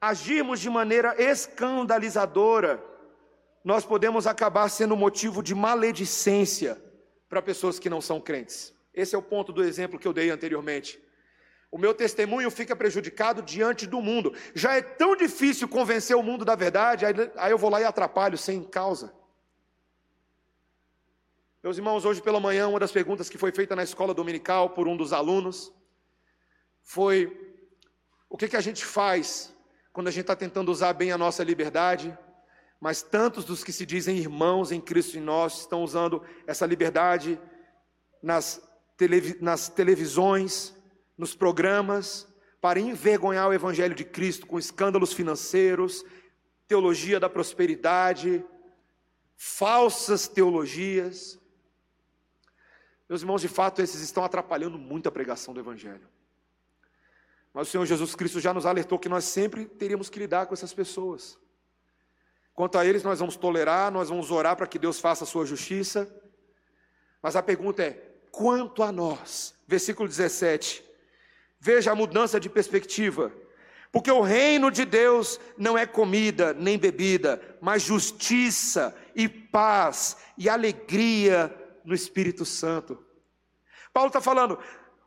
agirmos 0.00 0.58
de 0.60 0.68
maneira 0.68 1.14
escandalizadora, 1.20 2.82
nós 3.64 3.84
podemos 3.84 4.26
acabar 4.26 4.68
sendo 4.68 4.96
motivo 4.96 5.42
de 5.42 5.54
maledicência 5.54 6.82
para 7.28 7.40
pessoas 7.40 7.78
que 7.78 7.90
não 7.90 8.00
são 8.00 8.20
crentes. 8.20 8.74
Esse 8.92 9.14
é 9.14 9.18
o 9.18 9.22
ponto 9.22 9.52
do 9.52 9.62
exemplo 9.62 9.98
que 9.98 10.06
eu 10.06 10.12
dei 10.12 10.30
anteriormente. 10.30 11.00
O 11.72 11.78
meu 11.78 11.94
testemunho 11.94 12.50
fica 12.50 12.76
prejudicado 12.76 13.40
diante 13.40 13.86
do 13.86 14.02
mundo. 14.02 14.34
Já 14.54 14.74
é 14.74 14.82
tão 14.82 15.16
difícil 15.16 15.66
convencer 15.66 16.14
o 16.14 16.22
mundo 16.22 16.44
da 16.44 16.54
verdade, 16.54 17.06
aí, 17.06 17.50
eu 17.50 17.56
vou 17.56 17.70
lá 17.70 17.80
e 17.80 17.84
atrapalho 17.84 18.36
sem 18.36 18.62
causa. 18.62 19.10
Meus 21.62 21.78
irmãos, 21.78 22.04
hoje 22.04 22.20
pela 22.20 22.38
manhã, 22.38 22.68
uma 22.68 22.78
das 22.78 22.92
perguntas 22.92 23.30
que 23.30 23.38
foi 23.38 23.52
feita 23.52 23.74
na 23.74 23.82
escola 23.82 24.12
dominical 24.12 24.68
por 24.68 24.86
um 24.86 24.94
dos 24.94 25.14
alunos 25.14 25.72
foi: 26.82 27.56
o 28.28 28.36
que, 28.36 28.48
que 28.48 28.56
a 28.56 28.60
gente 28.60 28.84
faz 28.84 29.54
quando 29.94 30.08
a 30.08 30.10
gente 30.10 30.24
está 30.24 30.36
tentando 30.36 30.70
usar 30.70 30.92
bem 30.92 31.10
a 31.10 31.16
nossa 31.16 31.42
liberdade, 31.42 32.16
mas 32.78 33.00
tantos 33.02 33.46
dos 33.46 33.64
que 33.64 33.72
se 33.72 33.86
dizem 33.86 34.18
irmãos 34.18 34.72
em 34.72 34.80
Cristo 34.80 35.16
em 35.16 35.22
nós 35.22 35.60
estão 35.60 35.82
usando 35.82 36.22
essa 36.46 36.66
liberdade 36.66 37.40
nas, 38.22 38.60
televi 38.98 39.38
nas 39.40 39.70
televisões, 39.70 40.74
nos 41.16 41.34
programas, 41.34 42.26
para 42.60 42.78
envergonhar 42.78 43.48
o 43.48 43.52
Evangelho 43.52 43.94
de 43.94 44.04
Cristo 44.04 44.46
com 44.46 44.58
escândalos 44.58 45.12
financeiros, 45.12 46.04
teologia 46.68 47.18
da 47.18 47.28
prosperidade, 47.28 48.44
falsas 49.36 50.28
teologias. 50.28 51.38
Meus 53.08 53.22
irmãos, 53.22 53.40
de 53.40 53.48
fato, 53.48 53.82
esses 53.82 54.00
estão 54.00 54.24
atrapalhando 54.24 54.78
muito 54.78 55.08
a 55.08 55.12
pregação 55.12 55.52
do 55.52 55.60
Evangelho. 55.60 56.08
Mas 57.52 57.68
o 57.68 57.70
Senhor 57.70 57.84
Jesus 57.84 58.14
Cristo 58.14 58.40
já 58.40 58.54
nos 58.54 58.64
alertou 58.64 58.98
que 58.98 59.08
nós 59.08 59.24
sempre 59.24 59.66
teríamos 59.66 60.08
que 60.08 60.18
lidar 60.18 60.46
com 60.46 60.54
essas 60.54 60.72
pessoas. 60.72 61.38
Quanto 62.54 62.78
a 62.78 62.86
eles, 62.86 63.02
nós 63.02 63.18
vamos 63.18 63.36
tolerar, 63.36 63.90
nós 63.90 64.08
vamos 64.08 64.30
orar 64.30 64.56
para 64.56 64.66
que 64.66 64.78
Deus 64.78 65.00
faça 65.00 65.24
a 65.24 65.26
sua 65.26 65.44
justiça. 65.44 66.08
Mas 67.20 67.34
a 67.34 67.42
pergunta 67.42 67.82
é: 67.82 67.92
quanto 68.30 68.82
a 68.82 68.92
nós? 68.92 69.54
Versículo 69.66 70.08
17. 70.08 70.91
Veja 71.64 71.92
a 71.92 71.94
mudança 71.94 72.40
de 72.40 72.50
perspectiva. 72.50 73.32
Porque 73.92 74.10
o 74.10 74.20
reino 74.20 74.68
de 74.68 74.84
Deus 74.84 75.38
não 75.56 75.78
é 75.78 75.86
comida 75.86 76.52
nem 76.52 76.76
bebida, 76.76 77.40
mas 77.60 77.82
justiça 77.82 78.92
e 79.14 79.28
paz 79.28 80.16
e 80.36 80.48
alegria 80.48 81.54
no 81.84 81.94
Espírito 81.94 82.44
Santo. 82.44 82.98
Paulo 83.92 84.08
está 84.08 84.20
falando, 84.20 84.58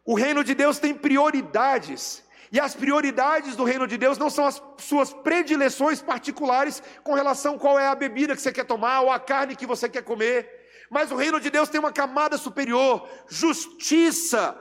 o 0.05 0.15
reino 0.15 0.45
de 0.45 0.55
Deus 0.55 0.79
tem 0.79 0.93
prioridades, 0.93 2.23
e 2.49 2.57
as 2.57 2.73
prioridades 2.73 3.57
do 3.57 3.65
reino 3.65 3.85
de 3.85 3.97
Deus 3.97 4.17
não 4.17 4.29
são 4.29 4.45
as 4.45 4.63
suas 4.77 5.11
predileções 5.11 6.01
particulares 6.01 6.81
com 7.03 7.15
relação 7.15 7.57
qual 7.57 7.77
é 7.77 7.87
a 7.87 7.95
bebida 7.95 8.33
que 8.33 8.41
você 8.41 8.53
quer 8.53 8.63
tomar 8.65 9.01
ou 9.01 9.11
a 9.11 9.19
carne 9.19 9.57
que 9.57 9.65
você 9.65 9.89
quer 9.89 10.03
comer, 10.03 10.49
mas 10.89 11.11
o 11.11 11.17
reino 11.17 11.37
de 11.37 11.49
Deus 11.49 11.67
tem 11.67 11.79
uma 11.81 11.91
camada 11.91 12.37
superior: 12.37 13.09
justiça, 13.27 14.57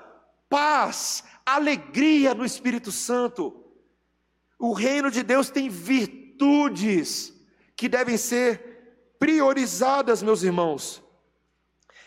paz, 0.49 1.23
alegria 1.45 2.35
no 2.35 2.45
Espírito 2.45 2.91
Santo. 2.91 3.65
O 4.59 4.73
reino 4.73 5.11
de 5.11 5.23
Deus 5.23 5.51
tem 5.51 5.69
virtudes 5.69 7.33
que 7.77 7.89
devem 7.89 8.17
ser 8.17 9.17
priorizadas, 9.19 10.23
meus 10.23 10.43
irmãos. 10.43 11.03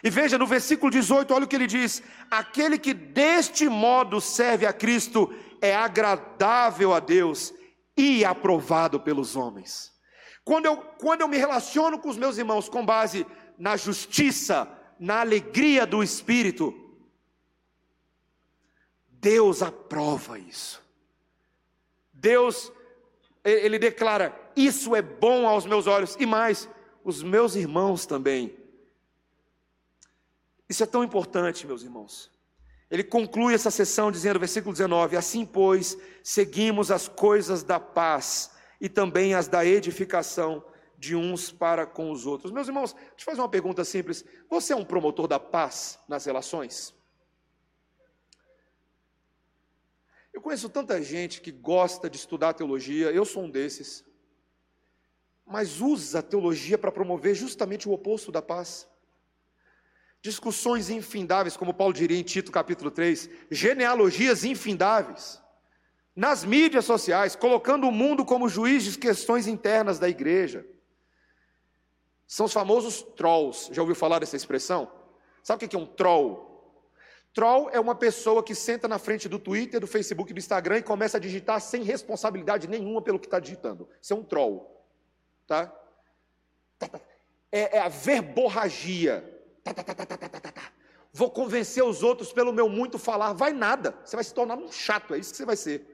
E 0.03 0.09
veja 0.09 0.37
no 0.37 0.45
versículo 0.45 0.91
18, 0.91 1.33
olha 1.33 1.45
o 1.45 1.47
que 1.47 1.55
ele 1.55 1.67
diz: 1.67 2.03
aquele 2.29 2.77
que 2.77 2.93
deste 2.93 3.67
modo 3.67 4.21
serve 4.21 4.65
a 4.65 4.73
Cristo 4.73 5.33
é 5.61 5.75
agradável 5.75 6.93
a 6.93 6.99
Deus 6.99 7.53
e 7.95 8.23
aprovado 8.23 8.99
pelos 8.99 9.35
homens. 9.35 9.91
Quando 10.45 10.65
eu, 10.65 10.77
quando 10.77 11.21
eu 11.21 11.27
me 11.27 11.37
relaciono 11.37 11.99
com 11.99 12.09
os 12.09 12.17
meus 12.17 12.37
irmãos 12.37 12.69
com 12.69 12.85
base 12.85 13.25
na 13.57 13.75
justiça, 13.75 14.67
na 14.99 15.19
alegria 15.19 15.85
do 15.85 16.03
Espírito, 16.03 16.73
Deus 19.19 19.61
aprova 19.61 20.39
isso. 20.39 20.81
Deus, 22.13 22.71
ele 23.43 23.77
declara: 23.77 24.33
Isso 24.55 24.95
é 24.95 25.01
bom 25.01 25.47
aos 25.47 25.65
meus 25.65 25.87
olhos, 25.87 26.15
e 26.19 26.25
mais, 26.25 26.69
os 27.03 27.23
meus 27.23 27.55
irmãos 27.55 28.05
também 28.05 28.57
isso 30.69 30.83
é 30.83 30.85
tão 30.85 31.03
importante, 31.03 31.65
meus 31.65 31.83
irmãos. 31.83 32.31
Ele 32.89 33.03
conclui 33.03 33.53
essa 33.53 33.71
sessão 33.71 34.11
dizendo, 34.11 34.39
versículo 34.39 34.73
19: 34.73 35.15
Assim, 35.15 35.45
pois, 35.45 35.97
seguimos 36.23 36.91
as 36.91 37.07
coisas 37.07 37.63
da 37.63 37.79
paz 37.79 38.51
e 38.79 38.89
também 38.89 39.33
as 39.33 39.47
da 39.47 39.65
edificação 39.65 40.63
de 40.97 41.15
uns 41.15 41.51
para 41.51 41.85
com 41.85 42.11
os 42.11 42.25
outros. 42.25 42.51
Meus 42.51 42.67
irmãos, 42.67 42.93
deixa 42.93 43.15
eu 43.19 43.25
fazer 43.25 43.41
uma 43.41 43.49
pergunta 43.49 43.83
simples: 43.83 44.25
Você 44.49 44.73
é 44.73 44.75
um 44.75 44.85
promotor 44.85 45.27
da 45.27 45.39
paz 45.39 45.99
nas 46.07 46.25
relações? 46.25 46.93
Conheço 50.47 50.69
tanta 50.69 51.01
gente 51.01 51.41
que 51.41 51.51
gosta 51.51 52.09
de 52.09 52.15
estudar 52.15 52.53
teologia, 52.53 53.11
eu 53.11 53.25
sou 53.25 53.43
um 53.43 53.49
desses, 53.49 54.05
mas 55.45 55.81
usa 55.81 56.19
a 56.19 56.21
teologia 56.21 56.77
para 56.77 56.89
promover 56.89 57.35
justamente 57.35 57.89
o 57.89 57.91
oposto 57.91 58.31
da 58.31 58.41
paz 58.41 58.87
discussões 60.21 60.89
infindáveis, 60.89 61.57
como 61.57 61.73
Paulo 61.73 61.93
diria 61.93 62.17
em 62.17 62.23
Tito 62.23 62.49
capítulo 62.49 62.89
3, 62.89 63.29
genealogias 63.51 64.45
infindáveis, 64.45 65.41
nas 66.15 66.45
mídias 66.45 66.85
sociais, 66.85 67.35
colocando 67.35 67.85
o 67.85 67.91
mundo 67.91 68.23
como 68.23 68.47
juiz 68.47 68.85
de 68.85 68.97
questões 68.97 69.47
internas 69.47 69.99
da 69.99 70.07
igreja. 70.07 70.65
São 72.25 72.45
os 72.45 72.53
famosos 72.53 73.01
trolls. 73.17 73.73
Já 73.73 73.81
ouviu 73.81 73.95
falar 73.95 74.19
dessa 74.19 74.37
expressão? 74.37 74.89
Sabe 75.43 75.65
o 75.65 75.69
que 75.69 75.75
é 75.75 75.79
um 75.79 75.85
troll? 75.85 76.46
Troll 77.37 77.69
é 77.69 77.79
uma 77.79 77.93
pessoa 77.93 78.41
que 78.41 78.55
senta 78.55 78.87
na 78.87 78.97
frente 78.97 79.29
do 79.29 79.37
Twitter, 79.37 79.79
do 79.79 79.85
Facebook, 79.85 80.33
do 80.33 80.39
Instagram 80.39 80.79
e 80.79 80.81
começa 80.81 81.17
a 81.17 81.19
digitar 81.19 81.61
sem 81.61 81.83
responsabilidade 81.83 82.67
nenhuma 82.67 82.99
pelo 82.99 83.19
que 83.19 83.27
está 83.27 83.39
digitando. 83.39 83.87
Isso 84.01 84.11
é 84.11 84.15
um 84.15 84.23
troll. 84.23 84.83
Tá? 85.45 85.71
É, 87.51 87.77
é 87.77 87.79
a 87.79 87.89
verborragia 87.89 89.37
Tá, 89.63 89.83
tá, 89.83 89.93
tá, 89.93 90.71
Vou 91.13 91.29
convencer 91.29 91.83
os 91.83 92.01
outros 92.01 92.33
pelo 92.33 92.51
meu 92.51 92.67
muito 92.67 92.97
falar. 92.97 93.33
Vai 93.33 93.53
nada. 93.53 93.95
Você 94.03 94.15
vai 94.15 94.23
se 94.23 94.33
tornar 94.33 94.55
um 94.55 94.71
chato. 94.71 95.13
É 95.13 95.19
isso 95.19 95.29
que 95.29 95.37
você 95.37 95.45
vai 95.45 95.55
ser. 95.55 95.85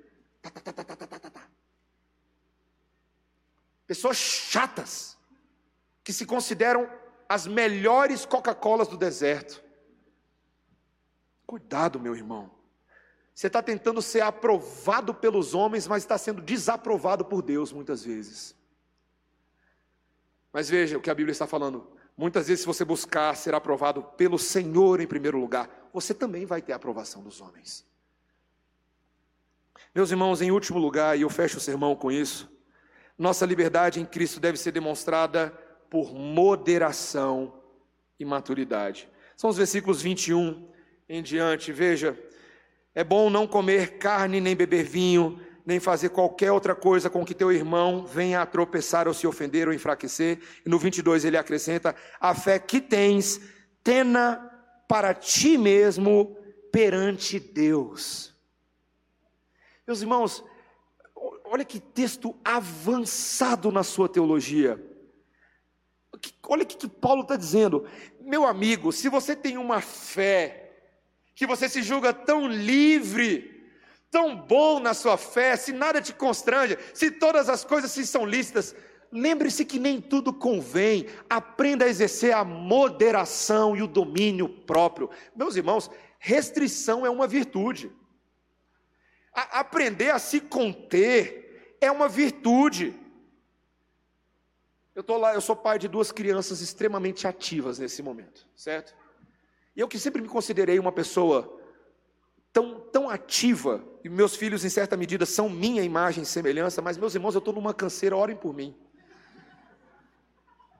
Pessoas 3.85 4.15
chatas. 4.15 5.17
Que 6.05 6.13
se 6.13 6.25
consideram 6.25 6.89
as 7.27 7.45
melhores 7.47 8.25
Coca-Colas 8.25 8.87
do 8.87 8.95
deserto. 8.95 9.61
Cuidado, 11.45 11.99
meu 11.99 12.15
irmão. 12.15 12.51
Você 13.33 13.47
está 13.47 13.61
tentando 13.61 14.01
ser 14.01 14.21
aprovado 14.21 15.13
pelos 15.13 15.53
homens, 15.53 15.87
mas 15.87 16.03
está 16.03 16.17
sendo 16.17 16.41
desaprovado 16.41 17.25
por 17.25 17.41
Deus 17.41 17.71
muitas 17.71 18.03
vezes. 18.03 18.55
Mas 20.51 20.69
veja 20.69 20.97
o 20.97 21.01
que 21.01 21.09
a 21.09 21.15
Bíblia 21.15 21.31
está 21.31 21.47
falando. 21.47 21.87
Muitas 22.15 22.47
vezes, 22.47 22.61
se 22.61 22.67
você 22.67 22.85
buscar 22.85 23.35
ser 23.35 23.55
aprovado 23.55 24.03
pelo 24.03 24.37
Senhor 24.37 25.01
em 25.01 25.07
primeiro 25.07 25.39
lugar, 25.39 25.89
você 25.91 26.13
também 26.13 26.45
vai 26.45 26.61
ter 26.61 26.73
a 26.73 26.75
aprovação 26.75 27.23
dos 27.23 27.41
homens. 27.41 27.83
Meus 29.95 30.11
irmãos, 30.11 30.41
em 30.41 30.51
último 30.51 30.77
lugar, 30.77 31.17
e 31.17 31.21
eu 31.21 31.29
fecho 31.29 31.57
o 31.57 31.61
sermão 31.61 31.95
com 31.95 32.11
isso, 32.11 32.51
nossa 33.17 33.45
liberdade 33.45 33.99
em 33.99 34.05
Cristo 34.05 34.39
deve 34.39 34.57
ser 34.57 34.71
demonstrada 34.71 35.51
por 35.89 36.13
moderação 36.13 37.61
e 38.19 38.25
maturidade. 38.25 39.09
São 39.35 39.49
os 39.49 39.57
versículos 39.57 40.01
21 40.01 40.71
em 41.15 41.21
diante. 41.21 41.71
Veja, 41.71 42.17
é 42.93 43.03
bom 43.03 43.29
não 43.29 43.47
comer 43.47 43.97
carne 43.97 44.41
nem 44.41 44.55
beber 44.55 44.83
vinho 44.83 45.39
nem 45.65 45.79
fazer 45.79 46.09
qualquer 46.09 46.51
outra 46.51 46.75
coisa 46.75 47.09
com 47.09 47.25
que 47.25 47.33
teu 47.33 47.51
irmão 47.51 48.05
venha 48.05 48.41
a 48.41 48.45
tropeçar 48.45 49.07
ou 49.07 49.13
se 49.13 49.25
ofender 49.25 49.67
ou 49.67 49.73
enfraquecer. 49.73 50.39
E 50.65 50.69
no 50.69 50.77
22 50.77 51.25
ele 51.25 51.37
acrescenta: 51.37 51.95
a 52.19 52.35
fé 52.35 52.59
que 52.59 52.81
tens, 52.81 53.39
tena 53.83 54.49
para 54.87 55.13
ti 55.13 55.57
mesmo 55.57 56.37
perante 56.71 57.39
Deus. 57.39 58.33
Meus 59.87 60.01
irmãos, 60.01 60.43
olha 61.45 61.65
que 61.65 61.79
texto 61.79 62.35
avançado 62.43 63.71
na 63.71 63.83
sua 63.83 64.09
teologia. 64.09 64.81
Olha 66.47 66.63
o 66.63 66.65
que 66.65 66.87
Paulo 66.87 67.23
está 67.23 67.35
dizendo. 67.35 67.85
Meu 68.21 68.45
amigo, 68.45 68.91
se 68.91 69.09
você 69.09 69.35
tem 69.35 69.57
uma 69.57 69.81
fé, 69.81 70.62
que 71.35 71.47
você 71.47 71.67
se 71.67 71.81
julga 71.81 72.13
tão 72.13 72.47
livre, 72.47 73.69
tão 74.11 74.35
bom 74.35 74.79
na 74.79 74.93
sua 74.93 75.17
fé, 75.17 75.55
se 75.55 75.73
nada 75.73 76.01
te 76.01 76.13
constrange, 76.13 76.77
se 76.93 77.09
todas 77.09 77.49
as 77.49 77.65
coisas 77.65 77.91
se 77.91 78.05
são 78.05 78.25
lícitas, 78.25 78.75
lembre-se 79.11 79.65
que 79.65 79.79
nem 79.79 79.99
tudo 79.99 80.33
convém. 80.33 81.07
Aprenda 81.29 81.85
a 81.85 81.87
exercer 81.87 82.33
a 82.33 82.43
moderação 82.43 83.75
e 83.75 83.81
o 83.81 83.87
domínio 83.87 84.47
próprio. 84.47 85.09
Meus 85.35 85.55
irmãos, 85.55 85.89
restrição 86.19 87.05
é 87.05 87.09
uma 87.09 87.27
virtude. 87.27 87.91
A 89.33 89.59
aprender 89.61 90.11
a 90.11 90.19
se 90.19 90.39
conter 90.39 91.75
é 91.81 91.91
uma 91.91 92.07
virtude. 92.07 92.93
Eu 94.93 95.01
estou 95.01 95.17
lá, 95.17 95.33
eu 95.33 95.41
sou 95.41 95.55
pai 95.55 95.79
de 95.79 95.87
duas 95.87 96.11
crianças 96.11 96.61
extremamente 96.61 97.27
ativas 97.27 97.79
nesse 97.79 98.03
momento, 98.03 98.47
certo? 98.55 98.95
E 99.75 99.79
eu 99.79 99.87
que 99.87 99.97
sempre 99.97 100.21
me 100.21 100.27
considerei 100.27 100.77
uma 100.79 100.91
pessoa 100.91 101.59
tão, 102.51 102.79
tão 102.79 103.09
ativa, 103.09 103.83
e 104.03 104.09
meus 104.09 104.35
filhos, 104.35 104.63
em 104.63 104.69
certa 104.69 104.95
medida, 104.95 105.25
são 105.25 105.49
minha 105.49 105.81
imagem 105.81 106.23
e 106.23 106.25
semelhança, 106.25 106.81
mas 106.81 106.97
meus 106.97 107.15
irmãos, 107.15 107.33
eu 107.33 107.39
estou 107.39 107.53
numa 107.53 107.73
canseira, 107.73 108.15
orem 108.15 108.35
por 108.35 108.53
mim. 108.53 108.77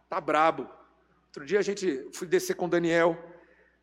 Tá 0.08 0.22
brabo. 0.22 0.70
Outro 1.28 1.46
dia 1.46 1.58
a 1.58 1.64
gente 1.64 2.08
fui 2.14 2.28
descer 2.28 2.56
com 2.56 2.66
o 2.66 2.70
Daniel 2.70 3.18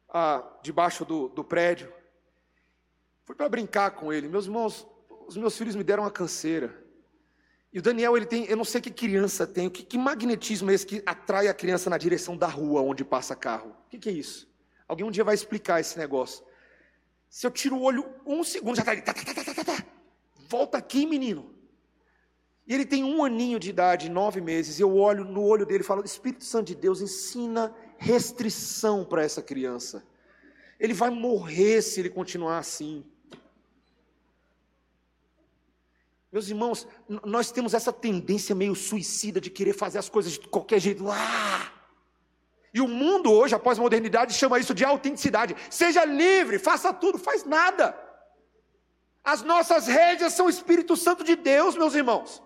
ah, 0.08 0.48
debaixo 0.62 1.04
do, 1.04 1.28
do 1.28 1.42
prédio. 1.42 1.92
Fui 3.24 3.34
para 3.34 3.48
brincar 3.48 3.90
com 3.92 4.12
ele. 4.12 4.28
Meus 4.28 4.44
irmãos, 4.44 4.86
os 5.26 5.36
meus 5.36 5.56
filhos 5.58 5.74
me 5.74 5.82
deram 5.82 6.04
uma 6.04 6.10
canseira. 6.10 6.80
E 7.72 7.78
o 7.78 7.82
Daniel, 7.82 8.16
ele 8.16 8.26
tem, 8.26 8.44
eu 8.46 8.56
não 8.56 8.64
sei 8.64 8.80
que 8.80 8.90
criança 8.90 9.46
tem, 9.46 9.70
que, 9.70 9.84
que 9.84 9.96
magnetismo 9.96 10.70
é 10.70 10.74
esse 10.74 10.86
que 10.86 11.02
atrai 11.06 11.46
a 11.48 11.54
criança 11.54 11.88
na 11.88 11.96
direção 11.96 12.36
da 12.36 12.48
rua 12.48 12.82
onde 12.82 13.04
passa 13.04 13.36
carro? 13.36 13.70
O 13.86 13.88
que, 13.88 13.98
que 13.98 14.08
é 14.08 14.12
isso? 14.12 14.49
Alguém 14.90 15.06
um 15.06 15.10
dia 15.12 15.22
vai 15.22 15.36
explicar 15.36 15.78
esse 15.78 15.96
negócio. 15.96 16.44
Se 17.28 17.46
eu 17.46 17.50
tiro 17.52 17.76
o 17.76 17.82
olho 17.82 18.12
um 18.26 18.42
segundo, 18.42 18.74
já 18.74 18.82
está 18.82 18.90
ali. 18.90 19.02
Tá, 19.02 19.14
tá, 19.14 19.22
tá, 19.22 19.44
tá, 19.44 19.54
tá, 19.54 19.64
tá. 19.64 19.86
Volta 20.48 20.78
aqui, 20.78 21.06
menino. 21.06 21.54
E 22.66 22.74
ele 22.74 22.84
tem 22.84 23.04
um 23.04 23.24
aninho 23.24 23.60
de 23.60 23.70
idade, 23.70 24.10
nove 24.10 24.40
meses. 24.40 24.80
E 24.80 24.82
eu 24.82 24.96
olho 24.96 25.24
no 25.24 25.44
olho 25.44 25.64
dele 25.64 25.84
e 25.84 25.86
falo: 25.86 26.04
Espírito 26.04 26.44
Santo 26.44 26.66
de 26.66 26.74
Deus, 26.74 27.00
ensina 27.00 27.72
restrição 27.98 29.04
para 29.04 29.22
essa 29.22 29.40
criança. 29.40 30.04
Ele 30.80 30.92
vai 30.92 31.10
morrer 31.10 31.82
se 31.82 32.00
ele 32.00 32.10
continuar 32.10 32.58
assim. 32.58 33.04
Meus 36.32 36.48
irmãos, 36.48 36.88
nós 37.24 37.52
temos 37.52 37.74
essa 37.74 37.92
tendência 37.92 38.56
meio 38.56 38.74
suicida 38.74 39.40
de 39.40 39.50
querer 39.50 39.72
fazer 39.72 39.98
as 39.98 40.08
coisas 40.08 40.32
de 40.32 40.48
qualquer 40.48 40.80
jeito. 40.80 41.08
Ah! 41.08 41.79
E 42.72 42.80
o 42.80 42.86
mundo 42.86 43.32
hoje, 43.32 43.54
após 43.54 43.78
a 43.78 43.82
modernidade, 43.82 44.34
chama 44.34 44.58
isso 44.58 44.74
de 44.74 44.84
autenticidade. 44.84 45.56
Seja 45.68 46.04
livre, 46.04 46.58
faça 46.58 46.92
tudo, 46.92 47.18
faz 47.18 47.44
nada. 47.44 47.96
As 49.24 49.42
nossas 49.42 49.86
rédeas 49.86 50.32
são 50.32 50.46
o 50.46 50.50
Espírito 50.50 50.96
Santo 50.96 51.24
de 51.24 51.36
Deus, 51.36 51.76
meus 51.76 51.94
irmãos. 51.94 52.42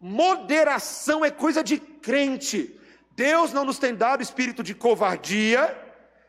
Moderação 0.00 1.24
é 1.24 1.30
coisa 1.30 1.62
de 1.62 1.78
crente. 1.78 2.78
Deus 3.12 3.52
não 3.52 3.64
nos 3.64 3.78
tem 3.78 3.94
dado 3.94 4.22
espírito 4.22 4.62
de 4.62 4.74
covardia, 4.74 5.76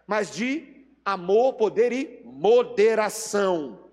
mas 0.08 0.32
de 0.32 0.88
amor, 1.06 1.54
poder 1.54 1.92
e 1.92 2.22
moderação. 2.26 3.89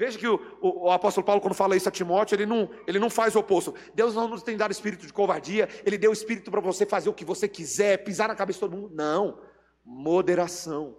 Veja 0.00 0.18
que 0.18 0.26
o, 0.26 0.40
o, 0.62 0.86
o, 0.86 0.90
apóstolo 0.90 1.26
Paulo, 1.26 1.42
quando 1.42 1.52
fala 1.52 1.76
isso 1.76 1.86
a 1.86 1.92
Timóteo, 1.92 2.34
ele 2.34 2.46
não, 2.46 2.70
ele 2.86 2.98
não 2.98 3.10
faz 3.10 3.36
o 3.36 3.40
oposto. 3.40 3.74
Deus 3.94 4.14
não 4.14 4.26
nos 4.28 4.42
tem 4.42 4.56
dado 4.56 4.70
espírito 4.70 5.06
de 5.06 5.12
covardia, 5.12 5.68
ele 5.84 5.98
deu 5.98 6.10
espírito 6.10 6.50
para 6.50 6.58
você 6.58 6.86
fazer 6.86 7.10
o 7.10 7.12
que 7.12 7.22
você 7.22 7.46
quiser, 7.46 8.02
pisar 8.02 8.26
na 8.26 8.34
cabeça 8.34 8.56
de 8.56 8.60
todo 8.60 8.78
mundo. 8.78 8.94
Não. 8.94 9.38
Moderação. 9.84 10.96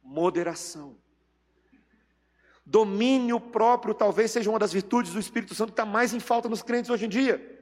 Moderação. 0.00 0.96
Domínio 2.64 3.40
próprio 3.40 3.94
talvez 3.94 4.30
seja 4.30 4.48
uma 4.48 4.60
das 4.60 4.72
virtudes 4.72 5.12
do 5.12 5.18
Espírito 5.18 5.52
Santo 5.56 5.70
que 5.70 5.72
está 5.72 5.84
mais 5.84 6.14
em 6.14 6.20
falta 6.20 6.48
nos 6.48 6.62
crentes 6.62 6.88
hoje 6.88 7.06
em 7.06 7.08
dia. 7.08 7.60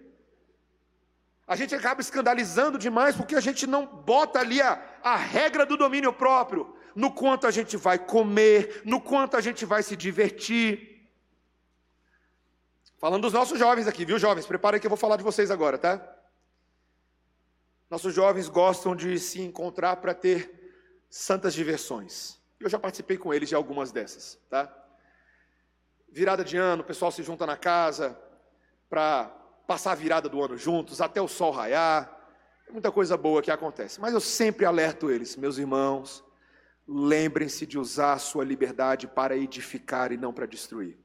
A 1.47 1.57
gente 1.57 1.75
acaba 1.75 2.03
escandalizando 2.03 2.77
demais 2.77 3.17
porque 3.17 3.37
a 3.37 3.41
gente 3.41 3.67
não 3.67 3.87
bota 3.87 4.39
ali 4.39 4.61
a, 4.61 4.79
a 5.03 5.17
regra 5.17 5.65
do 5.65 5.79
domínio 5.79 6.13
próprio 6.13 6.77
no 6.99 7.13
quanto 7.13 7.47
a 7.47 7.51
gente 7.53 7.77
vai 7.77 7.97
comer, 7.97 8.83
no 8.85 9.01
quanto 9.01 9.37
a 9.37 9.41
gente 9.41 9.65
vai 9.65 9.85
se 9.85 9.95
divertir. 9.95 11.09
Falando 12.99 13.23
dos 13.23 13.33
nossos 13.33 13.57
jovens 13.57 13.87
aqui, 13.87 14.05
viu, 14.05 14.19
jovens? 14.19 14.47
Preparem 14.47 14.81
que 14.81 14.87
eu 14.89 14.91
vou 14.91 14.97
falar 14.99 15.17
de 15.17 15.23
vocês 15.23 15.49
agora, 15.49 15.79
tá? 15.79 16.05
Nossos 17.89 18.13
jovens 18.13 18.49
gostam 18.49 18.97
de 18.97 19.17
se 19.21 19.41
encontrar 19.41 19.95
para 19.99 20.13
ter 20.13 20.83
santas 21.09 21.55
diversões. 21.55 22.37
Eu 22.59 22.69
já 22.69 22.81
participei 22.81 23.17
com 23.17 23.33
eles 23.33 23.49
de 23.49 23.55
algumas 23.55 23.93
dessas, 23.93 24.37
tá? 24.51 24.69
Virada 26.11 26.45
de 26.45 26.57
ano, 26.57 26.83
o 26.83 26.85
pessoal 26.85 27.13
se 27.13 27.23
junta 27.23 27.47
na 27.47 27.57
casa 27.57 28.19
para 28.91 29.27
passar 29.69 29.93
a 29.93 29.95
virada 29.95 30.29
do 30.29 30.43
ano 30.43 30.59
juntos, 30.59 31.01
até 31.01 31.23
o 31.23 31.29
sol 31.29 31.53
raiar. 31.53 32.13
Muita 32.73 32.91
coisa 32.91 33.17
boa 33.17 33.41
que 33.41 33.53
acontece. 33.53 34.01
Mas 34.01 34.15
eu 34.15 34.21
sempre 34.21 34.67
alerto 34.67 35.13
eles, 35.13 35.37
meus 35.37 35.59
irmãos, 35.59 36.27
lembrem-se 36.89 37.67
de 37.67 37.79
usar 37.79 38.15
a 38.15 38.19
sua 38.19 38.43
liberdade 38.43 39.07
para 39.07 39.37
edificar 39.37 40.11
e 40.11 40.17
não 40.17 40.33
para 40.33 40.47
destruir. 40.47 40.97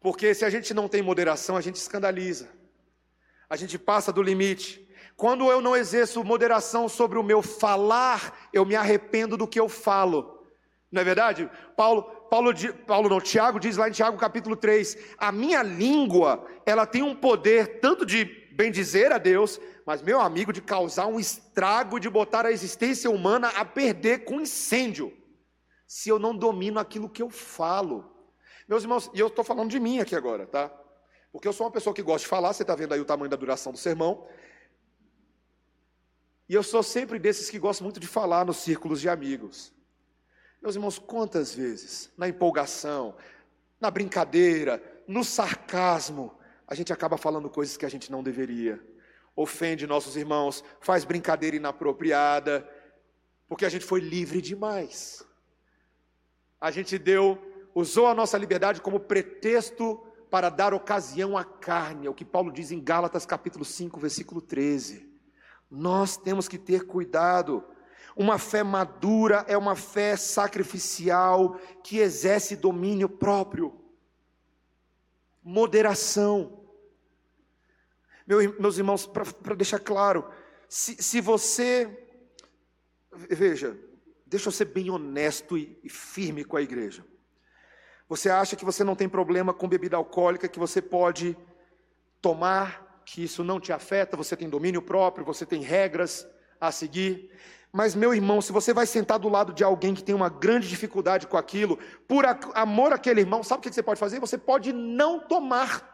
Porque 0.00 0.32
se 0.34 0.44
a 0.44 0.50
gente 0.50 0.72
não 0.72 0.88
tem 0.88 1.02
moderação, 1.02 1.56
a 1.56 1.60
gente 1.60 1.76
escandaliza. 1.76 2.48
A 3.50 3.56
gente 3.56 3.76
passa 3.76 4.12
do 4.12 4.22
limite. 4.22 4.88
Quando 5.16 5.50
eu 5.50 5.60
não 5.60 5.76
exerço 5.76 6.22
moderação 6.24 6.88
sobre 6.88 7.18
o 7.18 7.22
meu 7.22 7.42
falar, 7.42 8.48
eu 8.52 8.64
me 8.64 8.76
arrependo 8.76 9.36
do 9.36 9.48
que 9.48 9.58
eu 9.58 9.68
falo. 9.68 10.46
Não 10.90 11.00
é 11.00 11.04
verdade? 11.04 11.50
Paulo, 11.76 12.02
Paulo, 12.30 12.52
Paulo 12.86 13.08
não, 13.08 13.20
Tiago 13.20 13.58
diz 13.58 13.76
lá 13.76 13.88
em 13.88 13.92
Tiago 13.92 14.16
capítulo 14.18 14.54
3, 14.56 14.96
a 15.18 15.32
minha 15.32 15.62
língua, 15.62 16.46
ela 16.66 16.86
tem 16.86 17.02
um 17.02 17.14
poder 17.14 17.80
tanto 17.80 18.04
de 18.04 18.24
bendizer 18.52 19.12
a 19.12 19.18
Deus, 19.18 19.60
mas, 19.84 20.00
meu 20.00 20.20
amigo, 20.20 20.52
de 20.52 20.62
causar 20.62 21.06
um 21.06 21.18
estrago, 21.18 21.98
de 21.98 22.08
botar 22.08 22.46
a 22.46 22.52
existência 22.52 23.10
humana 23.10 23.48
a 23.48 23.64
perder 23.64 24.24
com 24.24 24.40
incêndio, 24.40 25.12
se 25.86 26.08
eu 26.08 26.18
não 26.18 26.36
domino 26.36 26.78
aquilo 26.78 27.08
que 27.08 27.22
eu 27.22 27.28
falo. 27.28 28.10
Meus 28.68 28.84
irmãos, 28.84 29.10
e 29.12 29.18
eu 29.18 29.26
estou 29.26 29.44
falando 29.44 29.70
de 29.70 29.80
mim 29.80 29.98
aqui 29.98 30.14
agora, 30.14 30.46
tá? 30.46 30.72
Porque 31.32 31.48
eu 31.48 31.52
sou 31.52 31.66
uma 31.66 31.72
pessoa 31.72 31.94
que 31.94 32.02
gosta 32.02 32.24
de 32.24 32.28
falar, 32.28 32.52
você 32.52 32.62
está 32.62 32.74
vendo 32.74 32.94
aí 32.94 33.00
o 33.00 33.04
tamanho 33.04 33.30
da 33.30 33.36
duração 33.36 33.72
do 33.72 33.78
sermão. 33.78 34.26
E 36.48 36.54
eu 36.54 36.62
sou 36.62 36.82
sempre 36.82 37.18
desses 37.18 37.50
que 37.50 37.58
gostam 37.58 37.84
muito 37.84 37.98
de 37.98 38.06
falar 38.06 38.44
nos 38.44 38.58
círculos 38.58 39.00
de 39.00 39.08
amigos. 39.08 39.72
Meus 40.60 40.76
irmãos, 40.76 40.98
quantas 40.98 41.52
vezes, 41.54 42.12
na 42.16 42.28
empolgação, 42.28 43.16
na 43.80 43.90
brincadeira, 43.90 44.80
no 45.08 45.24
sarcasmo, 45.24 46.38
a 46.68 46.74
gente 46.74 46.92
acaba 46.92 47.16
falando 47.16 47.50
coisas 47.50 47.76
que 47.76 47.84
a 47.84 47.88
gente 47.88 48.12
não 48.12 48.22
deveria 48.22 48.80
ofende 49.34 49.86
nossos 49.86 50.16
irmãos, 50.16 50.62
faz 50.80 51.04
brincadeira 51.04 51.56
inapropriada, 51.56 52.68
porque 53.48 53.64
a 53.64 53.68
gente 53.68 53.84
foi 53.84 54.00
livre 54.00 54.40
demais. 54.40 55.26
A 56.60 56.70
gente 56.70 56.98
deu, 56.98 57.38
usou 57.74 58.06
a 58.06 58.14
nossa 58.14 58.38
liberdade 58.38 58.80
como 58.80 59.00
pretexto 59.00 60.06
para 60.30 60.48
dar 60.48 60.72
ocasião 60.72 61.36
à 61.36 61.44
carne, 61.44 62.06
é 62.06 62.10
o 62.10 62.14
que 62.14 62.24
Paulo 62.24 62.50
diz 62.50 62.70
em 62.70 62.82
Gálatas 62.82 63.26
capítulo 63.26 63.66
5, 63.66 64.00
versículo 64.00 64.40
13. 64.40 65.06
Nós 65.70 66.16
temos 66.16 66.48
que 66.48 66.56
ter 66.56 66.86
cuidado. 66.86 67.62
Uma 68.16 68.38
fé 68.38 68.62
madura 68.62 69.44
é 69.46 69.58
uma 69.58 69.76
fé 69.76 70.16
sacrificial 70.16 71.58
que 71.82 71.98
exerce 71.98 72.56
domínio 72.56 73.08
próprio, 73.08 73.78
moderação. 75.42 76.61
Meu, 78.26 78.38
meus 78.60 78.78
irmãos, 78.78 79.06
para 79.06 79.54
deixar 79.54 79.78
claro, 79.78 80.24
se, 80.68 81.02
se 81.02 81.20
você. 81.20 82.08
Veja, 83.12 83.76
deixa 84.26 84.48
eu 84.48 84.52
ser 84.52 84.66
bem 84.66 84.90
honesto 84.90 85.58
e, 85.58 85.78
e 85.82 85.88
firme 85.88 86.44
com 86.44 86.56
a 86.56 86.62
igreja. 86.62 87.04
Você 88.08 88.30
acha 88.30 88.56
que 88.56 88.64
você 88.64 88.84
não 88.84 88.94
tem 88.94 89.08
problema 89.08 89.52
com 89.52 89.68
bebida 89.68 89.96
alcoólica, 89.96 90.48
que 90.48 90.58
você 90.58 90.82
pode 90.82 91.36
tomar, 92.20 93.02
que 93.04 93.24
isso 93.24 93.42
não 93.42 93.58
te 93.58 93.72
afeta, 93.72 94.16
você 94.16 94.36
tem 94.36 94.48
domínio 94.48 94.82
próprio, 94.82 95.24
você 95.24 95.44
tem 95.44 95.62
regras 95.62 96.26
a 96.60 96.70
seguir. 96.70 97.30
Mas, 97.72 97.94
meu 97.94 98.14
irmão, 98.14 98.42
se 98.42 98.52
você 98.52 98.72
vai 98.74 98.86
sentar 98.86 99.18
do 99.18 99.30
lado 99.30 99.52
de 99.52 99.64
alguém 99.64 99.94
que 99.94 100.04
tem 100.04 100.14
uma 100.14 100.28
grande 100.28 100.68
dificuldade 100.68 101.26
com 101.26 101.38
aquilo, 101.38 101.78
por 102.06 102.24
amor 102.54 102.92
àquele 102.92 103.20
irmão, 103.20 103.42
sabe 103.42 103.60
o 103.60 103.62
que 103.62 103.74
você 103.74 103.82
pode 103.82 103.98
fazer? 103.98 104.20
Você 104.20 104.36
pode 104.36 104.72
não 104.72 105.18
tomar. 105.18 105.91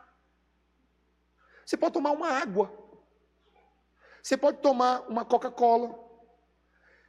Você 1.68 1.76
pode 1.76 1.92
tomar 1.92 2.12
uma 2.12 2.30
água. 2.30 2.72
Você 4.22 4.38
pode 4.38 4.56
tomar 4.62 5.02
uma 5.02 5.22
Coca-Cola. 5.22 6.02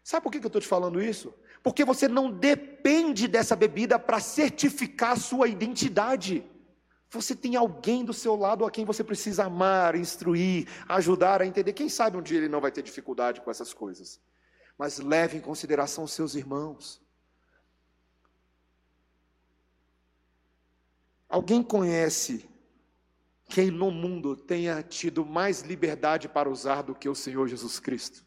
Sabe 0.03 0.22
por 0.22 0.32
que 0.34 0.39
eu 0.39 0.47
estou 0.47 0.60
te 0.60 0.68
falando 0.68 1.01
isso? 1.01 1.34
Porque 1.64 1.86
você 1.86 2.10
não 2.10 2.30
depende 2.30 3.26
dessa 3.26 3.55
bebida 3.55 3.97
para 3.97 4.20
certificar 4.20 5.18
sua 5.18 5.47
identidade. 5.47 6.43
Você 7.10 7.34
tem 7.34 7.55
alguém 7.55 8.03
do 8.03 8.12
seu 8.12 8.36
lado 8.36 8.66
a 8.66 8.70
quem 8.70 8.84
você 8.84 9.01
precisa 9.01 9.45
amar, 9.45 9.95
instruir, 9.95 10.68
ajudar 10.89 11.41
a 11.41 11.45
entender. 11.45 11.72
Quem 11.72 11.88
sabe 11.88 12.18
um 12.18 12.22
dia 12.22 12.39
ele 12.39 12.49
não 12.49 12.60
vai 12.60 12.70
ter 12.70 12.82
dificuldade 12.82 13.39
com 13.39 13.49
essas 13.49 13.74
coisas. 13.74 14.20
Mas 14.78 14.99
leve 14.99 15.38
em 15.38 15.41
consideração 15.41 16.03
os 16.03 16.12
seus 16.12 16.36
irmãos. 16.36 17.01
Alguém 21.30 21.64
conhece 21.64 22.48
quem 23.49 23.71
no 23.71 23.89
mundo 23.89 24.35
tenha 24.35 24.81
tido 24.83 25.25
mais 25.25 25.61
liberdade 25.61 26.29
para 26.29 26.49
usar 26.49 26.83
do 26.83 26.93
que 26.93 27.09
o 27.09 27.15
Senhor 27.15 27.47
Jesus 27.47 27.79
Cristo? 27.79 28.23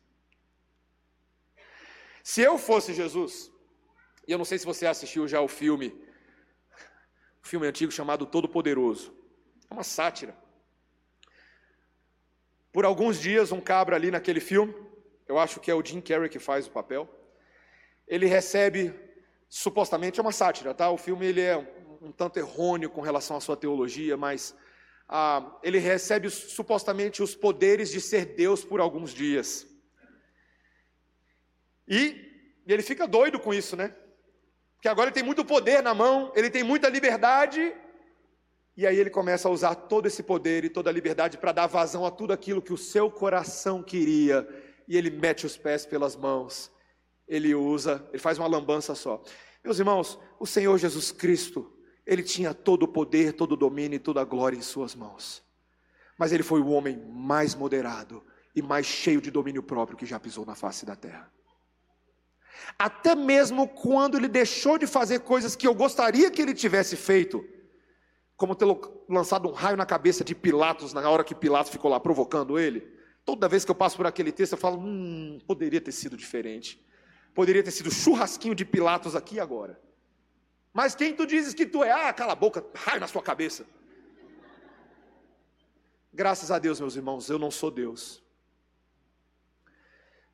Se 2.25 2.41
eu 2.43 2.59
fosse 2.59 2.93
Jesus, 2.93 3.51
e 4.27 4.33
eu 4.33 4.39
não 4.39 4.45
sei 4.45 4.59
se 4.59 4.67
você 4.67 4.85
assistiu 4.87 5.27
já 5.29 5.41
o 5.41 5.49
filme 5.49 5.89
um 7.43 7.47
filme 7.47 7.67
antigo 7.67 7.91
chamado 7.91 8.25
Todo 8.25 8.49
Poderoso. 8.49 9.13
É 9.69 9.75
uma 9.75 9.83
sátira. 9.83 10.37
Por 12.73 12.85
alguns 12.85 13.21
dias, 13.21 13.51
um 13.51 13.61
cabra 13.61 13.97
ali 13.97 14.11
naquele 14.11 14.41
filme, 14.41 14.75
eu 15.27 15.39
acho 15.39 15.59
que 15.61 15.71
é 15.71 15.75
o 15.75 15.85
Jim 15.85 16.01
Carrey 16.01 16.29
que 16.29 16.39
faz 16.39 16.67
o 16.67 16.71
papel, 16.71 17.09
ele 18.07 18.27
recebe, 18.27 18.95
supostamente 19.49 20.21
é 20.21 20.23
uma 20.23 20.33
sátira, 20.33 20.73
tá? 20.73 20.89
O 20.91 20.97
filme 20.97 21.27
ele 21.27 21.41
é 21.41 21.57
um 22.01 22.13
tanto 22.13 22.39
errôneo 22.39 22.89
com 22.91 23.01
relação 23.01 23.37
à 23.37 23.41
sua 23.41 23.57
teologia, 23.57 24.17
mas 24.17 24.55
ah, 25.15 25.59
ele 25.63 25.79
recebe 25.79 26.31
supostamente 26.31 27.23
os 27.23 27.35
poderes 27.35 27.91
de 27.91 28.01
ser 28.01 28.25
Deus 28.25 28.65
por 28.65 28.81
alguns 28.81 29.13
dias. 29.13 29.67
E, 31.87 32.17
e 32.67 32.73
ele 32.73 32.83
fica 32.83 33.07
doido 33.07 33.39
com 33.39 33.53
isso, 33.53 33.77
né? 33.77 33.95
que 34.83 34.89
agora 34.89 35.09
ele 35.09 35.15
tem 35.15 35.23
muito 35.23 35.45
poder 35.45 35.81
na 35.81 35.95
mão, 35.95 36.33
ele 36.35 36.51
tem 36.51 36.65
muita 36.65 36.89
liberdade, 36.89 37.73
e 38.77 38.85
aí 38.85 38.99
ele 38.99 39.11
começa 39.11 39.47
a 39.47 39.51
usar 39.51 39.77
todo 39.77 40.07
esse 40.07 40.25
poder 40.25 40.65
e 40.65 40.69
toda 40.69 40.91
a 40.91 40.93
liberdade 40.93 41.39
para 41.39 41.53
dar 41.53 41.69
vazão 41.69 42.05
a 42.05 42.11
tudo 42.11 42.33
aquilo 42.33 42.61
que 42.61 42.73
o 42.73 42.77
seu 42.77 43.09
coração 43.09 43.81
queria, 43.81 44.47
e 44.89 44.97
ele 44.97 45.09
mete 45.09 45.47
os 45.47 45.57
pés 45.57 45.87
pelas 45.87 46.17
mãos, 46.17 46.69
ele 47.29 47.55
usa, 47.55 48.05
ele 48.11 48.19
faz 48.19 48.39
uma 48.39 48.49
lambança 48.49 48.93
só. 48.97 49.23
Meus 49.63 49.79
irmãos, 49.79 50.19
o 50.41 50.47
Senhor 50.47 50.77
Jesus 50.77 51.13
Cristo, 51.13 51.73
ele 52.07 52.23
tinha 52.23 52.53
todo 52.53 52.85
o 52.85 52.89
poder, 52.89 53.33
todo 53.33 53.53
o 53.53 53.57
domínio 53.57 53.97
e 53.97 54.01
toda 54.01 54.21
a 54.21 54.25
glória 54.25 54.57
em 54.57 54.63
suas 54.63 54.95
mãos, 54.95 55.43
mas 56.19 56.33
ele 56.33 56.43
foi 56.43 56.61
o 56.61 56.69
homem 56.69 56.97
mais 56.97 57.55
moderado 57.55 58.23
e 58.55 58.61
mais 58.61 58.87
cheio 58.87 59.21
de 59.21 59.31
domínio 59.31 59.63
próprio 59.63 59.97
que 59.97 60.07
já 60.07 60.19
pisou 60.19 60.45
na 60.45 60.55
face 60.55 60.85
da 60.85 60.95
terra. 60.95 61.31
Até 62.79 63.15
mesmo 63.15 63.67
quando 63.67 64.17
ele 64.17 64.29
deixou 64.29 64.79
de 64.79 64.87
fazer 64.87 65.21
coisas 65.21 65.57
que 65.57 65.67
eu 65.67 65.75
gostaria 65.75 66.31
que 66.31 66.41
ele 66.41 66.55
tivesse 66.55 66.97
feito, 66.97 67.45
como 68.37 68.55
ter 68.55 68.67
lançado 69.09 69.49
um 69.49 69.53
raio 69.53 69.77
na 69.77 69.87
cabeça 69.87 70.25
de 70.25 70.35
Pilatos 70.35 70.93
na 70.93 71.09
hora 71.09 71.25
que 71.25 71.35
Pilatos 71.35 71.71
ficou 71.71 71.91
lá 71.91 72.01
provocando 72.01 72.59
ele. 72.59 72.87
Toda 73.25 73.49
vez 73.49 73.65
que 73.65 73.71
eu 73.71 73.75
passo 73.75 73.97
por 73.97 74.07
aquele 74.07 74.33
texto, 74.33 74.53
eu 74.53 74.59
falo: 74.59 74.79
hum, 74.79 75.39
poderia 75.47 75.81
ter 75.81 75.93
sido 75.93 76.17
diferente. 76.17 76.85
Poderia 77.35 77.63
ter 77.63 77.71
sido 77.71 77.91
churrasquinho 77.91 78.55
de 78.55 78.65
Pilatos 78.65 79.15
aqui 79.15 79.39
agora. 79.39 79.81
Mas 80.73 80.95
quem 80.95 81.15
tu 81.15 81.27
dizes 81.27 81.55
que 81.55 81.67
tu 81.67 81.85
é? 81.85 81.93
Ah, 81.93 82.13
cala 82.13 82.33
a 82.33 82.37
boca, 82.37 82.65
raio 82.75 83.01
na 83.01 83.07
sua 83.07 83.23
cabeça. 83.23 83.67
Graças 86.13 86.51
a 86.51 86.59
Deus, 86.59 86.81
meus 86.81 86.97
irmãos, 86.97 87.29
eu 87.29 87.39
não 87.39 87.51
sou 87.51 87.71
Deus. 87.71 88.23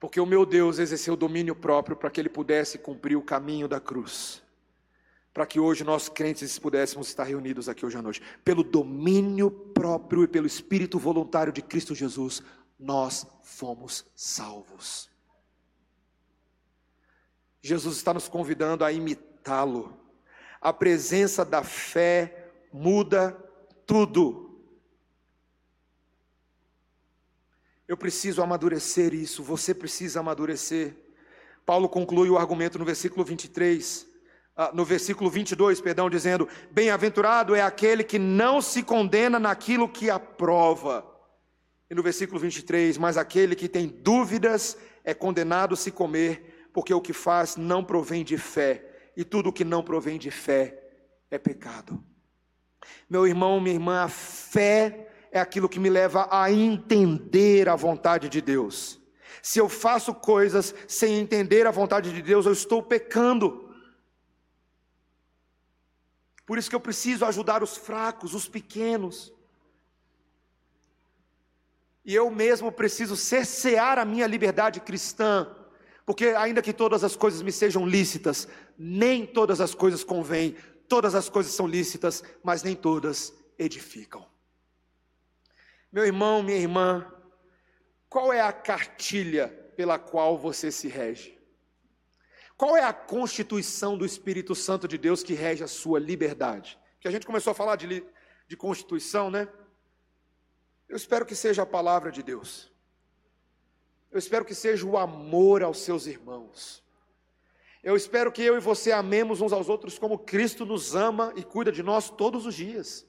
Porque 0.00 0.20
o 0.20 0.26
meu 0.26 0.46
Deus 0.46 0.78
exerceu 0.78 1.16
domínio 1.16 1.56
próprio 1.56 1.96
para 1.96 2.10
que 2.10 2.20
ele 2.20 2.28
pudesse 2.28 2.78
cumprir 2.78 3.16
o 3.16 3.22
caminho 3.22 3.66
da 3.66 3.80
cruz. 3.80 4.42
Para 5.34 5.46
que 5.46 5.58
hoje 5.58 5.84
nós 5.84 6.08
crentes 6.08 6.58
pudéssemos 6.58 7.08
estar 7.08 7.24
reunidos 7.24 7.68
aqui 7.68 7.84
hoje 7.84 7.98
à 7.98 8.02
noite. 8.02 8.22
Pelo 8.44 8.62
domínio 8.62 9.50
próprio 9.50 10.22
e 10.22 10.28
pelo 10.28 10.46
espírito 10.46 10.98
voluntário 10.98 11.52
de 11.52 11.62
Cristo 11.62 11.94
Jesus, 11.94 12.42
nós 12.78 13.26
fomos 13.42 14.04
salvos. 14.14 15.10
Jesus 17.60 17.96
está 17.96 18.14
nos 18.14 18.28
convidando 18.28 18.84
a 18.84 18.92
imitá-lo. 18.92 20.07
A 20.60 20.72
presença 20.72 21.44
da 21.44 21.62
fé 21.62 22.50
muda 22.72 23.32
tudo. 23.86 24.48
Eu 27.86 27.96
preciso 27.96 28.42
amadurecer 28.42 29.14
isso, 29.14 29.42
você 29.42 29.72
precisa 29.72 30.20
amadurecer. 30.20 30.94
Paulo 31.64 31.88
conclui 31.88 32.28
o 32.28 32.36
argumento 32.36 32.78
no 32.78 32.84
versículo 32.84 33.24
23, 33.24 34.06
ah, 34.54 34.70
no 34.74 34.84
versículo 34.84 35.30
22, 35.30 35.80
perdão, 35.80 36.10
dizendo: 36.10 36.48
Bem-aventurado 36.70 37.54
é 37.54 37.62
aquele 37.62 38.02
que 38.02 38.18
não 38.18 38.60
se 38.60 38.82
condena 38.82 39.38
naquilo 39.38 39.88
que 39.88 40.10
aprova. 40.10 41.06
E 41.90 41.94
no 41.94 42.02
versículo 42.02 42.38
23, 42.38 42.98
mas 42.98 43.16
aquele 43.16 43.54
que 43.54 43.68
tem 43.68 43.86
dúvidas 43.86 44.76
é 45.02 45.14
condenado 45.14 45.74
se 45.74 45.90
comer, 45.90 46.68
porque 46.74 46.92
o 46.92 47.00
que 47.00 47.14
faz 47.14 47.56
não 47.56 47.82
provém 47.82 48.22
de 48.22 48.36
fé, 48.36 48.84
e 49.18 49.24
tudo 49.24 49.48
o 49.48 49.52
que 49.52 49.64
não 49.64 49.82
provém 49.82 50.16
de 50.16 50.30
fé 50.30 50.80
é 51.28 51.36
pecado. 51.36 52.00
Meu 53.10 53.26
irmão, 53.26 53.60
minha 53.60 53.74
irmã, 53.74 54.04
a 54.04 54.08
fé 54.08 55.10
é 55.32 55.40
aquilo 55.40 55.68
que 55.68 55.80
me 55.80 55.90
leva 55.90 56.28
a 56.30 56.52
entender 56.52 57.68
a 57.68 57.74
vontade 57.74 58.28
de 58.28 58.40
Deus. 58.40 59.00
Se 59.42 59.58
eu 59.58 59.68
faço 59.68 60.14
coisas 60.14 60.72
sem 60.86 61.18
entender 61.18 61.66
a 61.66 61.72
vontade 61.72 62.12
de 62.12 62.22
Deus, 62.22 62.46
eu 62.46 62.52
estou 62.52 62.80
pecando. 62.80 63.74
Por 66.46 66.56
isso 66.56 66.70
que 66.70 66.76
eu 66.76 66.80
preciso 66.80 67.24
ajudar 67.24 67.60
os 67.60 67.76
fracos, 67.76 68.34
os 68.34 68.48
pequenos. 68.48 69.32
E 72.04 72.14
eu 72.14 72.30
mesmo 72.30 72.70
preciso 72.70 73.16
cercear 73.16 73.98
a 73.98 74.04
minha 74.04 74.28
liberdade 74.28 74.78
cristã, 74.78 75.56
porque 76.06 76.26
ainda 76.26 76.62
que 76.62 76.72
todas 76.72 77.02
as 77.02 77.16
coisas 77.16 77.42
me 77.42 77.50
sejam 77.50 77.84
lícitas, 77.84 78.46
nem 78.78 79.26
todas 79.26 79.60
as 79.60 79.74
coisas 79.74 80.04
convêm, 80.04 80.56
todas 80.88 81.14
as 81.14 81.28
coisas 81.28 81.52
são 81.52 81.66
lícitas, 81.66 82.22
mas 82.42 82.62
nem 82.62 82.76
todas 82.76 83.34
edificam. 83.58 84.24
Meu 85.90 86.04
irmão, 86.04 86.42
minha 86.42 86.58
irmã, 86.58 87.12
qual 88.08 88.32
é 88.32 88.40
a 88.40 88.52
cartilha 88.52 89.48
pela 89.76 89.98
qual 89.98 90.38
você 90.38 90.70
se 90.70 90.86
rege? 90.86 91.36
Qual 92.56 92.76
é 92.76 92.82
a 92.82 92.92
constituição 92.92 93.96
do 93.96 94.04
Espírito 94.04 94.54
Santo 94.54 94.86
de 94.86 94.98
Deus 94.98 95.22
que 95.22 95.34
rege 95.34 95.62
a 95.62 95.68
sua 95.68 95.98
liberdade? 95.98 96.78
Que 97.00 97.08
a 97.08 97.10
gente 97.10 97.26
começou 97.26 97.50
a 97.52 97.54
falar 97.54 97.76
de, 97.76 98.04
de 98.46 98.56
constituição, 98.56 99.30
né? 99.30 99.48
Eu 100.88 100.96
espero 100.96 101.24
que 101.26 101.34
seja 101.34 101.62
a 101.62 101.66
palavra 101.66 102.10
de 102.10 102.22
Deus. 102.22 102.72
Eu 104.10 104.18
espero 104.18 104.44
que 104.44 104.54
seja 104.54 104.86
o 104.86 104.96
amor 104.96 105.62
aos 105.62 105.78
seus 105.80 106.06
irmãos. 106.06 106.82
Eu 107.88 107.96
espero 107.96 108.30
que 108.30 108.42
eu 108.42 108.54
e 108.54 108.60
você 108.60 108.92
amemos 108.92 109.40
uns 109.40 109.50
aos 109.50 109.70
outros 109.70 109.98
como 109.98 110.18
Cristo 110.18 110.66
nos 110.66 110.94
ama 110.94 111.32
e 111.34 111.42
cuida 111.42 111.72
de 111.72 111.82
nós 111.82 112.10
todos 112.10 112.44
os 112.44 112.54
dias. 112.54 113.06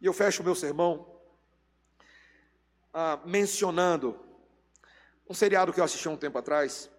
E 0.00 0.06
eu 0.06 0.14
fecho 0.14 0.40
o 0.40 0.44
meu 0.46 0.54
sermão 0.54 1.20
ah, 2.94 3.20
mencionando 3.26 4.18
um 5.28 5.34
seriado 5.34 5.70
que 5.70 5.80
eu 5.80 5.84
assisti 5.84 6.08
há 6.08 6.12
um 6.12 6.16
tempo 6.16 6.38
atrás, 6.38 6.90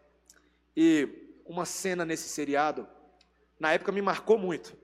e 0.77 1.41
uma 1.43 1.65
cena 1.65 2.05
nesse 2.05 2.29
seriado, 2.29 2.87
na 3.59 3.73
época 3.73 3.91
me 3.91 3.99
marcou 3.99 4.37
muito. 4.37 4.77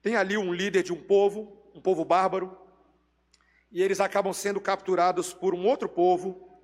Tem 0.00 0.14
ali 0.14 0.38
um 0.38 0.54
líder 0.54 0.84
de 0.84 0.92
um 0.92 1.02
povo, 1.02 1.60
um 1.74 1.80
povo 1.80 2.04
bárbaro, 2.04 2.56
e 3.68 3.82
eles 3.82 3.98
acabam 3.98 4.32
sendo 4.32 4.60
capturados 4.60 5.34
por 5.34 5.56
um 5.56 5.66
outro 5.66 5.88
povo, 5.88 6.56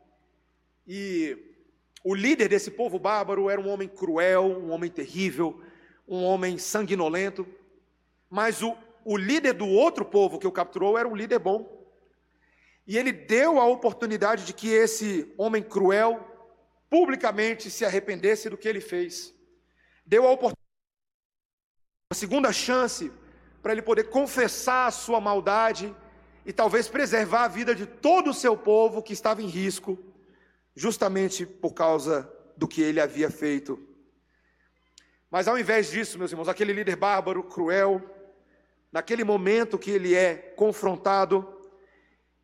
e 0.87 1.50
o 2.03 2.15
líder 2.15 2.49
desse 2.49 2.71
povo 2.71 2.99
bárbaro 2.99 3.51
era 3.51 3.61
um 3.61 3.69
homem 3.69 3.89
cruel, 3.89 4.45
um 4.45 4.71
homem 4.71 4.91
terrível, 4.91 5.61
um 6.07 6.25
homem 6.25 6.59
sanguinolento, 6.59 7.47
mas 8.29 8.63
o 8.63 8.77
o 9.05 9.17
líder 9.17 9.55
do 9.55 9.67
outro 9.67 10.05
povo 10.05 10.39
que 10.39 10.47
o 10.47 10.53
capturou 10.53 10.99
era 10.99 11.09
um 11.09 11.17
líder 11.17 11.39
bom. 11.39 11.79
E 12.87 12.99
ele 12.99 13.13
deu 13.13 13.61
a 13.61 13.65
oportunidade 13.65 14.45
de 14.45 14.53
que 14.53 14.69
esse 14.69 15.33
homem 15.39 15.63
cruel 15.63 16.27
publicamente 16.89 17.71
se 17.71 17.85
arrependesse 17.85 18.51
do 18.51 18.57
que 18.57 18.69
ele 18.69 18.81
fez. 18.81 19.33
Deu 20.05 20.27
a 20.27 20.33
oportunidade, 20.33 20.61
a 22.11 22.15
segunda 22.15 22.53
chance 22.53 23.13
para 23.63 23.73
ele 23.73 23.83
poder 23.83 24.05
confessar 24.05 24.87
a 24.87 24.91
sua 24.91 25.21
maldade 25.21 25.95
e 26.45 26.53
talvez 26.53 26.89
preservar 26.89 27.45
a 27.45 27.49
vida 27.49 27.75
de 27.75 27.87
todo 27.87 28.31
o 28.31 28.35
seu 28.35 28.57
povo 28.57 29.03
que 29.03 29.13
estava 29.13 29.43
em 29.43 29.47
risco, 29.47 29.99
justamente 30.81 31.45
por 31.45 31.75
causa 31.75 32.27
do 32.57 32.67
que 32.67 32.81
ele 32.81 33.03
havia 33.03 33.31
feito. 33.31 33.79
Mas 35.31 35.47
ao 35.47 35.59
invés 35.59 35.91
disso, 35.91 36.19
meus 36.19 36.31
irmãos, 36.31 36.49
aquele 36.49 36.73
líder 36.73 36.97
bárbaro, 36.97 37.45
cruel, 37.45 38.01
naquele 38.91 39.23
momento 39.23 39.79
que 39.79 39.91
ele 39.91 40.15
é 40.15 40.37
confrontado, 40.57 41.47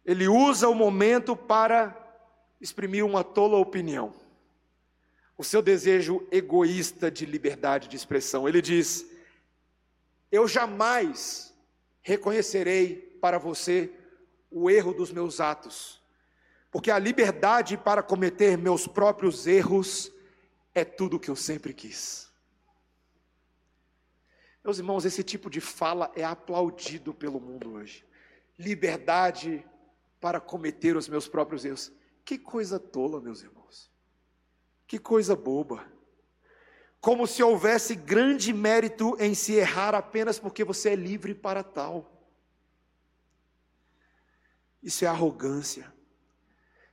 ele 0.05 0.29
usa 0.29 0.69
o 0.69 0.75
momento 0.75 1.35
para 1.35 1.97
exprimir 2.61 3.07
uma 3.07 3.25
tola 3.25 3.57
opinião. 3.57 4.13
O 5.39 5.43
seu 5.43 5.63
desejo 5.63 6.23
egoísta 6.31 7.11
de 7.11 7.25
liberdade 7.25 7.89
de 7.89 7.97
expressão. 7.97 8.47
Ele 8.47 8.61
diz: 8.61 9.07
Eu 10.31 10.47
jamais 10.47 11.55
reconhecerei 12.03 12.97
para 13.19 13.39
você 13.39 13.91
o 14.51 14.69
erro 14.69 14.93
dos 14.93 15.11
meus 15.11 15.41
atos, 15.41 16.05
porque 16.71 16.91
a 16.91 16.99
liberdade 16.99 17.77
para 17.77 18.03
cometer 18.03 18.59
meus 18.59 18.87
próprios 18.87 19.47
erros 19.47 20.13
é 20.75 20.85
tudo 20.85 21.17
o 21.17 21.21
que 21.21 21.31
eu 21.31 21.37
sempre 21.37 21.73
quis. 21.73 22.31
Meus 24.63 24.79
irmãos, 24.79 25.05
esse 25.05 25.23
tipo 25.23 25.49
de 25.49 25.61
fala 25.61 26.11
é 26.17 26.25
aplaudido 26.25 27.15
pelo 27.15 27.41
mundo 27.41 27.75
hoje. 27.75 28.05
Liberdade 28.59 29.65
para 30.21 30.41
cometer 30.41 30.97
os 30.97 31.09
meus 31.09 31.29
próprios 31.29 31.65
erros. 31.65 31.93
Que 32.25 32.37
coisa 32.37 32.79
tola, 32.79 33.21
meus 33.21 33.43
irmãos. 33.43 33.89
Que 34.87 34.99
coisa 34.99 35.37
boba. 35.37 35.87
Como 37.01 37.27
se 37.27 37.43
houvesse 37.43 37.95
grande 37.95 38.53
mérito 38.53 39.17
em 39.21 39.35
se 39.35 39.53
errar 39.53 39.95
apenas 39.95 40.39
porque 40.39 40.65
você 40.65 40.91
é 40.91 40.97
livre 40.97 41.35
para 41.35 41.63
tal. 41.63 42.29
Isso 44.83 45.05
é 45.05 45.09
arrogância. 45.09 45.96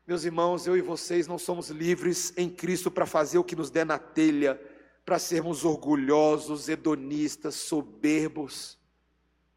Meus 0.06 0.26
irmãos, 0.26 0.68
eu 0.68 0.76
e 0.76 0.82
vocês 0.82 1.28
não 1.28 1.38
somos 1.38 1.70
livres 1.70 2.34
em 2.36 2.50
Cristo 2.50 2.92
para 2.92 3.06
fazer 3.06 3.38
o 3.38 3.44
que 3.44 3.56
nos 3.56 3.70
der 3.70 3.86
na 3.86 3.98
telha, 3.98 4.60
para 5.06 5.18
sermos 5.18 5.64
orgulhosos, 5.64 6.68
hedonistas, 6.68 7.56
soberbos. 7.56 8.78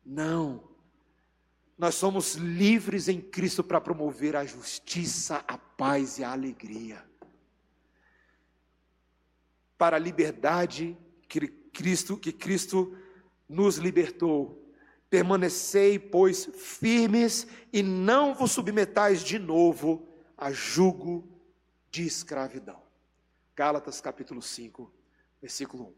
Não. 0.04 0.62
Nós 1.76 1.96
somos 1.96 2.36
livres 2.36 3.08
em 3.08 3.20
Cristo 3.20 3.64
para 3.64 3.80
promover 3.80 4.36
a 4.36 4.44
justiça, 4.44 5.44
a 5.48 5.58
paz 5.58 6.18
e 6.20 6.24
a 6.24 6.30
alegria. 6.30 7.04
Para 9.76 9.96
a 9.96 10.00
liberdade 10.00 10.96
que 11.28 11.48
Cristo, 11.48 12.16
que 12.16 12.30
Cristo 12.32 12.96
nos 13.48 13.78
libertou. 13.78 14.64
Permanecei, 15.10 15.98
pois, 15.98 16.48
firmes 16.54 17.48
e 17.72 17.82
não 17.82 18.32
vos 18.32 18.52
submetais 18.52 19.24
de 19.24 19.40
novo 19.40 20.05
a 20.36 20.52
jugo 20.52 21.26
de 21.90 22.06
escravidão. 22.06 22.82
Gálatas 23.54 24.00
capítulo 24.00 24.42
5, 24.42 24.92
versículo 25.40 25.84
1. 25.84 25.94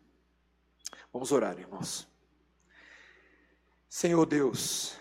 Vamos 1.13 1.33
orar, 1.33 1.59
irmãos. 1.59 2.09
Senhor 3.89 4.27
Deus, 4.27 4.97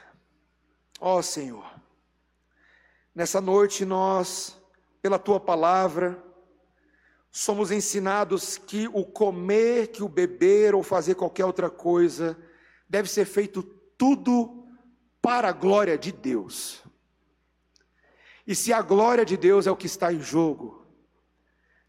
Ó 1.00 1.22
Senhor, 1.22 1.70
nessa 3.14 3.40
noite 3.40 3.86
nós, 3.86 4.60
pela 5.02 5.20
tua 5.20 5.40
palavra, 5.40 6.24
somos 7.30 7.70
ensinados 7.70 8.58
que 8.58 8.88
o 8.88 9.06
comer, 9.06 9.90
que 9.90 10.02
o 10.02 10.10
beber 10.10 10.74
ou 10.74 10.82
fazer 10.82 11.14
qualquer 11.14 11.46
outra 11.46 11.70
coisa 11.70 12.36
deve 12.90 13.08
ser 13.08 13.26
feito 13.26 13.62
tudo 13.62 14.66
para 15.22 15.50
a 15.50 15.54
glória 15.54 15.98
de 15.98 16.12
Deus. 16.12 16.84
E 18.48 18.56
se 18.56 18.72
a 18.72 18.82
glória 18.82 19.26
de 19.26 19.36
Deus 19.36 19.68
é 19.68 19.72
o 19.72 19.76
que 19.76 19.88
está 19.88 20.14
em 20.14 20.22
jogo, 20.22 20.88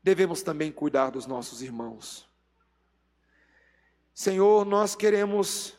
devemos 0.02 0.42
também 0.42 0.72
cuidar 0.72 1.10
dos 1.10 1.24
nossos 1.24 1.62
irmãos. 1.62 2.28
Senhor, 4.12 4.66
nós 4.66 4.96
queremos 4.96 5.78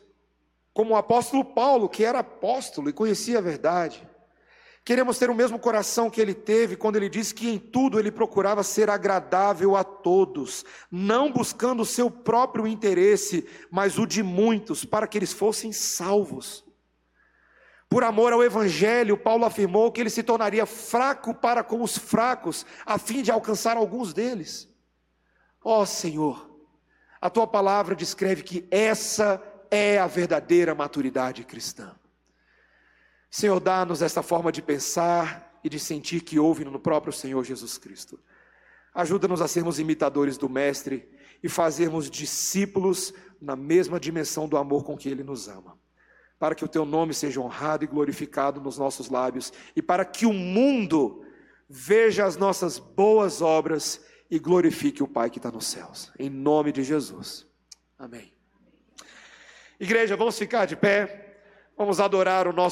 como 0.73 0.93
o 0.93 0.95
apóstolo 0.95 1.43
Paulo, 1.43 1.89
que 1.89 2.05
era 2.05 2.19
apóstolo 2.19 2.89
e 2.89 2.93
conhecia 2.93 3.39
a 3.39 3.41
verdade. 3.41 4.07
Queremos 4.85 5.19
ter 5.19 5.29
o 5.29 5.35
mesmo 5.35 5.59
coração 5.59 6.09
que 6.09 6.21
ele 6.21 6.33
teve 6.33 6.77
quando 6.77 6.95
ele 6.95 7.09
disse 7.09 7.35
que 7.35 7.49
em 7.49 7.59
tudo 7.59 7.99
ele 7.99 8.09
procurava 8.09 8.63
ser 8.63 8.89
agradável 8.89 9.75
a 9.75 9.83
todos, 9.83 10.63
não 10.89 11.29
buscando 11.29 11.81
o 11.81 11.85
seu 11.85 12.09
próprio 12.09 12.65
interesse, 12.65 13.45
mas 13.69 13.99
o 13.99 14.05
de 14.05 14.23
muitos, 14.23 14.85
para 14.85 15.05
que 15.05 15.17
eles 15.17 15.33
fossem 15.33 15.73
salvos. 15.73 16.63
Por 17.89 18.03
amor 18.03 18.31
ao 18.31 18.43
Evangelho, 18.43 19.17
Paulo 19.17 19.45
afirmou 19.45 19.91
que 19.91 19.99
ele 19.99 20.11
se 20.11 20.21
tornaria 20.21 20.65
fraco 20.67 21.33
para 21.33 21.63
com 21.63 21.81
os 21.81 21.97
fracos, 21.97 22.63
a 22.85 22.99
fim 22.99 23.23
de 23.23 23.31
alcançar 23.31 23.77
alguns 23.77 24.13
deles. 24.13 24.69
Ó 25.63 25.81
oh, 25.81 25.85
Senhor, 25.87 26.49
a 27.19 27.31
tua 27.31 27.47
palavra 27.47 27.95
descreve 27.95 28.43
que 28.43 28.67
essa 28.69 29.41
é 29.71 29.97
a 29.97 30.05
verdadeira 30.05 30.75
maturidade 30.75 31.43
cristã. 31.43 31.95
Senhor, 33.29 33.59
dá-nos 33.59 34.03
esta 34.03 34.21
forma 34.21 34.51
de 34.51 34.61
pensar 34.61 35.59
e 35.63 35.69
de 35.69 35.79
sentir 35.79 36.21
que 36.21 36.37
houve 36.37 36.63
no 36.63 36.79
próprio 36.79 37.11
Senhor 37.11 37.43
Jesus 37.43 37.77
Cristo. 37.79 38.19
Ajuda-nos 38.93 39.41
a 39.41 39.47
sermos 39.47 39.79
imitadores 39.79 40.37
do 40.37 40.47
Mestre 40.47 41.09
e 41.41 41.49
fazermos 41.49 42.09
discípulos 42.09 43.13
na 43.41 43.55
mesma 43.55 43.99
dimensão 43.99 44.47
do 44.47 44.57
amor 44.57 44.83
com 44.83 44.95
que 44.95 45.09
Ele 45.09 45.23
nos 45.23 45.47
ama. 45.47 45.78
Para 46.39 46.55
que 46.55 46.65
o 46.65 46.67
Teu 46.67 46.85
nome 46.85 47.13
seja 47.13 47.41
honrado 47.41 47.83
e 47.83 47.87
glorificado 47.87 48.59
nos 48.61 48.77
nossos 48.77 49.09
lábios 49.09 49.53
e 49.75 49.81
para 49.81 50.05
que 50.05 50.25
o 50.25 50.33
mundo 50.33 51.23
veja 51.69 52.25
as 52.25 52.37
nossas 52.37 52.79
boas 52.79 53.41
obras 53.41 54.03
e 54.31 54.39
glorifique 54.39 55.03
o 55.03 55.07
Pai 55.07 55.29
que 55.29 55.37
está 55.37 55.51
nos 55.51 55.67
céus. 55.67 56.11
Em 56.17 56.29
nome 56.29 56.71
de 56.71 56.83
Jesus. 56.83 57.45
Amém. 57.97 58.33
Igreja, 59.79 60.17
vamos 60.17 60.37
ficar 60.37 60.65
de 60.65 60.75
pé, 60.75 61.41
vamos 61.77 61.99
adorar 61.99 62.47
o 62.47 62.53
nosso 62.53 62.67